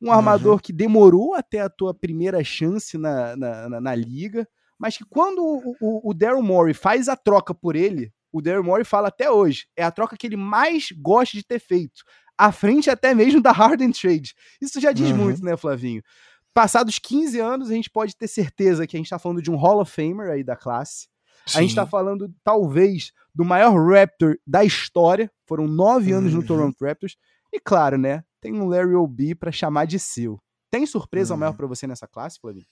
um 0.02 0.14
armador 0.14 0.54
uhum. 0.54 0.60
que 0.60 0.72
demorou 0.72 1.34
até 1.34 1.60
a 1.60 1.70
tua 1.70 1.94
primeira 1.94 2.42
chance 2.42 2.98
na, 2.98 3.36
na, 3.36 3.70
na, 3.70 3.82
na 3.82 3.96
liga, 3.96 4.48
mas 4.80 4.96
que 4.96 5.04
quando 5.04 5.44
o, 5.44 5.76
o, 5.82 6.12
o 6.12 6.14
Daryl 6.14 6.42
Morey 6.42 6.74
faz 6.74 7.10
a 7.10 7.18
troca 7.18 7.54
por 7.54 7.76
ele, 7.76 8.14
o 8.32 8.42
Daryl 8.42 8.64
Morey 8.64 8.86
fala 8.86 9.10
até 9.10 9.30
hoje, 9.30 9.68
é 9.76 9.84
a 9.84 9.92
troca 9.92 10.16
que 10.16 10.26
ele 10.26 10.38
mais 10.38 10.88
gosta 10.96 11.36
de 11.36 11.44
ter 11.44 11.60
feito, 11.60 12.02
à 12.38 12.50
frente 12.54 12.90
até 12.90 13.14
mesmo 13.14 13.42
da 13.42 13.52
Harden 13.52 13.92
Trade. 13.92 14.34
Isso 14.62 14.80
já 14.80 14.94
diz 14.94 15.12
uhum. 15.12 15.18
muito, 15.18 15.44
né, 15.44 15.58
Flavinho? 15.58 16.02
Passados 16.58 16.98
15 16.98 17.40
anos, 17.40 17.70
a 17.70 17.76
gente 17.76 17.88
pode 17.88 18.18
ter 18.18 18.28
certeza 18.28 18.88
que 18.88 18.98
a 18.98 19.00
gente 19.00 19.06
está 19.06 19.20
falando 19.20 19.44
de 19.44 19.52
um 19.52 19.56
Hall 19.56 19.80
of 19.80 19.92
Famer 19.92 20.32
aí 20.32 20.44
da 20.44 20.56
classe. 20.56 21.08
Sim. 21.46 21.60
A 21.60 21.62
gente 21.62 21.70
está 21.70 21.86
falando, 21.86 22.34
talvez, 22.44 23.12
do 23.32 23.46
maior 23.46 23.76
Raptor 23.76 24.40
da 24.44 24.66
história. 24.66 25.32
Foram 25.46 25.68
nove 25.68 26.12
uhum. 26.12 26.18
anos 26.18 26.34
no 26.34 26.40
uhum. 26.40 26.46
Toronto 26.48 26.84
Raptors. 26.84 27.16
E 27.54 27.60
claro, 27.60 28.00
né? 28.00 28.24
Tem 28.42 28.60
um 28.60 28.66
Larry 28.66 28.96
O'B 28.96 29.36
para 29.36 29.52
chamar 29.52 29.86
de 29.86 30.00
seu. 30.00 30.40
Tem 30.72 30.84
surpresa 30.88 31.36
uhum. 31.36 31.42
maior 31.42 31.54
para 31.54 31.68
você 31.68 31.86
nessa 31.86 32.08
classe, 32.08 32.40
Flavinho? 32.42 32.66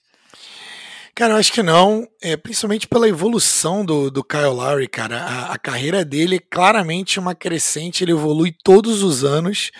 Cara, 1.16 1.32
eu 1.32 1.38
acho 1.38 1.50
que 1.50 1.62
não, 1.62 2.06
é, 2.20 2.36
principalmente 2.36 2.86
pela 2.86 3.08
evolução 3.08 3.86
do, 3.86 4.10
do 4.10 4.22
Kyle 4.22 4.50
Lowry, 4.50 4.86
cara. 4.86 5.22
A, 5.22 5.54
a, 5.54 5.58
carreira 5.58 6.04
dele 6.04 6.36
é 6.36 6.38
claramente 6.38 7.18
uma 7.18 7.34
crescente, 7.34 8.04
ele 8.04 8.12
evolui 8.12 8.54
todos 8.62 9.02
os 9.02 9.24
anos. 9.24 9.70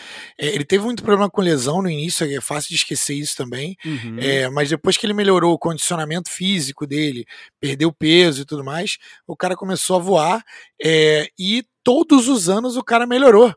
É, 0.41 0.47
ele 0.47 0.65
teve 0.65 0.83
muito 0.87 1.03
problema 1.03 1.29
com 1.29 1.43
lesão 1.43 1.83
no 1.83 1.91
início, 1.91 2.27
é 2.27 2.41
fácil 2.41 2.71
de 2.71 2.77
esquecer 2.77 3.17
isso 3.17 3.37
também. 3.37 3.77
Uhum. 3.85 4.17
É, 4.19 4.49
mas 4.49 4.71
depois 4.71 4.97
que 4.97 5.05
ele 5.05 5.13
melhorou 5.13 5.53
o 5.53 5.59
condicionamento 5.59 6.31
físico 6.31 6.87
dele, 6.87 7.27
perdeu 7.61 7.93
peso 7.93 8.41
e 8.41 8.47
tudo 8.47 8.65
mais, 8.65 8.97
o 9.27 9.37
cara 9.37 9.55
começou 9.55 9.97
a 9.97 9.99
voar. 9.99 10.43
É, 10.83 11.29
e 11.39 11.63
todos 11.85 12.29
os 12.29 12.49
anos 12.49 12.79
o 12.79 12.83
cara 12.83 13.07
melhorou. 13.07 13.55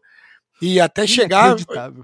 E 0.62 0.80
até 0.80 1.08
chegar, 1.08 1.56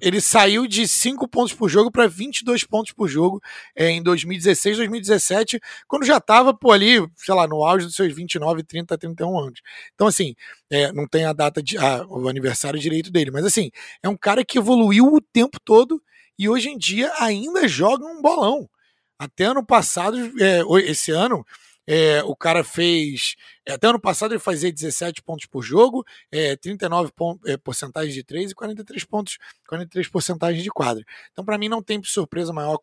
ele 0.02 0.22
saiu 0.22 0.66
de 0.66 0.88
5 0.88 1.28
pontos 1.28 1.54
por 1.54 1.68
jogo 1.68 1.92
para 1.92 2.08
22 2.08 2.64
pontos 2.64 2.94
por 2.94 3.08
jogo 3.08 3.42
é, 3.76 3.90
em 3.90 4.02
2016, 4.02 4.78
2017, 4.78 5.60
quando 5.88 6.06
já 6.06 6.18
estava 6.18 6.54
por 6.54 6.74
ali, 6.74 7.06
sei 7.16 7.36
lá, 7.36 7.48
no 7.48 7.64
auge 7.66 7.86
dos 7.86 7.96
seus 7.96 8.14
29, 8.14 8.64
30, 8.64 8.98
31 8.98 9.40
anos. 9.40 9.62
Então, 9.94 10.08
assim, 10.08 10.36
é, 10.70 10.92
não 10.92 11.08
tem 11.08 11.26
a 11.26 11.34
data 11.34 11.62
de 11.62 11.78
ah, 11.78 12.06
o 12.08 12.30
aniversário 12.30 12.80
direito 12.80 13.12
dele, 13.12 13.32
mas 13.32 13.46
assim, 13.46 13.70
é 14.02 14.08
um 14.08 14.18
cara 14.18 14.46
que 14.46 14.58
evoluiu 14.58 15.14
o 15.14 15.22
tempo 15.22 15.60
todo 15.64 16.02
e 16.40 16.48
hoje 16.48 16.70
em 16.70 16.78
dia 16.78 17.12
ainda 17.20 17.68
joga 17.68 18.06
um 18.06 18.22
bolão. 18.22 18.70
Até 19.18 19.46
ano 19.46 19.66
passado, 19.66 20.18
é, 20.42 20.62
esse 20.90 21.12
ano, 21.12 21.46
É, 21.88 22.24
o 22.24 22.36
cara 22.36 22.64
fez. 22.64 23.36
É, 23.66 23.74
até 23.74 23.88
ano 23.88 24.00
passado 24.00 24.34
ele 24.34 24.40
fazia 24.40 24.72
17 24.72 25.22
pontos 25.24 25.46
por 25.46 25.62
jogo, 25.62 26.04
é, 26.32 26.56
39 26.56 27.12
pon 27.16 27.38
é, 27.46 27.58
porcentagem 27.58 28.14
de 28.14 28.24
3 28.24 28.52
e 28.52 28.56
43 28.56 29.04
pontos, 29.06 29.38
43 29.68 30.08
porcentagem 30.08 30.62
de 30.62 30.70
quadra. 30.70 31.04
Então, 31.32 31.44
para 31.44 31.58
mim, 31.58 31.70
não 31.70 31.82
tem 31.82 32.02
surpresa 32.04 32.54
maior. 32.54 32.78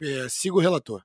É, 0.00 0.24
é, 0.24 0.28
sigo 0.28 0.58
o 0.58 0.60
relator. 0.60 1.02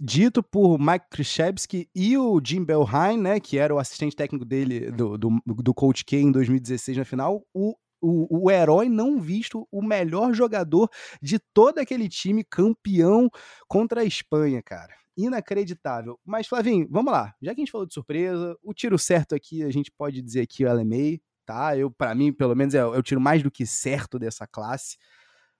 Dito 0.00 0.42
por 0.42 0.78
Mike 0.78 1.06
Krzyzewski 1.10 1.88
e 1.94 2.16
o 2.16 2.40
Jim 2.44 2.64
Belheim, 2.64 3.18
né, 3.18 3.40
que 3.40 3.58
era 3.58 3.74
o 3.74 3.78
assistente 3.78 4.16
técnico 4.16 4.44
dele, 4.44 4.90
do, 4.90 5.18
do, 5.18 5.30
do 5.46 5.74
Coach 5.74 6.04
K 6.04 6.16
em 6.16 6.32
2016 6.32 6.98
na 6.98 7.04
final, 7.04 7.44
o 7.52 7.74
o, 8.06 8.44
o, 8.44 8.50
herói 8.50 8.90
não 8.90 9.18
visto, 9.18 9.66
o 9.72 9.80
melhor 9.80 10.34
jogador 10.34 10.90
de 11.22 11.38
todo 11.38 11.78
aquele 11.78 12.06
time 12.06 12.44
campeão 12.44 13.30
contra 13.66 14.02
a 14.02 14.04
Espanha, 14.04 14.62
cara 14.62 14.94
inacreditável. 15.16 16.18
Mas, 16.24 16.46
Flavinho, 16.46 16.86
vamos 16.90 17.12
lá. 17.12 17.34
Já 17.40 17.54
que 17.54 17.60
a 17.60 17.64
gente 17.64 17.70
falou 17.70 17.86
de 17.86 17.94
surpresa, 17.94 18.56
o 18.62 18.74
tiro 18.74 18.98
certo 18.98 19.34
aqui, 19.34 19.62
a 19.62 19.70
gente 19.70 19.90
pode 19.90 20.20
dizer 20.22 20.42
aqui 20.42 20.64
o 20.64 20.72
LMA, 20.72 21.18
tá? 21.44 21.76
Eu, 21.76 21.90
para 21.90 22.14
mim, 22.14 22.32
pelo 22.32 22.54
menos, 22.54 22.74
é, 22.74 22.78
é, 22.78 22.84
o 22.84 23.02
tiro 23.02 23.20
mais 23.20 23.42
do 23.42 23.50
que 23.50 23.66
certo 23.66 24.18
dessa 24.18 24.46
classe. 24.46 24.96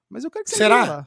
Mas 0.09 0.25
eu 0.25 0.31
quero 0.31 0.45
que 0.45 0.51
você 0.51 0.57
Será? 0.57 1.07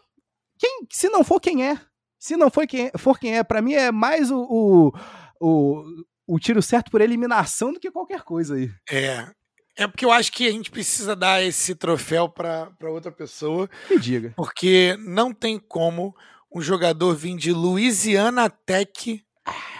Quem, 0.59 0.87
se 0.91 1.09
não 1.09 1.23
for 1.23 1.39
quem 1.39 1.65
é, 1.65 1.79
se 2.19 2.35
não 2.35 2.49
for 2.49 2.65
quem 2.65 2.87
é, 2.87 2.97
for 2.97 3.19
quem 3.19 3.37
é, 3.37 3.43
para 3.43 3.61
mim 3.61 3.73
é 3.73 3.91
mais 3.91 4.31
o, 4.31 4.39
o, 4.39 4.91
o, 5.39 5.83
o 6.27 6.39
tiro 6.39 6.61
certo 6.61 6.89
por 6.89 6.99
eliminação 6.99 7.71
do 7.71 7.79
que 7.79 7.91
qualquer 7.91 8.23
coisa 8.23 8.55
aí. 8.55 8.71
É, 8.89 9.27
é 9.77 9.87
porque 9.87 10.03
eu 10.03 10.11
acho 10.11 10.31
que 10.31 10.47
a 10.47 10.51
gente 10.51 10.71
precisa 10.71 11.15
dar 11.15 11.43
esse 11.43 11.75
troféu 11.75 12.27
para 12.27 12.71
outra 12.81 13.11
pessoa. 13.11 13.69
Me 13.89 13.99
diga. 13.99 14.33
Porque 14.35 14.97
não 14.99 15.31
tem 15.31 15.59
como 15.59 16.15
um 16.53 16.61
jogador 16.61 17.15
vir 17.15 17.37
de 17.37 17.51
Louisiana 17.51 18.49
Tech, 18.49 19.23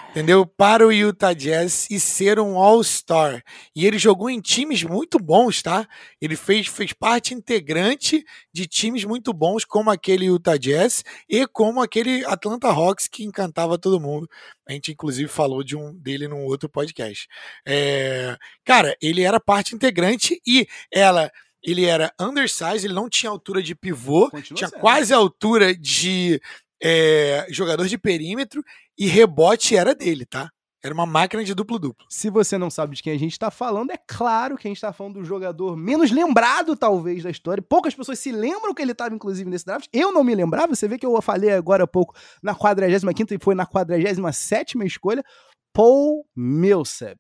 entendeu? 0.09 0.45
Para 0.45 0.86
o 0.86 0.91
Utah 0.91 1.34
Jazz 1.34 1.88
e 1.89 1.99
ser 1.99 2.39
um 2.39 2.57
All-Star. 2.57 3.43
E 3.76 3.86
ele 3.86 3.97
jogou 3.97 4.30
em 4.30 4.41
times 4.41 4.84
muito 4.84 5.20
bons, 5.20 5.61
tá? 5.61 5.88
Ele 6.20 6.36
fez, 6.36 6.68
fez 6.68 6.93
parte 6.93 7.34
integrante 7.34 8.24
de 8.53 8.68
times 8.68 9.03
muito 9.05 9.32
bons, 9.32 9.63
como 9.63 9.89
aquele 9.89 10.26
Utah 10.26 10.57
Jazz 10.57 11.03
e 11.30 11.45
como 11.47 11.82
aquele 11.82 12.26
Atlanta 12.26 12.68
Hawks 12.68 13.07
que 13.07 13.24
encantava 13.24 13.78
todo 13.78 13.99
mundo. 13.99 14.28
A 14.68 14.74
gente, 14.74 14.91
inclusive, 14.91 15.30
falou 15.30 15.63
de 15.63 15.76
um 15.76 15.93
dele 15.93 16.28
num 16.28 16.45
outro 16.45 16.68
podcast. 16.68 17.28
É, 17.65 18.36
cara, 18.65 18.95
ele 19.01 19.22
era 19.22 19.39
parte 19.39 19.76
integrante 19.76 20.41
e 20.45 20.68
ela 20.91 21.32
ele 21.68 21.84
era 21.84 22.13
undersized, 22.20 22.86
ele 22.86 22.93
não 22.93 23.09
tinha 23.09 23.30
altura 23.30 23.61
de 23.61 23.76
pivô, 23.76 24.30
Continua 24.32 24.57
tinha 24.57 24.70
sendo. 24.70 24.80
quase 24.80 25.13
a 25.13 25.18
altura 25.18 25.76
de 25.76 26.41
é, 26.82 27.45
jogador 27.49 27.88
de 27.88 27.97
perímetro 27.97 28.63
e 28.97 29.05
rebote 29.05 29.76
era 29.76 29.93
dele, 29.93 30.26
tá? 30.26 30.49
Era 30.82 30.93
uma 30.93 31.05
máquina 31.05 31.43
de 31.43 31.53
duplo-duplo. 31.53 32.05
Se 32.09 32.30
você 32.30 32.57
não 32.57 32.70
sabe 32.70 32.95
de 32.95 33.03
quem 33.03 33.11
a 33.11 33.20
gente 33.20 33.34
está 33.34 33.51
falando, 33.51 33.91
é 33.91 33.97
claro 33.97 34.55
que 34.55 34.65
a 34.65 34.70
gente 34.70 34.78
está 34.78 34.93
falando 34.93 35.15
do 35.15 35.26
jogador 35.26 35.76
menos 35.76 36.09
lembrado, 36.11 36.78
talvez, 36.78 37.24
da 37.24 37.30
história. 37.30 37.61
Poucas 37.61 37.93
pessoas 37.93 38.20
se 38.20 38.32
lembram 38.32 38.74
que 38.74 38.82
ele 38.82 38.93
estava, 38.93 39.13
inclusive, 39.13 39.49
nesse 39.49 39.65
draft. 39.65 39.89
Eu 39.91 40.13
não 40.13 40.24
me 40.24 40.34
lembrava. 40.34 40.74
Você 40.74 40.88
vê 40.88 40.97
que 40.97 41.05
eu 41.05 41.22
falei 41.22 41.51
agora 41.51 41.84
há 41.84 41.88
pouco 41.88 42.15
na 42.41 42.55
45 42.55 43.34
e 43.34 43.39
foi 43.43 43.55
na 43.55 43.65
47 43.65 44.78
escolha. 44.86 45.26
Paul 45.74 46.26
Millsap. 46.34 47.18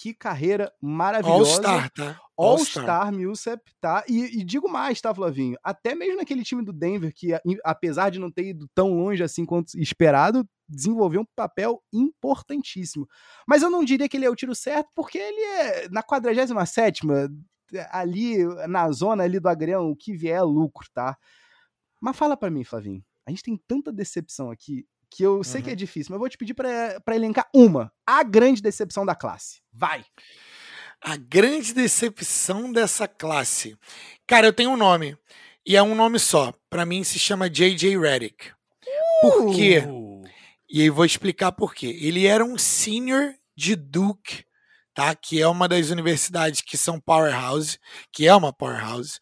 Que 0.00 0.14
carreira 0.14 0.72
maravilhosa. 0.80 1.50
All-Star, 1.50 1.90
tá? 1.90 2.20
All-Star 2.36 3.12
Millsap, 3.12 3.60
tá? 3.80 4.04
E, 4.08 4.38
e, 4.38 4.44
digo 4.44 4.68
mais, 4.68 5.00
tá, 5.00 5.12
Flavinho? 5.12 5.58
Até 5.60 5.92
mesmo 5.92 6.18
naquele 6.18 6.44
time 6.44 6.64
do 6.64 6.72
Denver, 6.72 7.12
que 7.12 7.30
apesar 7.64 8.08
de 8.08 8.20
não 8.20 8.30
ter 8.30 8.50
ido 8.50 8.68
tão 8.72 8.94
longe 8.94 9.24
assim 9.24 9.44
quanto 9.44 9.76
esperado, 9.76 10.48
desenvolveu 10.68 11.22
um 11.22 11.26
papel 11.34 11.82
importantíssimo. 11.92 13.08
Mas 13.44 13.60
eu 13.60 13.68
não 13.68 13.84
diria 13.84 14.08
que 14.08 14.16
ele 14.16 14.24
é 14.24 14.30
o 14.30 14.36
tiro 14.36 14.54
certo, 14.54 14.88
porque 14.94 15.18
ele 15.18 15.40
é 15.40 15.88
na 15.88 16.00
47 16.00 17.02
ali 17.90 18.44
na 18.68 18.92
zona 18.92 19.24
ali 19.24 19.40
do 19.40 19.48
agrião, 19.48 19.90
o 19.90 19.96
que 19.96 20.14
vier 20.16 20.36
é 20.36 20.42
lucro, 20.42 20.86
tá? 20.94 21.18
Mas 22.00 22.16
fala 22.16 22.36
para 22.36 22.50
mim, 22.50 22.62
Flavinho. 22.62 23.04
A 23.26 23.30
gente 23.30 23.42
tem 23.42 23.60
tanta 23.66 23.92
decepção 23.92 24.48
aqui 24.48 24.86
que 25.10 25.22
eu 25.22 25.42
sei 25.42 25.60
uhum. 25.60 25.64
que 25.64 25.70
é 25.70 25.74
difícil, 25.74 26.10
mas 26.10 26.16
eu 26.16 26.20
vou 26.20 26.28
te 26.28 26.38
pedir 26.38 26.54
para 26.54 27.14
elencar 27.14 27.48
uma. 27.54 27.92
A 28.06 28.22
grande 28.22 28.62
decepção 28.62 29.04
da 29.04 29.14
classe. 29.14 29.60
Vai! 29.72 30.04
A 31.00 31.16
grande 31.16 31.72
decepção 31.72 32.72
dessa 32.72 33.06
classe. 33.06 33.76
Cara, 34.26 34.46
eu 34.46 34.52
tenho 34.52 34.70
um 34.70 34.76
nome. 34.76 35.16
E 35.64 35.76
é 35.76 35.82
um 35.82 35.94
nome 35.94 36.18
só. 36.18 36.52
Para 36.68 36.84
mim 36.84 37.04
se 37.04 37.18
chama 37.18 37.48
J.J. 37.48 37.98
Redick. 37.98 38.52
Por 39.20 39.54
quê? 39.54 39.84
Uh! 39.86 40.24
E 40.68 40.82
aí 40.82 40.90
vou 40.90 41.04
explicar 41.04 41.52
por 41.52 41.74
quê. 41.74 41.98
Ele 42.00 42.26
era 42.26 42.44
um 42.44 42.58
senior 42.58 43.34
de 43.56 43.74
Duke, 43.74 44.44
tá? 44.98 45.14
Que 45.14 45.40
é 45.40 45.46
uma 45.46 45.68
das 45.68 45.90
universidades 45.90 46.60
que 46.60 46.76
são 46.76 46.98
powerhouse, 46.98 47.78
que 48.12 48.26
é 48.26 48.34
uma 48.34 48.52
powerhouse. 48.52 49.20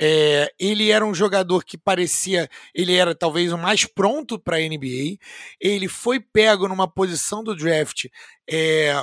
É, 0.00 0.50
ele 0.58 0.90
era 0.90 1.04
um 1.04 1.12
jogador 1.12 1.66
que 1.66 1.76
parecia, 1.76 2.48
ele 2.74 2.94
era 2.94 3.14
talvez 3.14 3.52
o 3.52 3.58
mais 3.58 3.84
pronto 3.84 4.38
para 4.38 4.56
a 4.56 4.60
NBA. 4.60 5.18
Ele 5.60 5.86
foi 5.86 6.18
pego 6.18 6.66
numa 6.66 6.88
posição 6.90 7.44
do 7.44 7.54
draft 7.54 8.06
é, 8.50 8.94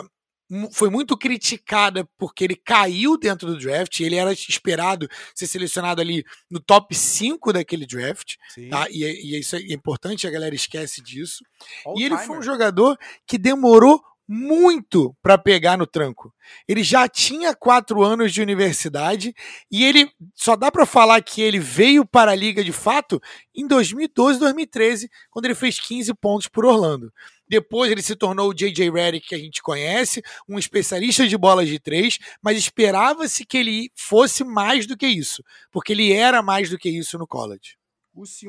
foi 0.71 0.89
muito 0.89 1.15
criticada 1.15 2.07
porque 2.17 2.43
ele 2.43 2.55
caiu 2.55 3.17
dentro 3.17 3.47
do 3.47 3.59
draft, 3.59 3.99
ele 3.99 4.15
era 4.15 4.31
esperado 4.31 5.07
ser 5.35 5.45
selecionado 5.45 6.01
ali 6.01 6.23
no 6.49 6.59
top 6.59 6.95
5 6.95 7.53
daquele 7.53 7.85
draft, 7.85 8.35
tá? 8.69 8.87
E, 8.89 9.03
e, 9.03 9.39
isso 9.39 9.55
é 9.55 9.59
importante, 9.69 10.25
a 10.25 10.31
galera 10.31 10.55
esquece 10.55 11.01
disso. 11.03 11.43
All 11.85 11.99
e 11.99 12.03
ele 12.03 12.15
timer. 12.15 12.25
foi 12.25 12.37
um 12.37 12.43
jogador 12.43 12.97
que 13.27 13.37
demorou 13.37 14.01
muito 14.27 15.15
para 15.21 15.37
pegar 15.37 15.77
no 15.77 15.85
tranco. 15.85 16.33
Ele 16.67 16.83
já 16.83 17.07
tinha 17.07 17.55
quatro 17.55 18.03
anos 18.03 18.33
de 18.33 18.41
universidade 18.41 19.33
e 19.71 19.83
ele 19.83 20.09
só 20.33 20.55
dá 20.55 20.71
para 20.71 20.85
falar 20.85 21.21
que 21.21 21.41
ele 21.41 21.59
veio 21.59 22.05
para 22.05 22.31
a 22.31 22.35
liga 22.35 22.63
de 22.63 22.71
fato 22.71 23.21
em 23.55 23.67
2012, 23.67 24.39
2013, 24.39 25.09
quando 25.29 25.45
ele 25.45 25.55
fez 25.55 25.79
15 25.79 26.13
pontos 26.15 26.47
por 26.47 26.65
Orlando. 26.65 27.11
Depois 27.47 27.91
ele 27.91 28.01
se 28.01 28.15
tornou 28.15 28.49
o 28.49 28.53
J.J. 28.53 28.89
Redick 28.89 29.27
que 29.27 29.35
a 29.35 29.39
gente 29.39 29.61
conhece, 29.61 30.23
um 30.49 30.57
especialista 30.57 31.27
de 31.27 31.37
bolas 31.37 31.67
de 31.67 31.79
três, 31.79 32.17
mas 32.41 32.57
esperava-se 32.57 33.45
que 33.45 33.57
ele 33.57 33.91
fosse 33.95 34.43
mais 34.43 34.87
do 34.87 34.97
que 34.97 35.05
isso, 35.05 35.43
porque 35.71 35.93
ele 35.93 36.11
era 36.11 36.41
mais 36.41 36.69
do 36.69 36.77
que 36.77 36.89
isso 36.89 37.17
no 37.19 37.27
college. 37.27 37.77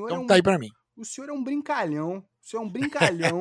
então 0.08 0.16
é 0.16 0.20
um, 0.20 0.26
tá 0.26 0.34
aí 0.34 0.42
para 0.42 0.58
mim. 0.58 0.70
O 0.96 1.04
senhor 1.04 1.28
é 1.28 1.32
um 1.32 1.44
brincalhão 1.44 2.24
isso 2.46 2.56
é 2.56 2.60
um 2.60 2.70
brincalhão 2.70 3.40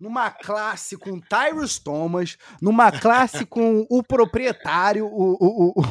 numa 0.00 0.28
classe 0.28 0.96
com 0.96 1.20
Tyrus 1.20 1.78
Thomas, 1.78 2.36
numa 2.60 2.90
classe 2.90 3.46
com 3.46 3.86
o 3.88 4.02
proprietário, 4.02 5.06
o, 5.06 5.36
o, 5.40 5.72
o, 5.76 5.82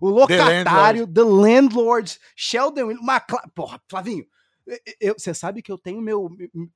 o 0.00 0.10
locatário, 0.10 1.06
The 1.06 1.22
Landlord, 1.22 1.22
the 1.22 1.22
landlord 1.22 2.18
Sheldon, 2.34 2.90
uma 2.94 3.20
classe. 3.20 3.48
Porra, 3.54 3.80
Flavinho, 3.88 4.26
você 5.16 5.32
sabe 5.32 5.62
que 5.62 5.70
eu 5.70 5.78
tenho 5.78 6.00
meu, 6.00 6.28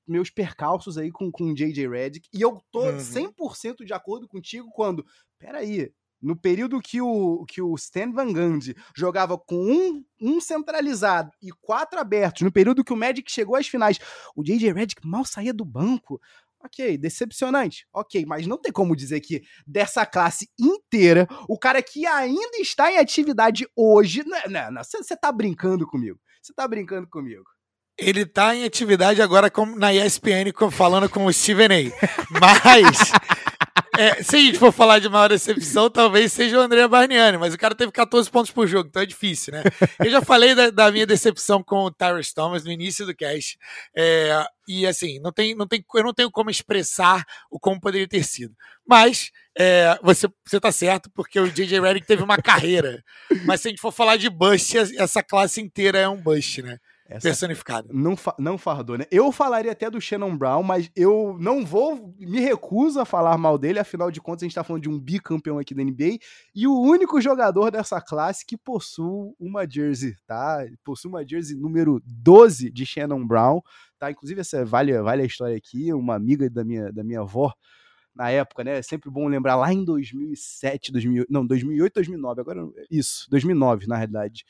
meus 0.07 0.31
percalços 0.31 0.97
aí 0.97 1.11
com 1.11 1.29
o 1.29 1.55
J.J. 1.55 1.89
Redick 1.89 2.29
e 2.33 2.41
eu 2.41 2.63
tô 2.71 2.85
uhum. 2.85 2.99
100% 2.99 3.85
de 3.85 3.93
acordo 3.93 4.29
contigo 4.29 4.71
quando. 4.73 5.05
Peraí, 5.41 5.93
no 6.27 6.35
período 6.35 6.81
que 6.81 7.01
o, 7.01 7.45
que 7.47 7.63
o 7.63 7.73
Stan 7.77 8.11
Van 8.11 8.33
Gundy 8.33 8.75
jogava 8.97 9.39
com 9.39 9.55
um, 9.57 10.05
um 10.21 10.41
centralizado 10.41 11.31
e 11.41 11.53
quatro 11.61 12.01
abertos, 12.01 12.43
no 12.43 12.51
período 12.51 12.83
que 12.83 12.93
o 12.93 12.97
Magic 12.97 13.31
chegou 13.31 13.55
às 13.55 13.69
finais, 13.69 14.01
o 14.35 14.43
J.J. 14.43 14.73
Redick 14.73 15.07
mal 15.07 15.25
saía 15.25 15.55
do 15.55 15.65
banco. 15.65 16.21
Ok, 16.65 16.99
decepcionante. 16.99 17.87
Ok, 17.93 18.27
mas 18.27 18.45
não 18.45 18.59
tem 18.59 18.73
como 18.73 18.97
dizer 18.97 19.21
que 19.21 19.43
dessa 19.65 20.05
classe 20.05 20.51
inteira, 20.59 21.29
o 21.49 21.57
cara 21.57 21.81
que 21.81 22.05
ainda 22.07 22.59
está 22.59 22.91
em 22.91 22.99
atividade 22.99 23.65
hoje. 23.77 24.25
Não, 24.27 24.73
não, 24.73 24.83
você 24.83 25.17
tá 25.17 25.31
brincando 25.31 25.87
comigo. 25.87 26.19
Você 26.43 26.53
tá 26.53 26.67
brincando 26.67 27.07
comigo. 27.07 27.45
Ele 27.97 28.27
tá 28.27 28.55
em 28.55 28.65
atividade 28.65 29.23
agora 29.23 29.49
com, 29.49 29.65
na 29.65 29.95
ESPN 29.95 30.53
falando 30.73 31.09
com 31.09 31.27
o 31.27 31.33
Steven 31.33 31.69
A. 31.69 32.41
Mas 32.41 33.13
é, 33.99 34.23
se 34.23 34.37
a 34.37 34.39
gente 34.39 34.59
for 34.59 34.73
falar 34.73 34.99
de 34.99 35.09
maior 35.09 35.29
decepção, 35.29 35.91
talvez 35.91 36.33
seja 36.33 36.59
o 36.59 36.61
André 36.61 36.87
Barniani, 36.87 37.39
mas 37.39 37.55
o 37.55 37.59
cara 37.59 37.75
teve 37.75 37.93
14 37.93 38.31
pontos 38.31 38.51
por 38.51 38.67
jogo, 38.67 38.89
então 38.89 39.03
é 39.03 39.07
difícil, 39.07 39.53
né? 39.53 39.63
Eu 39.99 40.11
já 40.11 40.21
falei 40.21 40.55
da, 40.55 40.71
da 40.71 40.93
minha 40.93 41.07
decepção 41.07 41.63
com 41.63 41.85
o 41.85 41.91
Tyrus 41.91 42.33
Thomas 42.33 42.65
no 42.65 42.71
início 42.71 43.07
do 43.07 43.15
cast. 43.15 43.59
É, 43.95 44.45
e 44.69 44.87
assim, 44.87 45.19
não 45.21 45.33
tem, 45.33 45.55
não 45.55 45.67
tem, 45.67 45.85
eu 45.95 46.05
não 46.05 46.15
tenho 46.15 46.31
como 46.31 46.51
expressar 46.51 47.25
o 47.51 47.59
como 47.59 47.81
poderia 47.81 48.09
ter 48.09 48.25
sido. 48.25 48.55
Mas 48.87 49.31
é, 49.59 49.99
você, 50.03 50.29
você 50.45 50.61
tá 50.61 50.71
certo, 50.71 51.11
porque 51.15 51.41
o 51.41 51.51
J.J. 51.51 51.81
Redick 51.81 52.07
teve 52.07 52.23
uma 52.23 52.37
carreira. 52.37 53.03
Mas 53.45 53.61
se 53.61 53.69
a 53.69 53.71
gente 53.71 53.81
for 53.81 53.93
falar 53.93 54.17
de 54.17 54.29
bust, 54.29 54.77
essa 54.99 55.23
classe 55.23 55.61
inteira 55.61 55.99
é 55.99 56.09
um 56.09 56.21
bust, 56.21 56.63
né? 56.63 56.79
Essa 57.09 57.29
personificada. 57.29 57.89
Não, 57.93 58.17
fa 58.17 58.35
não 58.39 58.59
fardou, 58.59 58.99
né? 58.99 59.05
Eu 59.11 59.31
falaria 59.31 59.73
até 59.73 59.89
do 59.91 60.01
Shannon 60.01 60.37
Brown, 60.37 60.63
mas 60.63 60.91
eu 60.95 61.37
não 61.39 61.65
vou, 61.65 62.15
me 62.19 62.41
recuso 62.41 63.01
a 63.01 63.05
falar 63.05 63.39
mal 63.39 63.57
dele, 63.57 63.79
afinal 63.79 64.11
de 64.11 64.21
contas 64.21 64.43
a 64.43 64.47
gente 64.47 64.55
tá 64.55 64.65
falando 64.65 64.83
de 64.83 64.89
um 64.89 64.99
bicampeão 64.99 65.59
aqui 65.59 65.75
da 65.75 65.85
NBA 65.85 66.19
e 66.55 66.67
o 66.67 66.79
único 66.79 67.21
jogador 67.21 67.71
dessa 67.71 68.01
classe 68.01 68.45
que 68.45 68.57
possui 68.57 69.33
uma 69.39 69.69
jersey, 69.69 70.15
tá? 70.27 70.67
Possui 70.85 71.09
uma 71.09 71.27
jersey 71.27 71.57
número 71.57 72.03
12 72.05 72.71
de 72.71 72.85
Shannon 72.85 73.25
Brown, 73.27 73.61
tá? 73.99 74.11
Inclusive 74.11 74.41
essa 74.41 74.65
vale, 74.65 75.01
vale 75.01 75.23
a 75.23 75.27
história 75.27 75.57
aqui, 75.57 75.93
uma 75.93 76.15
amiga 76.15 76.51
da 76.51 76.65
minha, 76.65 76.93
da 76.93 77.05
minha 77.05 77.21
avó 77.21 77.53
na 78.17 78.31
época, 78.31 78.65
né? 78.65 78.79
É 78.79 78.83
sempre 78.83 79.11
bom 79.11 79.29
lembrar 79.29 79.57
lá 79.57 79.73
em 79.73 79.85
2007, 79.85 80.91
2008, 80.91 81.31
não, 81.31 81.47
2008, 81.47 81.95
2009, 81.95 82.41
agora 82.41 82.69
isso, 82.91 83.27
2009, 83.31 83.87
na 83.87 83.97
realidade. 83.97 84.45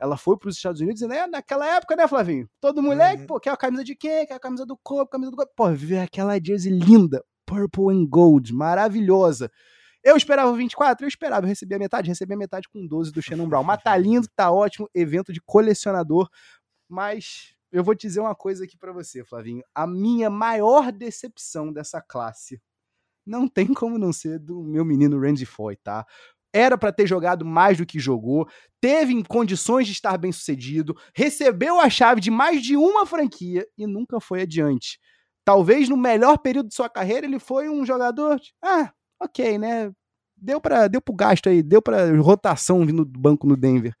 Ela 0.00 0.16
foi 0.16 0.36
para 0.38 0.48
os 0.48 0.56
Estados 0.56 0.80
Unidos 0.80 1.02
e 1.02 1.08
né, 1.08 1.26
naquela 1.26 1.66
época, 1.66 1.96
né, 1.96 2.06
Flavinho? 2.06 2.48
Todo 2.60 2.82
moleque, 2.82 3.22
uhum. 3.22 3.26
pô, 3.26 3.40
quer 3.40 3.50
a 3.50 3.56
camisa 3.56 3.82
de 3.82 3.96
quem? 3.96 4.26
Quer 4.26 4.34
a 4.34 4.40
camisa 4.40 4.64
do 4.64 4.76
corpo, 4.76 5.10
camisa 5.10 5.30
do 5.30 5.36
corpo. 5.36 5.52
Pô, 5.56 5.70
ver 5.72 5.98
aquela 5.98 6.38
jersey 6.38 6.72
linda, 6.72 7.24
purple 7.44 7.88
and 7.90 8.06
gold, 8.06 8.52
maravilhosa. 8.54 9.50
Eu 10.02 10.16
esperava 10.16 10.52
24? 10.52 11.04
Eu 11.04 11.08
esperava, 11.08 11.44
eu 11.44 11.48
recebi 11.48 11.74
a 11.74 11.78
metade, 11.78 12.08
recebi 12.08 12.34
a 12.34 12.36
metade 12.36 12.68
com 12.68 12.86
12 12.86 13.12
do 13.12 13.20
Shannon 13.20 13.48
Brown. 13.48 13.64
Mas 13.64 13.82
tá 13.82 13.96
lindo, 13.98 14.28
tá 14.36 14.50
ótimo, 14.50 14.88
evento 14.94 15.32
de 15.32 15.40
colecionador, 15.40 16.28
mas 16.88 17.54
eu 17.70 17.84
vou 17.84 17.94
te 17.94 18.06
dizer 18.06 18.20
uma 18.20 18.34
coisa 18.34 18.64
aqui 18.64 18.78
para 18.78 18.92
você, 18.92 19.24
Flavinho. 19.24 19.62
A 19.74 19.86
minha 19.86 20.30
maior 20.30 20.90
decepção 20.92 21.72
dessa 21.72 22.00
classe 22.00 22.60
não 23.26 23.46
tem 23.46 23.74
como 23.74 23.98
não 23.98 24.12
ser 24.12 24.38
do 24.38 24.62
meu 24.62 24.84
menino 24.84 25.20
Randy 25.20 25.44
Foy, 25.44 25.76
tá? 25.76 26.06
Era 26.52 26.78
para 26.78 26.92
ter 26.92 27.06
jogado 27.06 27.44
mais 27.44 27.76
do 27.78 27.84
que 27.86 27.98
jogou, 27.98 28.48
teve 28.80 29.22
condições 29.24 29.86
de 29.86 29.92
estar 29.92 30.16
bem 30.16 30.32
sucedido, 30.32 30.96
recebeu 31.14 31.78
a 31.78 31.90
chave 31.90 32.20
de 32.20 32.30
mais 32.30 32.62
de 32.62 32.76
uma 32.76 33.04
franquia 33.04 33.66
e 33.76 33.86
nunca 33.86 34.20
foi 34.20 34.42
adiante. 34.42 34.98
Talvez 35.44 35.88
no 35.88 35.96
melhor 35.96 36.38
período 36.38 36.68
de 36.68 36.74
sua 36.74 36.88
carreira 36.88 37.26
ele 37.26 37.38
foi 37.38 37.68
um 37.68 37.84
jogador, 37.84 38.40
ah, 38.62 38.92
ok, 39.20 39.58
né? 39.58 39.90
Deu 40.36 40.60
para 40.60 40.88
deu 40.88 41.00
pro 41.02 41.14
gasto 41.14 41.48
aí, 41.48 41.62
deu 41.62 41.82
para 41.82 42.16
rotação 42.20 42.86
vindo 42.86 43.04
do 43.04 43.18
banco 43.18 43.46
no 43.46 43.56
Denver. 43.56 43.94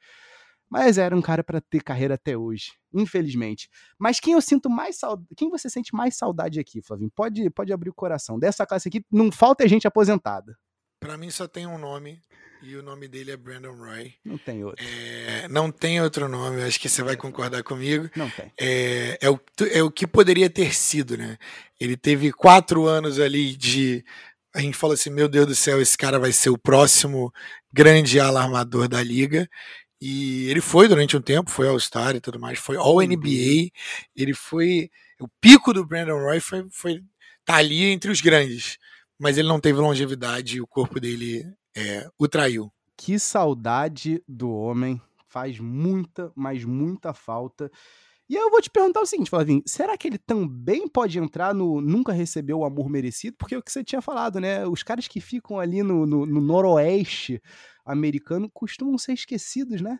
Mas 0.70 0.98
era 0.98 1.16
um 1.16 1.22
cara 1.22 1.42
para 1.42 1.60
ter 1.60 1.82
carreira 1.82 2.14
até 2.14 2.36
hoje, 2.36 2.72
infelizmente. 2.92 3.68
Mas 3.98 4.20
quem 4.20 4.34
eu 4.34 4.42
sinto 4.42 4.68
mais 4.68 4.98
saudade, 4.98 5.28
quem 5.36 5.48
você 5.48 5.70
sente 5.70 5.94
mais 5.94 6.16
saudade 6.16 6.60
aqui, 6.60 6.82
Flavinho? 6.82 7.10
Pode, 7.14 7.48
pode 7.50 7.72
abrir 7.72 7.90
o 7.90 7.94
coração. 7.94 8.38
Dessa 8.38 8.66
classe 8.66 8.88
aqui, 8.88 9.02
não 9.10 9.32
falta 9.32 9.66
gente 9.66 9.86
aposentada. 9.86 10.54
Para 11.08 11.16
mim 11.16 11.30
só 11.30 11.48
tem 11.48 11.66
um 11.66 11.78
nome 11.78 12.20
e 12.62 12.76
o 12.76 12.82
nome 12.82 13.08
dele 13.08 13.30
é 13.30 13.36
Brandon 13.38 13.72
Roy. 13.72 14.12
Não 14.22 14.36
tem 14.36 14.62
outro. 14.62 14.84
É, 14.84 15.48
não 15.48 15.72
tem 15.72 16.02
outro 16.02 16.28
nome, 16.28 16.62
acho 16.62 16.78
que 16.78 16.86
você 16.86 17.02
vai 17.02 17.16
concordar 17.16 17.62
comigo. 17.62 18.10
Não 18.14 18.28
tem. 18.28 18.52
É, 18.60 19.16
é, 19.22 19.30
o, 19.30 19.40
é 19.72 19.82
o 19.82 19.90
que 19.90 20.06
poderia 20.06 20.50
ter 20.50 20.74
sido, 20.74 21.16
né? 21.16 21.38
Ele 21.80 21.96
teve 21.96 22.30
quatro 22.30 22.84
anos 22.84 23.18
ali 23.18 23.56
de. 23.56 24.04
A 24.54 24.60
gente 24.60 24.76
falou 24.76 24.92
assim: 24.92 25.08
meu 25.08 25.30
Deus 25.30 25.46
do 25.46 25.54
céu, 25.54 25.80
esse 25.80 25.96
cara 25.96 26.18
vai 26.18 26.30
ser 26.30 26.50
o 26.50 26.58
próximo 26.58 27.32
grande 27.72 28.20
alarmador 28.20 28.86
da 28.86 29.02
liga. 29.02 29.48
E 29.98 30.50
ele 30.50 30.60
foi 30.60 30.88
durante 30.88 31.16
um 31.16 31.22
tempo, 31.22 31.50
foi 31.50 31.68
All-Star 31.68 32.16
e 32.16 32.20
tudo 32.20 32.38
mais, 32.38 32.58
foi 32.58 32.76
All-NBA. 32.76 33.70
Ele 34.14 34.34
foi. 34.34 34.90
O 35.18 35.26
pico 35.40 35.72
do 35.72 35.86
Brandon 35.86 36.18
Roy 36.18 36.38
foi, 36.38 36.66
foi 36.70 37.00
tá 37.46 37.54
ali 37.54 37.84
entre 37.84 38.10
os 38.10 38.20
grandes. 38.20 38.76
Mas 39.18 39.36
ele 39.36 39.48
não 39.48 39.60
teve 39.60 39.80
longevidade 39.80 40.56
e 40.56 40.60
o 40.60 40.66
corpo 40.66 41.00
dele 41.00 41.44
é, 41.76 42.08
o 42.18 42.28
traiu. 42.28 42.72
Que 42.96 43.18
saudade 43.18 44.22
do 44.26 44.50
homem. 44.50 45.00
Faz 45.28 45.58
muita, 45.58 46.32
mas 46.34 46.64
muita 46.64 47.12
falta. 47.12 47.70
E 48.28 48.34
eu 48.34 48.50
vou 48.50 48.60
te 48.60 48.68
perguntar 48.68 49.00
o 49.00 49.06
seguinte, 49.06 49.30
Flavinho, 49.30 49.62
será 49.64 49.96
que 49.96 50.06
ele 50.06 50.18
também 50.18 50.86
pode 50.86 51.18
entrar 51.18 51.54
no 51.54 51.80
nunca 51.80 52.12
recebeu 52.12 52.58
o 52.58 52.64
amor 52.64 52.90
merecido? 52.90 53.36
Porque 53.38 53.54
é 53.54 53.58
o 53.58 53.62
que 53.62 53.72
você 53.72 53.82
tinha 53.82 54.02
falado, 54.02 54.38
né? 54.38 54.66
Os 54.66 54.82
caras 54.82 55.08
que 55.08 55.20
ficam 55.20 55.58
ali 55.58 55.82
no, 55.82 56.04
no, 56.04 56.26
no 56.26 56.40
noroeste 56.40 57.40
americano 57.86 58.50
costumam 58.50 58.98
ser 58.98 59.14
esquecidos, 59.14 59.80
né? 59.80 59.98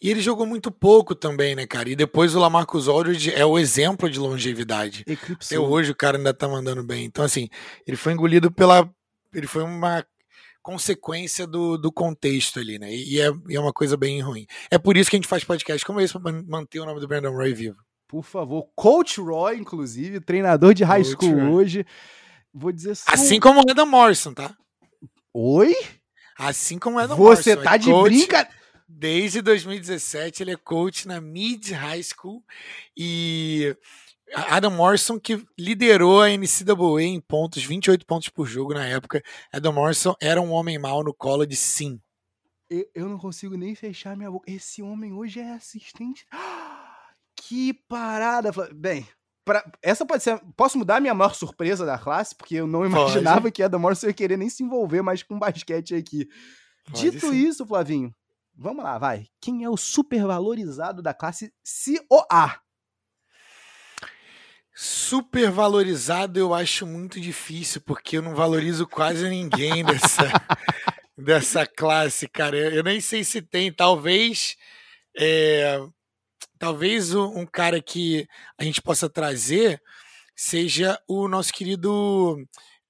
E 0.00 0.10
ele 0.10 0.20
jogou 0.20 0.46
muito 0.46 0.70
pouco 0.70 1.14
também, 1.14 1.54
né, 1.54 1.66
cara? 1.66 1.88
E 1.88 1.96
depois 1.96 2.34
o 2.34 2.40
Lamarcus 2.40 2.88
Aldridge 2.88 3.32
é 3.32 3.44
o 3.44 3.58
exemplo 3.58 4.08
de 4.08 4.18
longevidade. 4.18 5.04
Eclipsou. 5.06 5.58
Até 5.58 5.68
hoje 5.68 5.90
o 5.90 5.96
cara 5.96 6.16
ainda 6.16 6.34
tá 6.34 6.48
mandando 6.48 6.82
bem. 6.82 7.04
Então, 7.04 7.24
assim, 7.24 7.48
ele 7.86 7.96
foi 7.96 8.12
engolido 8.12 8.50
pela. 8.50 8.88
Ele 9.32 9.46
foi 9.46 9.62
uma 9.62 10.04
consequência 10.62 11.46
do, 11.46 11.76
do 11.76 11.92
contexto 11.92 12.58
ali, 12.58 12.78
né? 12.78 12.90
E 12.90 13.20
é, 13.20 13.30
é 13.50 13.60
uma 13.60 13.72
coisa 13.72 13.96
bem 13.96 14.20
ruim. 14.22 14.46
É 14.70 14.78
por 14.78 14.96
isso 14.96 15.10
que 15.10 15.16
a 15.16 15.18
gente 15.18 15.28
faz 15.28 15.44
podcast 15.44 15.84
como 15.84 16.00
esse, 16.00 16.18
pra 16.18 16.32
manter 16.32 16.80
o 16.80 16.86
nome 16.86 17.00
do 17.00 17.06
Brandon 17.06 17.32
Roy 17.32 17.52
vivo. 17.52 17.76
Por 18.08 18.22
favor. 18.22 18.68
Coach 18.74 19.20
Roy, 19.20 19.58
inclusive, 19.58 20.20
treinador 20.20 20.72
de 20.72 20.84
high 20.84 21.02
Coach 21.02 21.12
school 21.12 21.38
Roy. 21.38 21.50
hoje. 21.50 21.86
Vou 22.52 22.72
dizer 22.72 22.94
só... 22.94 23.12
Assim 23.12 23.40
como 23.40 23.60
o 23.60 23.70
Adam 23.70 23.86
Morrison, 23.86 24.32
tá? 24.32 24.56
Oi? 25.34 25.74
Assim 26.38 26.78
como 26.78 26.96
o 26.96 27.00
Adam 27.00 27.16
Você 27.16 27.22
Morrison. 27.22 27.42
Você 27.42 27.56
tá 27.56 27.74
é 27.74 27.78
de 27.78 27.92
brincadeira. 27.92 28.63
Desde 28.86 29.40
2017 29.40 30.42
ele 30.42 30.52
é 30.52 30.56
coach 30.56 31.08
na 31.08 31.20
Mid 31.20 31.70
High 31.70 32.02
School 32.02 32.44
e 32.96 33.76
Adam 34.34 34.70
Morrison, 34.70 35.18
que 35.18 35.46
liderou 35.58 36.22
a 36.22 36.28
NCAA 36.28 37.02
em 37.02 37.20
pontos, 37.20 37.64
28 37.64 38.04
pontos 38.06 38.28
por 38.28 38.46
jogo 38.46 38.74
na 38.74 38.86
época. 38.86 39.22
Adam 39.52 39.72
Morrison 39.72 40.14
era 40.20 40.40
um 40.40 40.52
homem 40.52 40.78
mau 40.78 41.02
no 41.02 41.14
college, 41.14 41.56
sim. 41.56 42.00
Eu, 42.68 42.86
eu 42.94 43.08
não 43.08 43.18
consigo 43.18 43.56
nem 43.56 43.74
fechar 43.74 44.16
minha 44.16 44.30
boca. 44.30 44.50
Esse 44.50 44.82
homem 44.82 45.12
hoje 45.12 45.40
é 45.40 45.52
assistente. 45.52 46.26
Que 47.36 47.74
parada! 47.74 48.52
Bem, 48.72 49.06
pra, 49.44 49.62
essa 49.82 50.06
pode 50.06 50.22
ser. 50.22 50.40
Posso 50.56 50.78
mudar 50.78 50.96
a 50.96 51.00
minha 51.00 51.12
maior 51.12 51.34
surpresa 51.34 51.84
da 51.84 51.98
classe, 51.98 52.34
porque 52.34 52.54
eu 52.54 52.66
não 52.66 52.86
imaginava 52.86 53.42
pode. 53.42 53.52
que 53.52 53.62
Adam 53.62 53.80
Morrison 53.80 54.06
ia 54.06 54.14
querer 54.14 54.38
nem 54.38 54.48
se 54.48 54.62
envolver 54.62 55.02
mais 55.02 55.22
com 55.22 55.38
basquete 55.38 55.94
aqui. 55.94 56.26
Pode 56.86 57.10
Dito 57.10 57.28
sim. 57.28 57.34
isso, 57.34 57.66
Flavinho, 57.66 58.14
vamos 58.56 58.84
lá, 58.84 58.98
vai. 58.98 59.26
Quem 59.40 59.64
é 59.64 59.70
o 59.70 59.76
supervalorizado 59.76 61.02
da 61.02 61.12
classe 61.12 61.52
COA? 62.08 62.60
Super 64.76 65.50
valorizado 65.50 66.38
eu 66.38 66.52
acho 66.52 66.84
muito 66.84 67.20
difícil, 67.20 67.80
porque 67.80 68.16
eu 68.16 68.22
não 68.22 68.34
valorizo 68.34 68.86
quase 68.86 69.28
ninguém 69.28 69.84
dessa, 69.86 70.30
dessa 71.16 71.66
classe, 71.66 72.28
cara. 72.28 72.56
Eu, 72.56 72.82
nem 72.82 73.00
sei 73.00 73.22
se 73.22 73.40
tem, 73.40 73.72
talvez. 73.72 74.56
É, 75.16 75.80
talvez 76.58 77.14
um 77.14 77.46
cara 77.46 77.80
que 77.80 78.26
a 78.58 78.64
gente 78.64 78.82
possa 78.82 79.08
trazer 79.08 79.80
seja 80.34 81.00
o 81.06 81.28
nosso 81.28 81.52
querido 81.52 82.44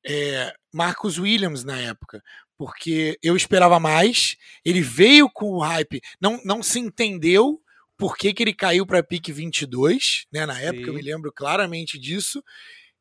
é, 0.07 0.55
Marcus 0.73 1.19
Williams 1.19 1.65
na 1.65 1.79
época. 1.79 2.23
Porque 2.57 3.19
eu 3.23 3.37
esperava 3.37 3.81
mais, 3.81 4.37
ele 4.65 4.81
veio 4.81 5.29
com 5.29 5.53
o 5.53 5.61
hype, 5.61 6.01
não, 6.21 6.41
não 6.45 6.63
se 6.63 6.79
entendeu 6.79 7.61
por 7.97 8.17
que, 8.17 8.33
que 8.33 8.43
ele 8.43 8.53
caiu 8.53 8.87
para 8.87 9.03
pique 9.03 9.33
22, 9.33 10.27
né? 10.33 10.47
Na 10.47 10.55
Sim. 10.55 10.63
época 10.63 10.89
eu 10.89 10.95
me 10.95 11.03
lembro 11.03 11.33
claramente 11.33 11.99
disso. 11.99 12.43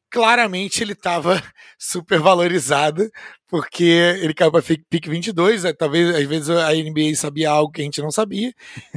Claramente 0.10 0.84
ele 0.84 0.94
estava 0.94 1.42
super 1.78 2.20
valorizado, 2.20 3.10
porque 3.48 3.84
ele 4.22 4.34
caiu 4.34 4.52
para 4.52 4.62
pique 4.62 5.10
22. 5.10 5.66
É, 5.66 5.74
talvez 5.74 6.16
às 6.16 6.26
vezes 6.28 6.50
a 6.50 6.72
NBA 6.72 7.16
sabia 7.16 7.50
algo 7.50 7.72
que 7.72 7.82
a 7.82 7.84
gente 7.84 8.02
não 8.02 8.12
sabia 8.12 8.54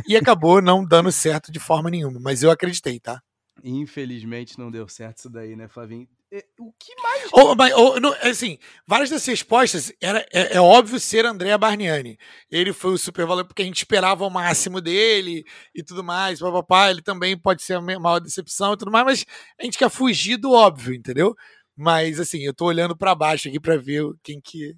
e 0.07 0.17
acabou 0.17 0.61
não 0.63 0.85
dando 0.85 1.11
certo 1.11 1.51
de 1.51 1.59
forma 1.59 1.91
nenhuma. 1.91 2.21
Mas 2.21 2.43
eu 2.43 2.51
acreditei, 2.51 3.01
tá? 3.01 3.23
Infelizmente 3.65 4.59
não 4.59 4.71
deu 4.71 4.87
certo 4.87 5.19
isso 5.19 5.31
daí, 5.31 5.57
né, 5.57 5.67
Flavinho? 5.67 6.07
É, 6.33 6.45
o 6.59 6.72
que 6.72 6.95
mais. 7.01 7.29
Ou, 7.33 7.55
mas, 7.55 7.72
ou, 7.74 8.01
não, 8.01 8.12
assim, 8.22 8.59
várias 8.87 9.11
das 9.11 9.24
respostas 9.24 9.93
era, 10.01 10.27
é, 10.33 10.57
é, 10.57 10.61
óbvio 10.61 10.99
ser 10.99 11.24
Andrea 11.24 11.57
Barniani. 11.57 12.18
Ele 12.51 12.72
foi 12.72 12.93
o 12.93 12.99
super 12.99 13.24
valor 13.24 13.45
porque 13.45 13.62
a 13.62 13.64
gente 13.64 13.77
esperava 13.79 14.27
o 14.27 14.31
máximo 14.31 14.81
dele 14.81 15.45
e 15.74 15.85
tudo 15.85 16.03
mais. 16.03 16.41
Papapá, 16.41 16.91
ele 16.91 17.01
também 17.01 17.39
pode 17.39 17.62
ser 17.62 17.74
a 17.74 17.81
maior 17.81 18.18
decepção 18.18 18.72
e 18.72 18.77
tudo 18.77 18.91
mais, 18.91 19.05
mas 19.05 19.27
a 19.61 19.64
gente 19.64 19.79
quer 19.79 19.89
fugir 19.89 20.37
do 20.37 20.51
óbvio, 20.51 20.95
entendeu? 20.95 21.35
Mas 21.77 22.18
assim, 22.18 22.41
eu 22.41 22.55
tô 22.55 22.66
olhando 22.66 22.97
para 22.97 23.14
baixo 23.14 23.49
aqui 23.49 23.61
para 23.61 23.77
ver 23.77 24.03
quem 24.22 24.41
que 24.41 24.74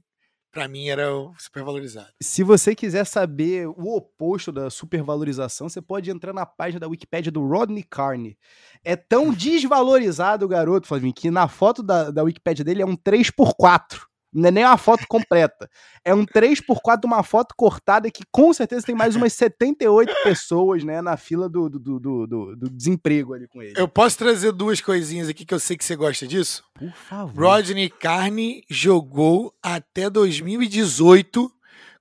para 0.51 0.67
mim 0.67 0.89
era 0.89 1.07
supervalorizado. 1.39 2.09
Se 2.21 2.43
você 2.43 2.75
quiser 2.75 3.05
saber 3.05 3.69
o 3.69 3.97
oposto 3.97 4.51
da 4.51 4.71
supervalorização, 4.71 5.69
você 5.69 5.81
pode 5.81 6.11
entrar 6.11 6.33
na 6.33 6.47
página 6.47 6.81
da 6.81 6.89
Wikipédia 6.89 7.31
do 7.31 7.47
Rodney 7.47 7.83
Carney. 7.83 8.37
É 8.85 8.97
tão 8.97 9.31
desvalorizado 9.33 10.45
o 10.45 10.49
garoto, 10.49 10.89
Flavinho, 10.89 11.15
que 11.15 11.31
na 11.31 11.49
foto 11.49 11.83
da, 11.83 12.11
da 12.11 12.23
Wikipédia 12.23 12.65
dele 12.65 12.83
é 12.83 12.87
um 12.87 12.97
3x4. 12.97 14.08
Não 14.33 14.49
é 14.49 14.51
nem 14.51 14.65
uma 14.65 14.77
foto 14.77 15.07
completa. 15.09 15.69
É 16.05 16.15
um 16.15 16.27
3x4 16.27 17.01
de 17.01 17.07
uma 17.07 17.23
foto 17.23 17.55
cortada 17.57 18.11
que 18.11 18.23
com 18.31 18.53
certeza 18.53 18.87
tem 18.87 18.95
mais 18.95 19.17
umas 19.17 19.33
78 19.33 20.13
pessoas 20.23 20.85
né, 20.85 21.01
na 21.01 21.17
fila 21.17 21.49
do, 21.49 21.69
do, 21.69 21.79
do, 21.79 22.27
do, 22.27 22.57
do 22.57 22.71
desemprego 22.71 23.35
ali 23.35 23.49
com 23.49 23.63
ele. 23.63 23.75
Eu 23.77 23.89
posso 23.89 24.19
trazer 24.19 24.53
duas 24.53 24.81
coisinhas 24.81 25.29
aqui 25.29 25.47
que 25.47 25.55
eu 25.55 25.61
sei 25.61 25.77
que 25.77 25.85
você 25.85 25.97
gosta 25.97 26.27
disso? 26.27 26.63
Por 26.75 26.93
favor. 26.93 27.43
Rodney 27.43 27.89
Carney 27.89 28.63
jogou 28.69 29.55
até 29.63 30.11
2018 30.11 31.51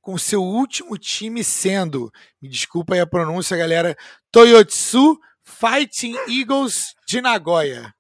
com 0.02 0.18
seu 0.18 0.42
último 0.42 0.98
time 0.98 1.44
sendo, 1.44 2.10
me 2.42 2.48
desculpa 2.48 2.94
aí 2.94 3.00
a 3.02 3.06
pronúncia, 3.06 3.58
galera, 3.58 3.94
Toyotsu 4.32 5.20
Fighting 5.44 6.16
Eagles 6.30 6.94
de 7.06 7.20
Nagoya. 7.22 7.94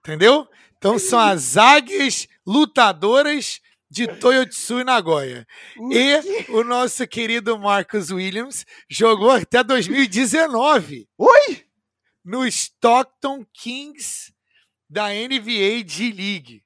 Entendeu? 0.00 0.46
Então 0.78 0.98
são 0.98 1.18
as 1.18 1.56
águias 1.56 2.26
lutadoras 2.46 3.60
de 3.90 4.06
Toyotsu 4.06 4.80
e 4.80 4.84
Nagoya. 4.84 5.46
E 5.90 6.50
o 6.50 6.64
nosso 6.64 7.06
querido 7.06 7.58
Marcus 7.58 8.10
Williams 8.10 8.64
jogou 8.90 9.30
até 9.30 9.62
2019. 9.62 11.08
Oi? 11.18 11.64
No 12.24 12.46
Stockton 12.46 13.44
Kings 13.52 14.32
da 14.88 15.08
NBA 15.08 15.86
G-League. 15.86 16.62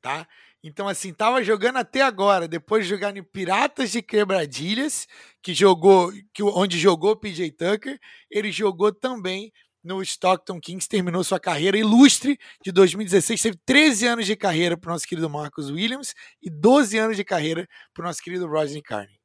tá? 0.00 0.26
Então, 0.66 0.88
assim, 0.88 1.12
tava 1.12 1.44
jogando 1.44 1.76
até 1.76 2.00
agora, 2.00 2.48
depois 2.48 2.84
de 2.84 2.90
jogar 2.90 3.14
em 3.14 3.22
Piratas 3.22 3.90
de 3.92 4.00
Quebradilhas, 4.00 5.06
que 5.42 5.52
jogou, 5.52 6.10
que, 6.32 6.42
onde 6.42 6.78
jogou 6.78 7.14
PJ 7.14 7.50
Tucker, 7.52 7.98
ele 8.30 8.50
jogou 8.50 8.90
também 8.90 9.52
no 9.84 10.02
Stockton 10.02 10.58
Kings, 10.58 10.88
terminou 10.88 11.22
sua 11.22 11.38
carreira 11.38 11.76
ilustre 11.76 12.38
de 12.64 12.72
2016, 12.72 13.42
teve 13.42 13.58
13 13.66 14.06
anos 14.06 14.26
de 14.26 14.34
carreira 14.34 14.76
para 14.76 14.88
o 14.88 14.92
nosso 14.92 15.06
querido 15.06 15.28
Marcus 15.28 15.70
Williams 15.70 16.14
e 16.42 16.48
12 16.50 16.98
anos 16.98 17.16
de 17.16 17.24
carreira 17.24 17.68
para 17.92 18.02
o 18.02 18.06
nosso 18.06 18.22
querido 18.22 18.46
Rodney 18.48 18.82
Carney. 18.82 19.20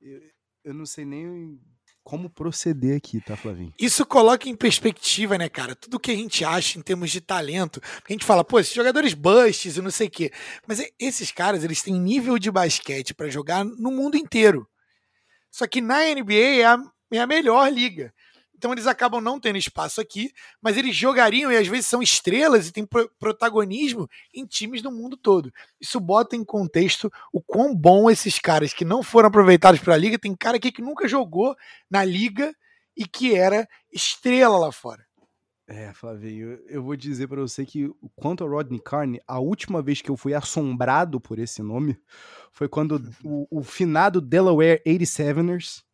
Eu, 0.00 0.20
eu 0.64 0.74
não 0.74 0.84
sei 0.84 1.04
nem 1.04 1.60
como 2.08 2.30
proceder 2.30 2.96
aqui, 2.96 3.20
tá, 3.20 3.36
Flavinho? 3.36 3.70
Isso 3.78 4.06
coloca 4.06 4.48
em 4.48 4.56
perspectiva, 4.56 5.36
né, 5.36 5.46
cara? 5.46 5.76
Tudo 5.76 6.00
que 6.00 6.10
a 6.10 6.16
gente 6.16 6.42
acha 6.42 6.78
em 6.78 6.82
termos 6.82 7.10
de 7.10 7.20
talento. 7.20 7.82
Porque 7.82 8.14
a 8.14 8.16
gente 8.16 8.24
fala, 8.24 8.42
pô, 8.42 8.58
esses 8.58 8.72
jogadores 8.72 9.12
busts 9.12 9.76
e 9.76 9.82
não 9.82 9.90
sei 9.90 10.06
o 10.06 10.10
quê. 10.10 10.32
Mas 10.66 10.82
esses 10.98 11.30
caras, 11.30 11.62
eles 11.62 11.82
têm 11.82 12.00
nível 12.00 12.38
de 12.38 12.50
basquete 12.50 13.12
para 13.12 13.28
jogar 13.28 13.62
no 13.62 13.90
mundo 13.90 14.16
inteiro. 14.16 14.66
Só 15.50 15.66
que 15.66 15.82
na 15.82 15.98
NBA 15.98 16.60
é 16.60 16.64
a, 16.64 16.78
é 17.12 17.18
a 17.18 17.26
melhor 17.26 17.70
liga. 17.70 18.10
Então 18.58 18.72
eles 18.72 18.88
acabam 18.88 19.20
não 19.20 19.38
tendo 19.38 19.56
espaço 19.56 20.00
aqui, 20.00 20.32
mas 20.60 20.76
eles 20.76 20.94
jogariam 20.94 21.52
e 21.52 21.56
às 21.56 21.68
vezes 21.68 21.86
são 21.86 22.02
estrelas 22.02 22.66
e 22.66 22.72
têm 22.72 22.84
pro 22.84 23.08
protagonismo 23.16 24.08
em 24.34 24.44
times 24.44 24.82
do 24.82 24.90
mundo 24.90 25.16
todo. 25.16 25.52
Isso 25.80 26.00
bota 26.00 26.34
em 26.34 26.44
contexto 26.44 27.10
o 27.32 27.40
quão 27.40 27.72
bom 27.72 28.10
esses 28.10 28.40
caras 28.40 28.74
que 28.74 28.84
não 28.84 29.00
foram 29.00 29.28
aproveitados 29.28 29.80
para 29.80 29.94
a 29.94 29.96
liga, 29.96 30.18
tem 30.18 30.34
cara 30.34 30.56
aqui 30.56 30.72
que 30.72 30.82
nunca 30.82 31.06
jogou 31.06 31.56
na 31.88 32.04
liga 32.04 32.52
e 32.96 33.06
que 33.06 33.32
era 33.32 33.68
estrela 33.92 34.58
lá 34.58 34.72
fora. 34.72 35.06
É, 35.68 35.92
Flavinho, 35.92 36.58
eu 36.66 36.82
vou 36.82 36.96
dizer 36.96 37.28
para 37.28 37.42
você 37.42 37.64
que 37.64 37.88
quanto 38.16 38.42
ao 38.42 38.50
Rodney 38.50 38.80
Carney, 38.80 39.20
a 39.26 39.38
última 39.38 39.80
vez 39.80 40.02
que 40.02 40.10
eu 40.10 40.16
fui 40.16 40.34
assombrado 40.34 41.20
por 41.20 41.38
esse 41.38 41.62
nome 41.62 41.96
foi 42.50 42.68
quando 42.68 43.00
o, 43.22 43.46
o 43.50 43.62
finado 43.62 44.20
Delaware 44.20 44.82
87ers 44.84 45.84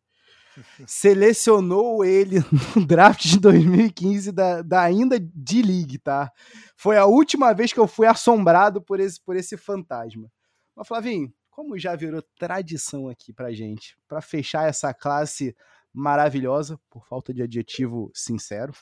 selecionou 0.85 2.03
ele 2.03 2.37
no 2.75 2.85
draft 2.85 3.25
de 3.25 3.39
2015 3.39 4.31
da, 4.31 4.61
da 4.61 4.81
ainda 4.81 5.19
D-League, 5.19 5.99
tá? 5.99 6.31
Foi 6.75 6.97
a 6.97 7.05
última 7.05 7.53
vez 7.53 7.71
que 7.73 7.79
eu 7.79 7.87
fui 7.87 8.07
assombrado 8.07 8.81
por 8.81 8.99
esse, 8.99 9.21
por 9.21 9.35
esse 9.35 9.57
fantasma. 9.57 10.31
Mas, 10.75 10.87
Flavinho, 10.87 11.33
como 11.49 11.79
já 11.79 11.95
virou 11.95 12.21
tradição 12.37 13.07
aqui 13.07 13.31
pra 13.31 13.53
gente, 13.53 13.97
para 14.07 14.21
fechar 14.21 14.67
essa 14.67 14.93
classe 14.93 15.55
maravilhosa, 15.93 16.77
por 16.89 17.07
falta 17.07 17.33
de 17.33 17.41
adjetivo 17.41 18.11
sincero. 18.13 18.73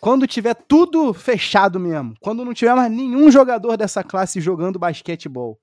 quando 0.00 0.26
tiver 0.26 0.54
tudo 0.54 1.12
fechado 1.12 1.78
mesmo, 1.78 2.14
quando 2.20 2.44
não 2.44 2.54
tiver 2.54 2.74
mais 2.74 2.90
nenhum 2.90 3.30
jogador 3.30 3.76
dessa 3.76 4.02
classe 4.02 4.40
jogando 4.40 4.78
basquetebol, 4.78 5.60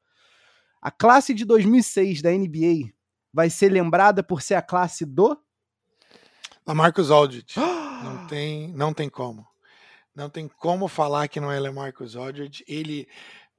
a 0.81 0.91
classe 0.91 1.33
de 1.33 1.43
2006 1.43 2.21
da 2.21 2.31
NBA 2.31 2.93
vai 3.33 3.49
ser 3.49 3.69
lembrada 3.69 4.23
por 4.23 4.41
ser 4.41 4.55
a 4.55 4.61
classe 4.61 5.05
do 5.05 5.37
Lamarcus 6.65 7.09
Aldridge. 7.11 7.55
não 8.03 8.27
tem, 8.27 8.67
não 8.69 8.93
tem 8.93 9.09
como. 9.09 9.47
Não 10.15 10.29
tem 10.29 10.47
como 10.47 10.87
falar 10.87 11.27
que 11.27 11.39
não 11.39 11.51
é 11.51 11.59
Lamarcus 11.59 12.15
Aldridge. 12.15 12.63
Ele 12.67 13.07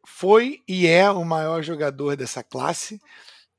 foi 0.07 0.63
e 0.69 0.87
é 0.87 1.11
o 1.11 1.25
maior 1.25 1.63
jogador 1.63 2.17
dessa 2.17 2.43
classe. 2.43 3.01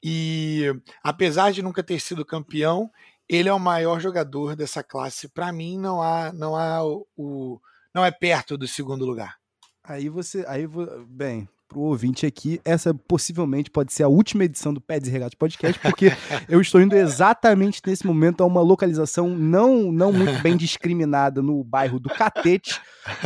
E 0.03 0.66
apesar 1.03 1.51
de 1.51 1.62
nunca 1.62 1.84
ter 1.84 1.99
sido 1.99 2.26
campeão, 2.26 2.91
ele 3.30 3.49
é 3.49 3.53
o 3.53 3.59
maior 3.59 3.99
jogador 3.99 4.55
dessa 4.55 4.84
classe. 4.84 5.30
Para 5.30 5.51
mim, 5.51 5.78
não 5.78 6.01
há, 6.01 6.34
não 6.34 6.55
há 6.55 6.84
o, 6.84 7.07
o, 7.16 7.62
não 7.93 8.03
é 8.03 8.12
perto 8.12 8.57
do 8.57 8.68
segundo 8.68 9.05
lugar. 9.05 9.38
Aí 9.84 10.09
você, 10.09 10.43
aí 10.47 10.68
bem, 11.07 11.47
pro 11.72 11.80
ouvinte 11.80 12.26
aqui, 12.26 12.59
essa 12.65 12.93
possivelmente 12.93 13.72
pode 13.72 13.93
ser 13.93 14.03
a 14.03 14.09
última 14.09 14.43
edição 14.43 14.74
do 14.74 14.82
Pés 14.82 15.07
e 15.07 15.09
Regatos 15.09 15.36
Podcast, 15.36 15.80
porque 15.80 16.11
eu 16.49 16.59
estou 16.59 16.82
indo 16.82 16.93
exatamente 16.97 17.82
nesse 17.88 18.05
momento 18.05 18.43
a 18.43 18.45
uma 18.45 18.61
localização 18.61 19.30
não, 19.30 19.89
não 19.89 20.11
muito 20.11 20.41
bem 20.43 20.57
discriminada 20.57 21.41
no 21.41 21.63
bairro 21.63 21.97
do 21.97 22.09
Catete, 22.09 22.82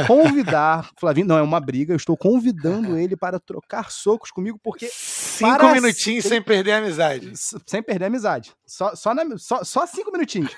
convidar, 0.06 0.92
Flavinho, 1.00 1.26
não 1.26 1.40
é 1.40 1.42
uma 1.42 1.60
briga, 1.60 1.94
eu 1.94 1.98
estou 1.98 2.16
convidando 2.16 2.96
ele 2.96 3.18
para 3.18 3.40
trocar 3.40 3.90
socos 3.90 4.30
comigo, 4.30 4.60
porque... 4.64 4.88
Cinco 4.92 5.72
minutinhos 5.72 6.26
sem 6.26 6.42
perder 6.42 6.74
a 6.74 6.78
amizade. 6.78 7.34
Sem 7.66 7.82
perder 7.82 8.06
a 8.06 8.08
amizade. 8.08 8.54
Só, 8.66 8.96
só, 8.96 9.14
na, 9.14 9.24
só, 9.38 9.64
só 9.64 9.88
cinco 9.88 10.12
minutinhos. 10.12 10.56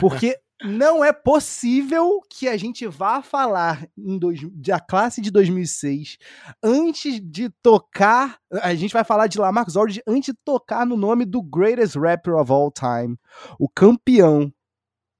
Porque 0.00 0.36
não 0.62 1.04
é 1.04 1.12
possível 1.12 2.20
que 2.30 2.48
a 2.48 2.56
gente 2.56 2.86
vá 2.86 3.20
falar 3.20 3.86
em 3.96 4.18
dois, 4.18 4.40
da 4.52 4.80
classe 4.80 5.20
de 5.20 5.30
2006 5.30 6.16
antes 6.62 7.20
de 7.20 7.50
tocar. 7.62 8.38
A 8.62 8.74
gente 8.74 8.92
vai 8.92 9.04
falar 9.04 9.26
de 9.26 9.38
Lamarcus 9.38 9.76
Aldridge 9.76 10.02
antes 10.06 10.34
de 10.34 10.40
tocar 10.44 10.86
no 10.86 10.96
nome 10.96 11.24
do 11.24 11.42
greatest 11.42 11.96
rapper 11.96 12.34
of 12.34 12.50
all 12.50 12.70
time, 12.70 13.18
o 13.58 13.68
campeão 13.68 14.52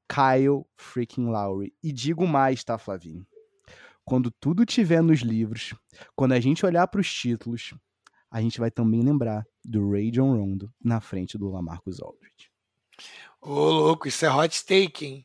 Kyle 0.08 0.64
freaking 0.76 1.26
Lowry. 1.26 1.74
E 1.82 1.92
digo 1.92 2.26
mais, 2.26 2.64
tá, 2.64 2.78
Flavinho? 2.78 3.26
Quando 4.04 4.30
tudo 4.30 4.64
tiver 4.64 5.02
nos 5.02 5.20
livros, 5.20 5.74
quando 6.14 6.32
a 6.32 6.40
gente 6.40 6.64
olhar 6.64 6.86
para 6.86 7.00
os 7.00 7.12
títulos, 7.12 7.74
a 8.30 8.40
gente 8.40 8.58
vai 8.58 8.70
também 8.70 9.02
lembrar 9.02 9.44
do 9.64 9.90
Ray 9.90 10.10
John 10.10 10.36
Rondo 10.36 10.72
na 10.82 11.00
frente 11.00 11.36
do 11.36 11.48
Lamarcus 11.48 12.00
Aldridge. 12.00 12.50
Ô, 13.48 13.70
louco, 13.70 14.08
isso 14.08 14.26
é 14.26 14.28
hot 14.28 14.64
take, 14.64 15.06
hein? 15.06 15.24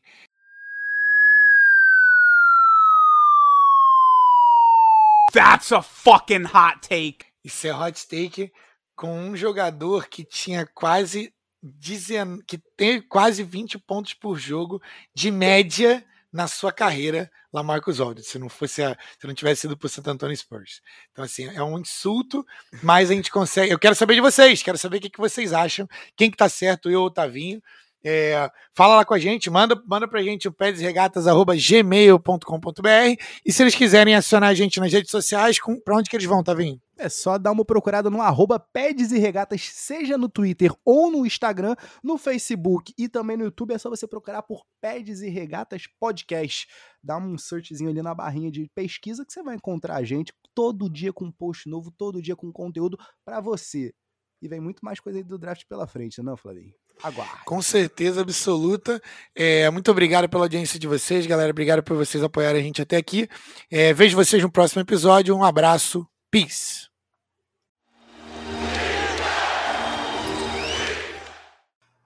That's 5.32 5.72
a 5.72 5.82
fucking 5.82 6.44
hot 6.44 6.88
take. 6.88 7.26
Isso 7.44 7.66
é 7.66 7.74
hot 7.74 8.06
take 8.06 8.52
com 8.94 9.12
um 9.12 9.36
jogador 9.36 10.06
que 10.06 10.22
tinha 10.22 10.64
quase 10.64 11.32
dizendo 11.60 12.44
que 12.44 12.58
tem 12.76 13.02
quase 13.02 13.42
20 13.42 13.76
pontos 13.80 14.14
por 14.14 14.38
jogo 14.38 14.80
de 15.12 15.32
média 15.32 16.04
na 16.32 16.46
sua 16.46 16.70
carreira, 16.70 17.28
Lamarcus 17.52 17.98
Aldridge, 17.98 18.28
se 18.28 18.38
não 18.38 18.48
fosse 18.48 18.84
a, 18.84 18.96
se 19.18 19.26
não 19.26 19.34
tivesse 19.34 19.62
sido 19.62 19.76
pro 19.76 19.88
Santo 19.88 20.10
Antonio 20.10 20.36
Spurs. 20.36 20.80
Então 21.12 21.24
assim, 21.24 21.48
é 21.48 21.62
um 21.62 21.76
insulto, 21.76 22.46
mas 22.84 23.10
a 23.10 23.14
gente 23.14 23.32
consegue. 23.32 23.72
Eu 23.72 23.80
quero 23.80 23.96
saber 23.96 24.14
de 24.14 24.20
vocês, 24.20 24.62
quero 24.62 24.78
saber 24.78 24.98
o 24.98 25.00
que, 25.00 25.10
que 25.10 25.18
vocês 25.18 25.52
acham, 25.52 25.88
quem 26.16 26.30
que 26.30 26.36
tá 26.36 26.48
certo, 26.48 26.88
eu 26.88 27.00
ou 27.00 27.06
o 27.08 27.10
Tavinho. 27.10 27.60
É, 28.04 28.50
fala 28.74 28.96
lá 28.96 29.04
com 29.04 29.14
a 29.14 29.18
gente, 29.18 29.48
manda, 29.48 29.80
manda 29.86 30.08
pra 30.08 30.20
gente 30.22 30.48
o 30.48 30.52
pedesregatas.gmail.com.br 30.52 33.22
e 33.46 33.52
se 33.52 33.62
eles 33.62 33.76
quiserem 33.76 34.16
acionar 34.16 34.50
a 34.50 34.54
gente 34.54 34.80
nas 34.80 34.92
redes 34.92 35.10
sociais, 35.10 35.60
com, 35.60 35.80
pra 35.80 35.96
onde 35.96 36.10
que 36.10 36.16
eles 36.16 36.26
vão, 36.26 36.42
Tavinho? 36.42 36.80
É 36.98 37.08
só 37.08 37.38
dar 37.38 37.52
uma 37.52 37.64
procurada 37.64 38.10
no 38.10 38.20
arroba 38.20 38.60
Pedes 38.60 39.12
e 39.12 39.18
Regatas, 39.18 39.62
seja 39.72 40.18
no 40.18 40.28
Twitter 40.28 40.72
ou 40.84 41.10
no 41.10 41.26
Instagram, 41.26 41.74
no 42.02 42.18
Facebook 42.18 42.92
e 42.98 43.08
também 43.08 43.36
no 43.36 43.44
YouTube. 43.44 43.74
É 43.74 43.78
só 43.78 43.90
você 43.90 44.06
procurar 44.06 44.42
por 44.42 44.62
Pedes 44.80 45.20
e 45.20 45.28
Regatas 45.28 45.86
Podcast. 45.98 46.68
Dá 47.02 47.16
um 47.16 47.36
searchzinho 47.38 47.90
ali 47.90 48.02
na 48.02 48.14
barrinha 48.14 48.50
de 48.50 48.70
pesquisa 48.74 49.24
que 49.24 49.32
você 49.32 49.42
vai 49.42 49.56
encontrar 49.56 49.96
a 49.96 50.04
gente 50.04 50.32
todo 50.54 50.90
dia 50.90 51.12
com 51.12 51.24
um 51.24 51.32
post 51.32 51.68
novo, 51.68 51.90
todo 51.90 52.22
dia 52.22 52.36
com 52.36 52.52
conteúdo 52.52 52.96
para 53.24 53.40
você. 53.40 53.92
E 54.40 54.48
vem 54.48 54.60
muito 54.60 54.84
mais 54.84 55.00
coisa 55.00 55.18
aí 55.18 55.24
do 55.24 55.38
draft 55.38 55.64
pela 55.68 55.86
frente, 55.86 56.22
não, 56.22 56.36
Flavinho? 56.36 56.74
Aguarde. 57.02 57.44
Com 57.44 57.60
certeza 57.60 58.20
absoluta. 58.20 59.02
É, 59.34 59.68
muito 59.70 59.90
obrigado 59.90 60.28
pela 60.28 60.44
audiência 60.44 60.78
de 60.78 60.86
vocês, 60.86 61.26
galera. 61.26 61.50
Obrigado 61.50 61.82
por 61.82 61.96
vocês 61.96 62.22
apoiarem 62.22 62.60
a 62.60 62.64
gente 62.64 62.80
até 62.80 62.96
aqui. 62.96 63.28
É, 63.70 63.92
vejo 63.92 64.16
vocês 64.16 64.42
no 64.42 64.50
próximo 64.50 64.82
episódio. 64.82 65.36
Um 65.36 65.44
abraço. 65.44 66.06
Peace. 66.30 66.92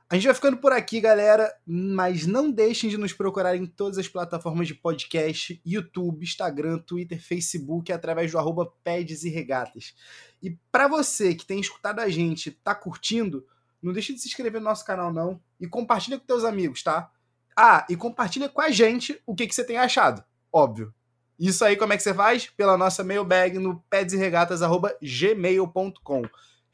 A 0.09 0.15
gente 0.15 0.27
vai 0.27 0.35
ficando 0.35 0.59
por 0.59 0.73
aqui, 0.73 1.01
galera, 1.01 1.53
mas 1.67 2.27
não 2.27 2.49
deixem 2.49 2.89
de 2.89 2.97
nos 2.97 3.13
procurar 3.13 3.57
em 3.57 3.67
todas 3.67 3.99
as 3.99 4.07
plataformas 4.07 4.69
de 4.69 4.75
podcast, 4.75 5.61
YouTube, 5.67 6.23
Instagram, 6.23 6.79
Twitter, 6.79 7.21
Facebook, 7.21 7.93
através 7.93 8.31
do 8.31 8.39
arroba 8.39 8.73
Pedes 8.85 9.25
e 9.25 9.29
Regatas. 9.29 9.97
E 10.41 10.57
para 10.71 10.87
você 10.87 11.35
que 11.35 11.45
tem 11.45 11.59
escutado 11.59 11.99
a 11.99 12.09
gente, 12.09 12.53
tá 12.53 12.73
curtindo, 12.73 13.45
não 13.83 13.93
deixe 13.93 14.13
de 14.13 14.21
se 14.21 14.29
inscrever 14.29 14.61
no 14.61 14.69
nosso 14.69 14.85
canal, 14.85 15.13
não. 15.13 15.41
E 15.61 15.67
compartilha 15.67 16.19
com 16.19 16.27
teus 16.27 16.45
amigos, 16.45 16.83
tá? 16.83 17.11
Ah, 17.57 17.87
e 17.89 17.97
compartilha 17.97 18.49
com 18.49 18.61
a 18.61 18.71
gente 18.71 19.21
o 19.27 19.35
que, 19.35 19.47
que 19.47 19.55
você 19.55 19.65
tem 19.65 19.79
achado. 19.79 20.23
Óbvio. 20.53 20.93
Isso 21.39 21.65
aí, 21.65 21.77
como 21.77 21.93
é 21.93 21.97
que 21.97 22.03
você 22.03 22.13
faz? 22.15 22.47
Pela 22.47 22.79
nossa 22.79 23.05
mailbag 23.05 23.59
no 23.59 23.81
pedsregatas.gmail.com. 23.91 26.23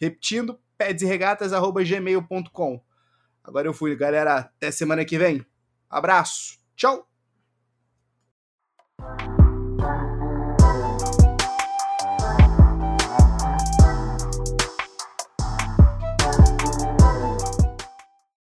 Repetindo, 0.00 0.58
pedsregatas.gmail.com. 0.78 2.80
Agora 3.44 3.66
eu 3.66 3.74
fui, 3.74 3.96
galera. 3.96 4.38
Até 4.38 4.70
semana 4.70 5.04
que 5.04 5.18
vem. 5.18 5.44
Abraço. 5.90 6.60
Tchau. 6.76 7.08